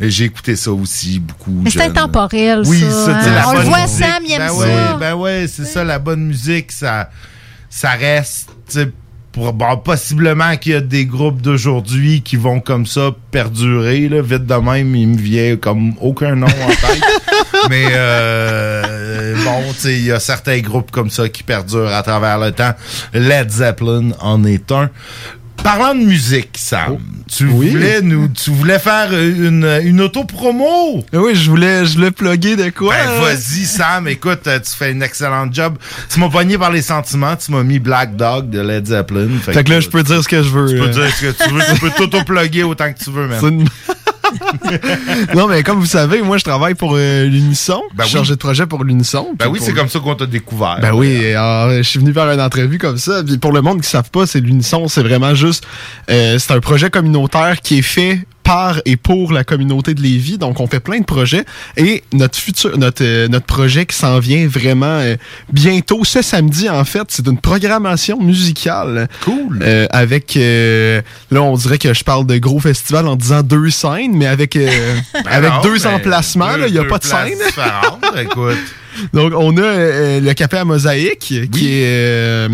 [0.00, 1.62] j'ai écouté ça aussi beaucoup.
[1.62, 2.90] Mais c'est intemporel, Oui, ça.
[3.06, 3.34] ça, hein?
[3.34, 4.04] la On le voit, musique.
[4.04, 4.54] Sam, il aime ben ça.
[4.54, 7.08] Ouais, ben ouais, c'est ça, la bonne musique, ça,
[7.70, 8.92] ça reste, tu sais,
[9.36, 14.22] pour, bon, possiblement qu'il y a des groupes d'aujourd'hui qui vont comme ça perdurer, là,
[14.22, 17.02] vite de même, il me vient comme aucun nom en tête.
[17.68, 22.50] Mais euh, bon, il y a certains groupes comme ça qui perdurent à travers le
[22.52, 22.72] temps.
[23.12, 24.88] Led Zeppelin en est un.
[25.62, 31.04] Parlant de musique, Sam, tu voulais nous, tu voulais faire une, une auto-promo?
[31.12, 32.94] Oui, je voulais, je voulais plugger de quoi?
[32.94, 34.06] Ben, vas-y, Sam.
[34.08, 35.76] Écoute, euh, tu fais une excellente job.
[36.08, 37.34] Tu m'as pogné par les sentiments.
[37.34, 39.28] Tu m'as mis Black Dog de Led Zeppelin.
[39.42, 40.68] Fait que là, je peux dire ce que je veux.
[40.68, 41.60] Tu peux dire ce que tu veux.
[41.74, 43.64] Tu peux t'auto-plugger autant que tu veux, man.
[45.34, 47.82] Non, mais comme vous savez, moi, je travaille pour euh, l'Unisson.
[47.94, 48.08] Ben je oui.
[48.08, 49.28] suis chargé de projet pour l'Unisson.
[49.38, 50.78] Ben oui, c'est comme ça qu'on t'a découvert.
[50.80, 53.22] Ben oui, alors, je suis venu faire une entrevue comme ça.
[53.24, 55.66] Puis pour le monde qui ne savent pas, c'est l'Unisson, c'est vraiment juste,
[56.10, 60.38] euh, c'est un projet communautaire qui est fait par et pour la communauté de Lévis.
[60.38, 61.44] Donc, on fait plein de projets.
[61.76, 65.16] Et notre futur, notre, euh, notre projet qui s'en vient vraiment euh,
[65.52, 69.08] bientôt, ce samedi, en fait, c'est une programmation musicale.
[69.24, 69.64] Cool.
[69.90, 71.02] avec, euh,
[71.32, 74.56] là, on dirait que je parle de gros festival en disant deux scènes, mais avec,
[75.26, 77.38] avec non, deux emplacements, il n'y a pas de scène.
[78.16, 78.56] écoute.
[79.12, 82.48] Donc, on a le café à mosaïque qui est.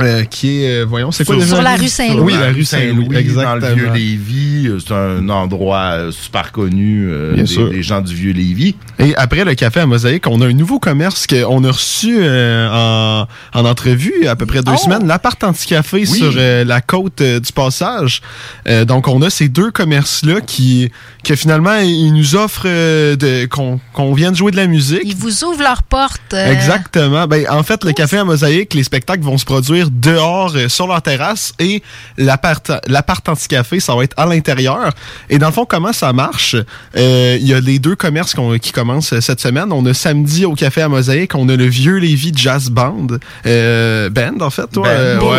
[0.00, 1.54] euh, qui est, euh, voyons, c'est quoi Sur- déjà?
[1.56, 2.32] Sur la rue Saint-Louis.
[2.34, 3.74] Oui, la rue Saint-Louis, Dans le exactement.
[3.74, 8.74] vieux Lévis, euh, c'est un endroit euh, super connu euh, des, gens du vieux Lévis.
[8.98, 12.68] Et après le café à mosaïque, on a un nouveau commerce qu'on a reçu euh,
[12.70, 14.76] en, en entrevue à peu près deux Oh!
[14.82, 18.20] semaines, l'appart anti-café sur euh, la côte euh, du Passage.
[18.68, 20.90] Euh, donc on a ces deux commerces-là qui
[21.22, 25.00] que finalement ils nous offrent euh, de qu'on qu'on vienne jouer de la musique.
[25.04, 26.20] Ils vous ouvrent leurs portes.
[26.34, 27.26] euh, Exactement.
[27.26, 30.86] Ben, en fait, le café à mosaïque, les spectacles vont se produire dehors euh, sur
[30.86, 31.82] leur terrasse et
[32.18, 34.90] l'appart anti-café, ça va être à l'intérieur.
[35.30, 36.56] Et dans le fond, comment ça marche?
[36.96, 39.72] Euh, Il y a les deux commerces qui commencent euh, cette semaine.
[39.72, 43.06] On a samedi au café à mosaïque, on a le Vieux Lévis Jazz Band.
[43.44, 44.88] Band, en fait, toi?
[45.18, 45.38] Band, ouais.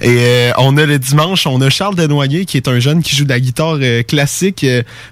[0.00, 3.24] Et on a le dimanche, on a Charles Desnoyers, qui est un jeune qui joue
[3.24, 4.64] de la guitare classique,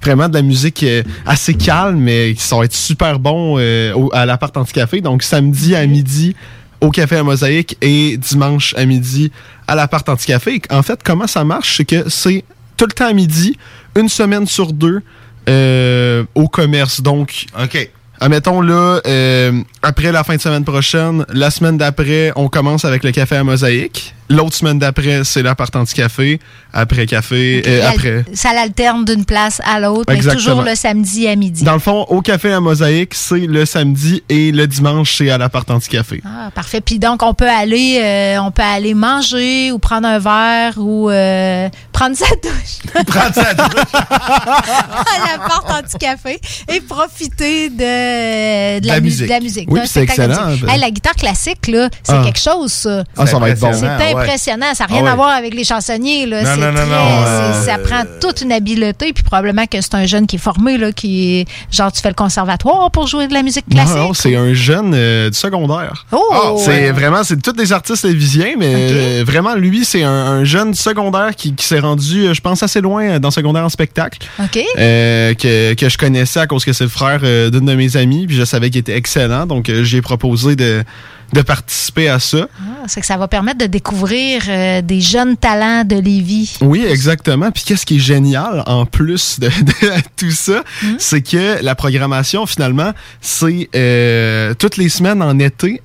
[0.03, 0.85] vraiment de la musique
[1.27, 3.57] assez calme, mais qui va être super bon
[3.95, 5.01] au- à l'appart anti-café.
[5.01, 6.35] Donc samedi à midi
[6.83, 9.33] au Café à Mosaïque et dimanche à midi
[9.67, 10.61] à l'appart anti-café.
[10.69, 12.45] En fait, comment ça marche, c'est que c'est
[12.77, 13.57] tout le temps à midi,
[13.97, 15.01] une semaine sur deux
[15.49, 17.01] euh, au commerce.
[17.01, 17.89] Donc, OK.
[18.21, 23.03] Admettons là, euh, après la fin de semaine prochaine, la semaine d'après, on commence avec
[23.03, 24.15] le café à mosaïque.
[24.33, 26.41] L'autre semaine d'après, c'est l'appart anti-café.
[26.73, 28.25] Après café, euh, après.
[28.35, 30.43] Ça l'alterne d'une place à l'autre, mais Exactement.
[30.43, 31.65] toujours le samedi à midi.
[31.65, 35.37] Dans le fond, au café à mosaïque, c'est le samedi et le dimanche, c'est à
[35.37, 36.23] l'appart anti-café.
[36.25, 36.81] Ah, parfait.
[36.81, 41.11] Puis donc, on peut aller, euh, on peut aller manger ou prendre un verre ou
[41.11, 43.05] euh, prendre sa douche.
[43.07, 43.93] prendre sa douche.
[43.93, 49.27] à la porte anti-café et profiter de, de La mu- musique.
[49.27, 49.69] de la musique.
[49.71, 50.51] Oui, c'est excellent.
[50.69, 52.23] Hey, la guitare classique, là, c'est Ah.
[52.25, 53.05] quelque chose, ça.
[53.17, 53.73] Ah, ça va être bon.
[53.75, 54.22] C'est ouais.
[54.23, 54.75] Impressionnant.
[54.75, 55.11] Ça n'a Ah, rien ouais.
[55.11, 56.27] à voir avec les chansonniers.
[56.27, 56.43] Là.
[56.43, 59.13] Non, C'est non, non, très- non, c'est- euh, Ça prend toute une habileté.
[59.13, 62.09] Puis probablement que c'est un jeune qui est formé, là, qui est genre, tu fais
[62.09, 63.97] le conservatoire pour jouer de la musique classique?
[63.97, 66.07] non, c'est un jeune euh, du secondaire.
[66.13, 66.61] Oh!
[66.65, 66.91] c'est Ouais.
[66.93, 70.79] vraiment, c'est tous des artistes lévisiens, mais euh, vraiment, lui, c'est un, un jeune du
[70.79, 74.19] secondaire qui, qui s'est rendu, je pense, assez loin dans secondaire en spectacle.
[74.43, 74.59] OK.
[74.79, 78.27] Euh, que, que je connaissais à cause que c'est le frère d'une de mes amies,
[78.27, 80.83] puis je savais qu'il était excellent, donc j'ai proposé de,
[81.33, 82.49] de participer à ça.
[82.59, 86.59] Ah, c'est que ça va permettre de découvrir euh, des jeunes talents de Lévis.
[86.61, 87.51] Oui, exactement.
[87.51, 90.63] Puis qu'est-ce qui est génial en plus de, de tout ça,
[90.99, 95.83] c'est que la programmation finalement, c'est euh, toutes les semaines en été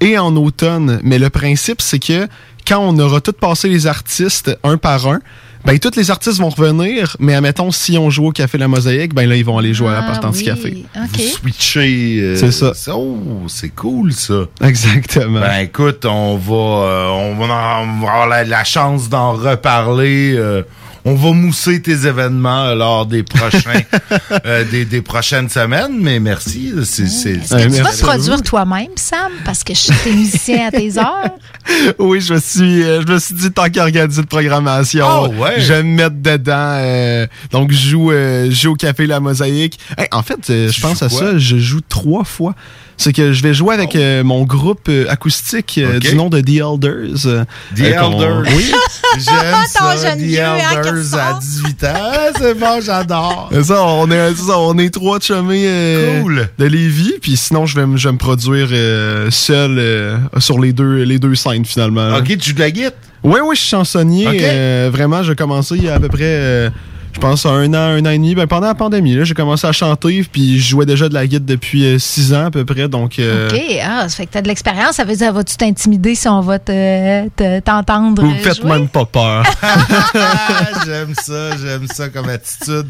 [0.00, 1.00] et en automne.
[1.02, 2.28] Mais le principe, c'est que
[2.66, 5.20] quand on aura tout passé les artistes un par un,
[5.64, 9.14] ben tous les artistes vont revenir, mais admettons si on joue au Café La Mosaïque,
[9.14, 10.44] ben là ils vont aller jouer à la Ah, Partie oui.
[10.46, 10.84] Café.
[10.96, 11.20] OK.
[11.20, 12.18] Switcher.
[12.20, 12.72] euh, C'est ça.
[12.94, 13.18] Oh,
[13.48, 14.46] c'est cool, ça.
[14.62, 15.40] Exactement.
[15.40, 19.32] Ben écoute, on va, euh, on va, en- on va avoir la, la chance d'en
[19.32, 20.62] reparler euh,
[21.04, 23.82] on va mousser tes événements euh, lors des prochains,
[24.46, 25.96] euh, des, des prochaines semaines.
[25.98, 26.72] Mais merci.
[26.84, 29.32] C'est, c'est, Est-ce que tu vas te produire toi-même, Sam?
[29.44, 31.30] Parce que je suis tes musicien à tes heures.
[31.98, 35.28] oui, je me suis, euh, je me suis dit, tant qu'à organiser de programmation, Ah
[35.28, 35.54] ouais?
[35.60, 36.52] je vais me mettre dedans.
[36.78, 39.78] euh, donc, je joue, euh, je joue au Café La Mosaïque.
[39.96, 42.54] Hey, en fait, je pense à ça, je joue trois fois.
[43.02, 46.02] C'est que je vais jouer avec euh, mon groupe euh, acoustique euh, Ok.
[46.02, 47.22] du nom de The Elders.
[47.22, 47.44] The euh,
[47.78, 48.42] Elders.
[48.54, 48.72] Oui.
[49.18, 51.88] J'aime Ton ça, jeune The vieux, hein, Elders à 18 ans.
[51.94, 53.48] Ah, C'est bon, j'adore.
[53.52, 56.48] C'est ça, on est, ça, on est trois chumés euh, Cool.
[56.58, 60.58] de Lévis, puis sinon je vais, me- je vais me produire euh, seul euh, sur
[60.60, 62.16] les deux, les deux scènes finalement.
[62.18, 62.92] OK, tu joues de la guitare?
[63.22, 64.28] Oui, oui, je suis chansonnier.
[64.28, 64.34] Ok.
[64.42, 66.70] euh, vraiment, j'ai commencé il y a à peu près, euh,
[67.12, 68.34] je pense, un an, un an et demi.
[68.34, 71.26] Ben, pendant la pandémie, là, j'ai commencé à chanter, puis je jouais déjà de la
[71.26, 72.88] guitare depuis euh, six ans à peu près.
[72.88, 74.96] Donc, euh, OK, ah, ça fait que tu as de l'expérience.
[74.96, 78.22] Ça veut dire, vas-tu t'intimider si on va te- te- t'entendre?
[78.22, 78.70] vous me euh, faites jouer?
[78.70, 79.44] même pas peur.
[80.86, 82.86] J'aime ça, j'aime ça comme attitude.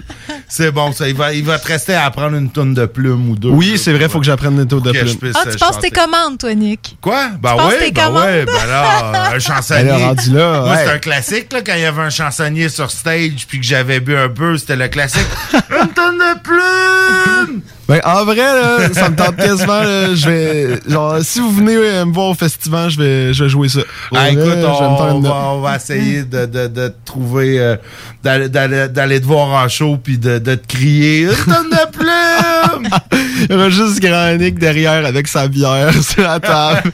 [0.48, 1.08] C'est bon, ça.
[1.08, 3.48] Il va, il va te rester à apprendre une tonne de plumes ou deux.
[3.50, 5.90] oui, c'est vrai, faut que j'apprenne des taux de que je Ah, tu passes tes
[5.90, 6.96] commandes, toi, Nick.
[7.00, 7.28] Quoi?
[7.40, 8.24] Ben tes ben commandes?
[8.24, 9.90] ouais, ben là, un chansonnier.
[9.92, 10.84] Rendu là, Moi, ouais.
[10.84, 14.00] c'est un classique, là, quand il y avait un chansonnier sur stage puis que j'avais
[14.00, 15.26] bu un peu, c'était le classique.
[15.52, 17.60] une tonne de plumes!
[17.88, 19.80] Ben, en vrai, là, ça me tente quasiment.
[19.80, 23.42] là, je vais, genre, si vous venez euh, me voir au festival, je vais, je
[23.42, 23.80] vais jouer ça.
[24.14, 25.32] Ah, écoute, on, va, note.
[25.34, 27.76] on va essayer de, de, de te trouver, euh,
[28.22, 31.90] d'aller- d'aller d'aller te voir en show puis de, de te crier une tonne de
[31.90, 32.88] plumes!
[33.48, 36.92] Il y aura juste Grand Nick derrière avec sa bière sur la table.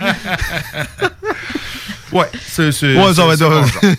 [2.12, 3.34] ouais, c'est c'est- Ouais, mon genre,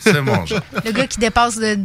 [0.02, 0.60] C'est mon genre.
[0.84, 1.78] Le gars qui dépasse de-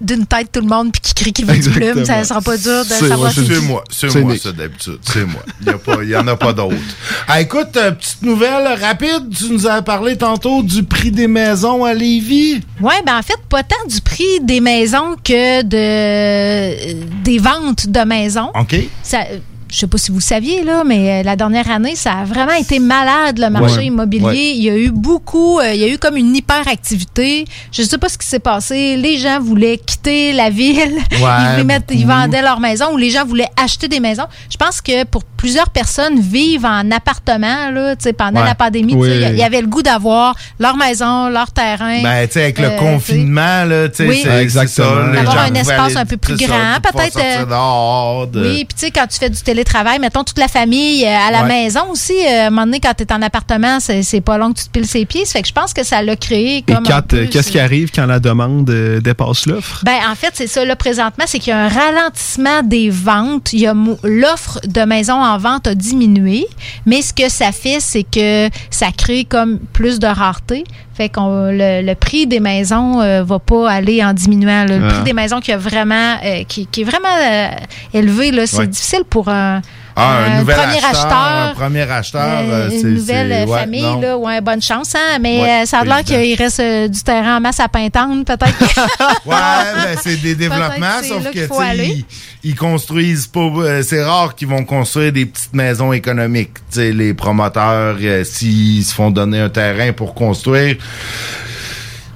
[0.00, 2.56] d'une tête tout le monde puis qui crie qu'il veut du plume, ça sera pas
[2.56, 3.64] dur de savoir c'est c'est qui.
[3.66, 4.42] moi, c'est C'est moi Nick.
[4.42, 5.42] ça d'habitude, c'est moi.
[5.60, 6.74] Il y a pas- il y en a pas d'autres.
[7.28, 11.84] Ah, écoute, euh, petite nouvelle rapide, tu nous as parlé tantôt du prix des maisons
[11.84, 12.60] à Lévis.
[12.80, 18.00] Oui, ben en fait, pas tant du prix des maisons que de des ventes de
[18.00, 18.50] maisons.
[18.58, 18.76] OK.
[19.02, 19.38] Ça, euh,
[19.70, 22.24] je sais pas si vous le saviez, là, mais euh, la dernière année, ça a
[22.24, 23.86] vraiment été malade, le marché Ouais.
[23.86, 24.24] immobilier.
[24.24, 24.52] Ouais.
[24.56, 27.44] Il y a eu beaucoup, euh, il y a eu comme une hyperactivité.
[27.72, 28.96] Je sais pas ce qui s'est passé.
[28.96, 30.94] Les gens voulaient quitter la ville.
[31.12, 32.18] ils, voulaient mettre- ils beaucoup.
[32.18, 34.26] vendaient leur maison ou les gens voulaient acheter des maisons.
[34.50, 38.46] Je pense que pour plusieurs personnes vivent en appartement là, tu sais, pendant Ouais.
[38.46, 38.94] la pandémie.
[38.94, 39.08] Oui.
[39.30, 42.02] Il y avait le goût d'avoir leur maison, leur terrain.
[42.02, 44.20] Ben, tu sais, avec le Euh, confinement, là, tu sais, Oui.
[44.22, 44.86] c'est- Exactement.
[44.88, 45.06] ça.
[45.10, 48.86] les D'avoir gens un espace aller- un peu plus grand, peut-être, euh, Oui, puis tu
[48.86, 51.48] sais, quand tu fais du télétravail, mettons toute la famille euh, à la Ouais.
[51.48, 54.52] maison aussi, euh, à un moment donné, quand tu es en appartement, c'est pas long
[54.52, 55.24] que tu te piles ses pieds.
[55.24, 56.84] Ça fait que je pense que ça l'a créé Et comme.
[56.84, 58.64] peu euh, qu'est-ce ce- qui arrive quand la demande
[59.02, 59.82] dépasse l'offre?
[59.84, 63.52] Ben, en fait, c'est ça, là, présentement, c'est qu'il y a un ralentissement des ventes.
[63.52, 66.46] Il y a mo- L'offre de maisons en vente a diminué,
[66.86, 70.64] mais ce que ça fait, c'est que ça crée comme plus de rareté.
[70.96, 74.64] Fait que le, le prix des maisons euh, va pas aller en diminuant.
[74.64, 74.78] là.
[74.78, 74.88] Le Ah.
[74.92, 77.48] prix des maisons qui, a vraiment, euh, qui, qui est vraiment euh,
[77.92, 78.66] élevé, là, c'est Ouais.
[78.68, 79.60] difficile pour un,
[79.96, 81.14] Ah, un, un nouvel premier acheteur, acheteur.
[81.50, 84.00] un premier acheteur, euh, euh, une nouvelle euh, ouais, famille, non.
[84.00, 85.18] là, ouais, bonne chance, hein?
[85.20, 88.26] Mais Ouais, euh, ça a l'air qu'il reste euh, du terrain en masse à Pintante,
[88.26, 88.58] peut-être.
[89.24, 92.04] Ouais, ben c'est des développements, sauf que ils,
[92.42, 93.40] ils construisent pas.
[93.40, 96.54] euh, c'est rare qu'ils vont construire des petites maisons économiques.
[96.70, 100.76] Tu sais, les promoteurs, euh, s'ils se font donner un terrain pour construire.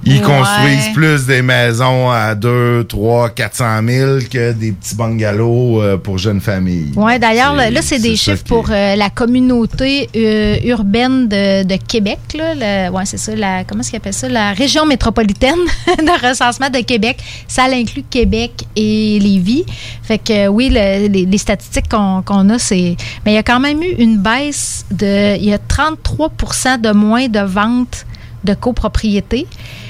[0.05, 0.21] Ils Ouais.
[0.21, 6.17] construisent plus des maisons à 2, 3, 400 000 que des petits bungalows euh, pour
[6.17, 6.91] jeunes familles.
[6.95, 11.75] Oui, d'ailleurs, là, là, c'est des chiffres pour euh, la communauté euh, urbaine de, de
[11.75, 12.19] Québec.
[12.35, 13.35] Ouais, c'est ça.
[13.35, 14.29] La, comment est-ce qu'ils appellent ça?
[14.29, 17.17] La région métropolitaine de recensement de Québec.
[17.47, 19.65] Ça l'inclut Québec et Lévis.
[20.03, 22.95] Fait que oui, le- les, les statistiques qu'on qu'on a, c'est.
[23.25, 25.35] Mais il y a quand même eu une baisse de.
[25.37, 26.29] Il y a 33
[26.81, 28.05] de moins de ventes
[28.43, 29.45] de copropriétés.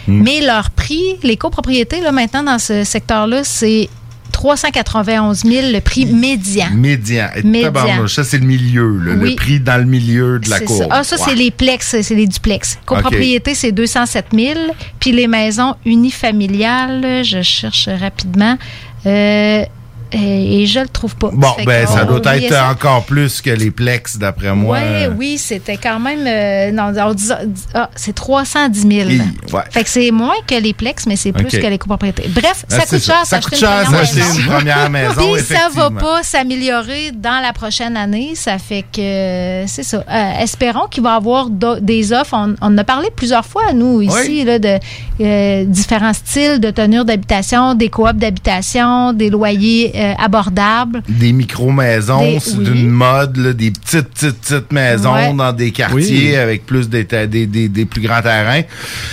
[0.09, 0.23] Hmm.
[0.23, 3.89] Mais leur prix, les copropriétés, là, maintenant, dans ce secteur-là, c'est
[4.31, 6.69] 391 000 le prix médian.
[6.73, 7.27] Médian.
[7.35, 8.07] Et Médian.
[8.07, 9.31] Ça, c'est le milieu, là, Oui.
[9.31, 10.77] le prix dans le milieu de la cour.
[10.77, 10.87] ça.
[10.89, 12.77] Ah, ça, c'est les plex, c'est les duplex.
[12.85, 14.59] Copropriété, c'est 207 000.
[14.99, 18.57] Puis les maisons unifamiliales, je cherche rapidement.
[19.05, 19.63] Euh,
[20.11, 21.29] et je le trouve pas.
[21.33, 22.69] Bon, Fait ben, ça doit être ça.
[22.69, 24.77] encore plus que les plex, d'après moi.
[24.79, 26.25] Ouais, oui, c'était quand même.
[26.25, 27.29] euh, non, on dit-
[27.73, 29.09] ah, c'est 310 000.
[29.09, 29.19] Hi,
[29.53, 29.61] ouais.
[29.71, 32.27] Fait que c'est moins que les plex, mais c'est plus que les copropriétés.
[32.29, 34.39] Bref, Ah, ça coûte cher, Ça coûte une cher première s'acheter maison.
[34.39, 38.31] une première maison, Puis ça va pas s'améliorer dans la prochaine année.
[38.35, 40.03] Ça fait que euh, c'est ça.
[40.09, 42.33] Euh, espérons qu'il va y avoir des offres.
[42.33, 44.77] On, on en a parlé plusieurs fois, nous, ici, là, de
[45.21, 51.03] euh, différents styles de tenure d'habitation, des coops d'habitation, des loyers euh, abordable.
[51.09, 52.63] Des micro-maisons, c'est oui.
[52.65, 55.33] d'une mode, là, des petites, petites, petites maisons Ouais.
[55.33, 56.35] dans des quartiers Oui.
[56.35, 58.61] avec plus des, des, des, des plus grands terrains.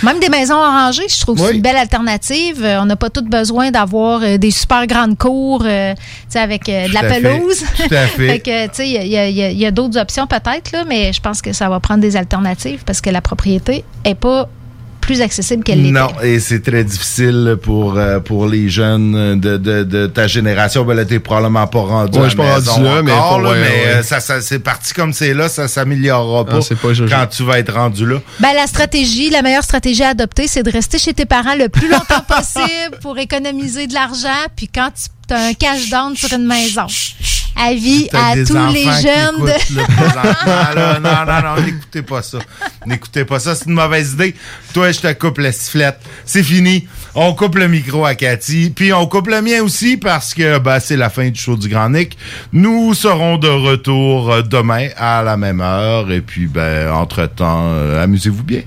[0.03, 2.63] Même des maisons orangées, je trouve que c'est une belle alternative.
[2.63, 5.93] Euh, on n'a pas tout besoin d'avoir euh, des super grandes cours euh,
[6.35, 7.21] avec euh, de la fait.
[7.21, 7.63] pelouse.
[7.75, 8.41] Tout à fait.
[8.79, 11.79] il y a, y a- y d'autres options peut-être, mais je pense que ça va
[11.79, 14.47] prendre des alternatives parce que la propriété est pas
[15.07, 15.99] plus accessible qu'elle l'était.
[15.99, 20.83] Non, et c'est très difficile pour, euh, pour les jeunes de, de, de ta génération.
[20.83, 23.01] Ben là, t'es probablement pas rendu Ouais, à je suis la pas maison rendu là,
[23.01, 23.87] mais pas- là, ouais, mais, ouais.
[23.95, 27.09] euh, ça, ça, c'est parti comme c'est là, ça s'améliorera pas, Ah, pas joli.
[27.11, 28.17] quand tu vas être rendu là.
[28.41, 31.69] Ben, la stratégie, la meilleure stratégie à adopter, c'est de rester chez tes parents le
[31.69, 34.27] plus longtemps possible pour économiser de l'argent.
[34.55, 34.89] Puis quand
[35.27, 36.85] tu as un cash down sur une maison,
[37.59, 39.75] avis à tous les qui jeunes de...
[39.75, 40.99] là, là.
[40.99, 42.39] Non, non, non, n'écoutez pas ça.
[42.85, 44.35] N'écoutez pas ça, c'est une mauvaise idée.
[44.73, 45.99] Toi, je te coupe la sifflette.
[46.25, 46.87] C'est fini.
[47.15, 48.71] On coupe le micro à Cathy.
[48.75, 51.67] Puis on coupe le mien aussi parce que ben, c'est la fin du show du
[51.67, 52.17] Grand Nick.
[52.53, 56.11] Nous serons de retour euh, demain à la même heure.
[56.11, 58.61] Et puis, ben, entre-temps, euh, amusez-vous bien.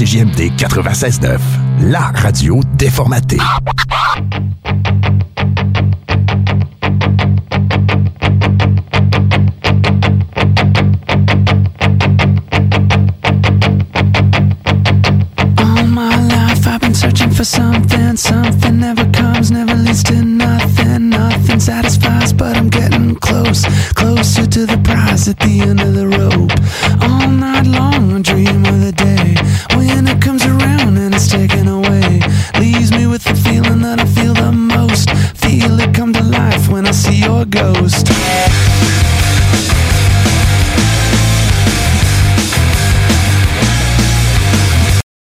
[0.00, 1.38] CJMD 96.9,
[1.82, 3.36] la radio déformatée.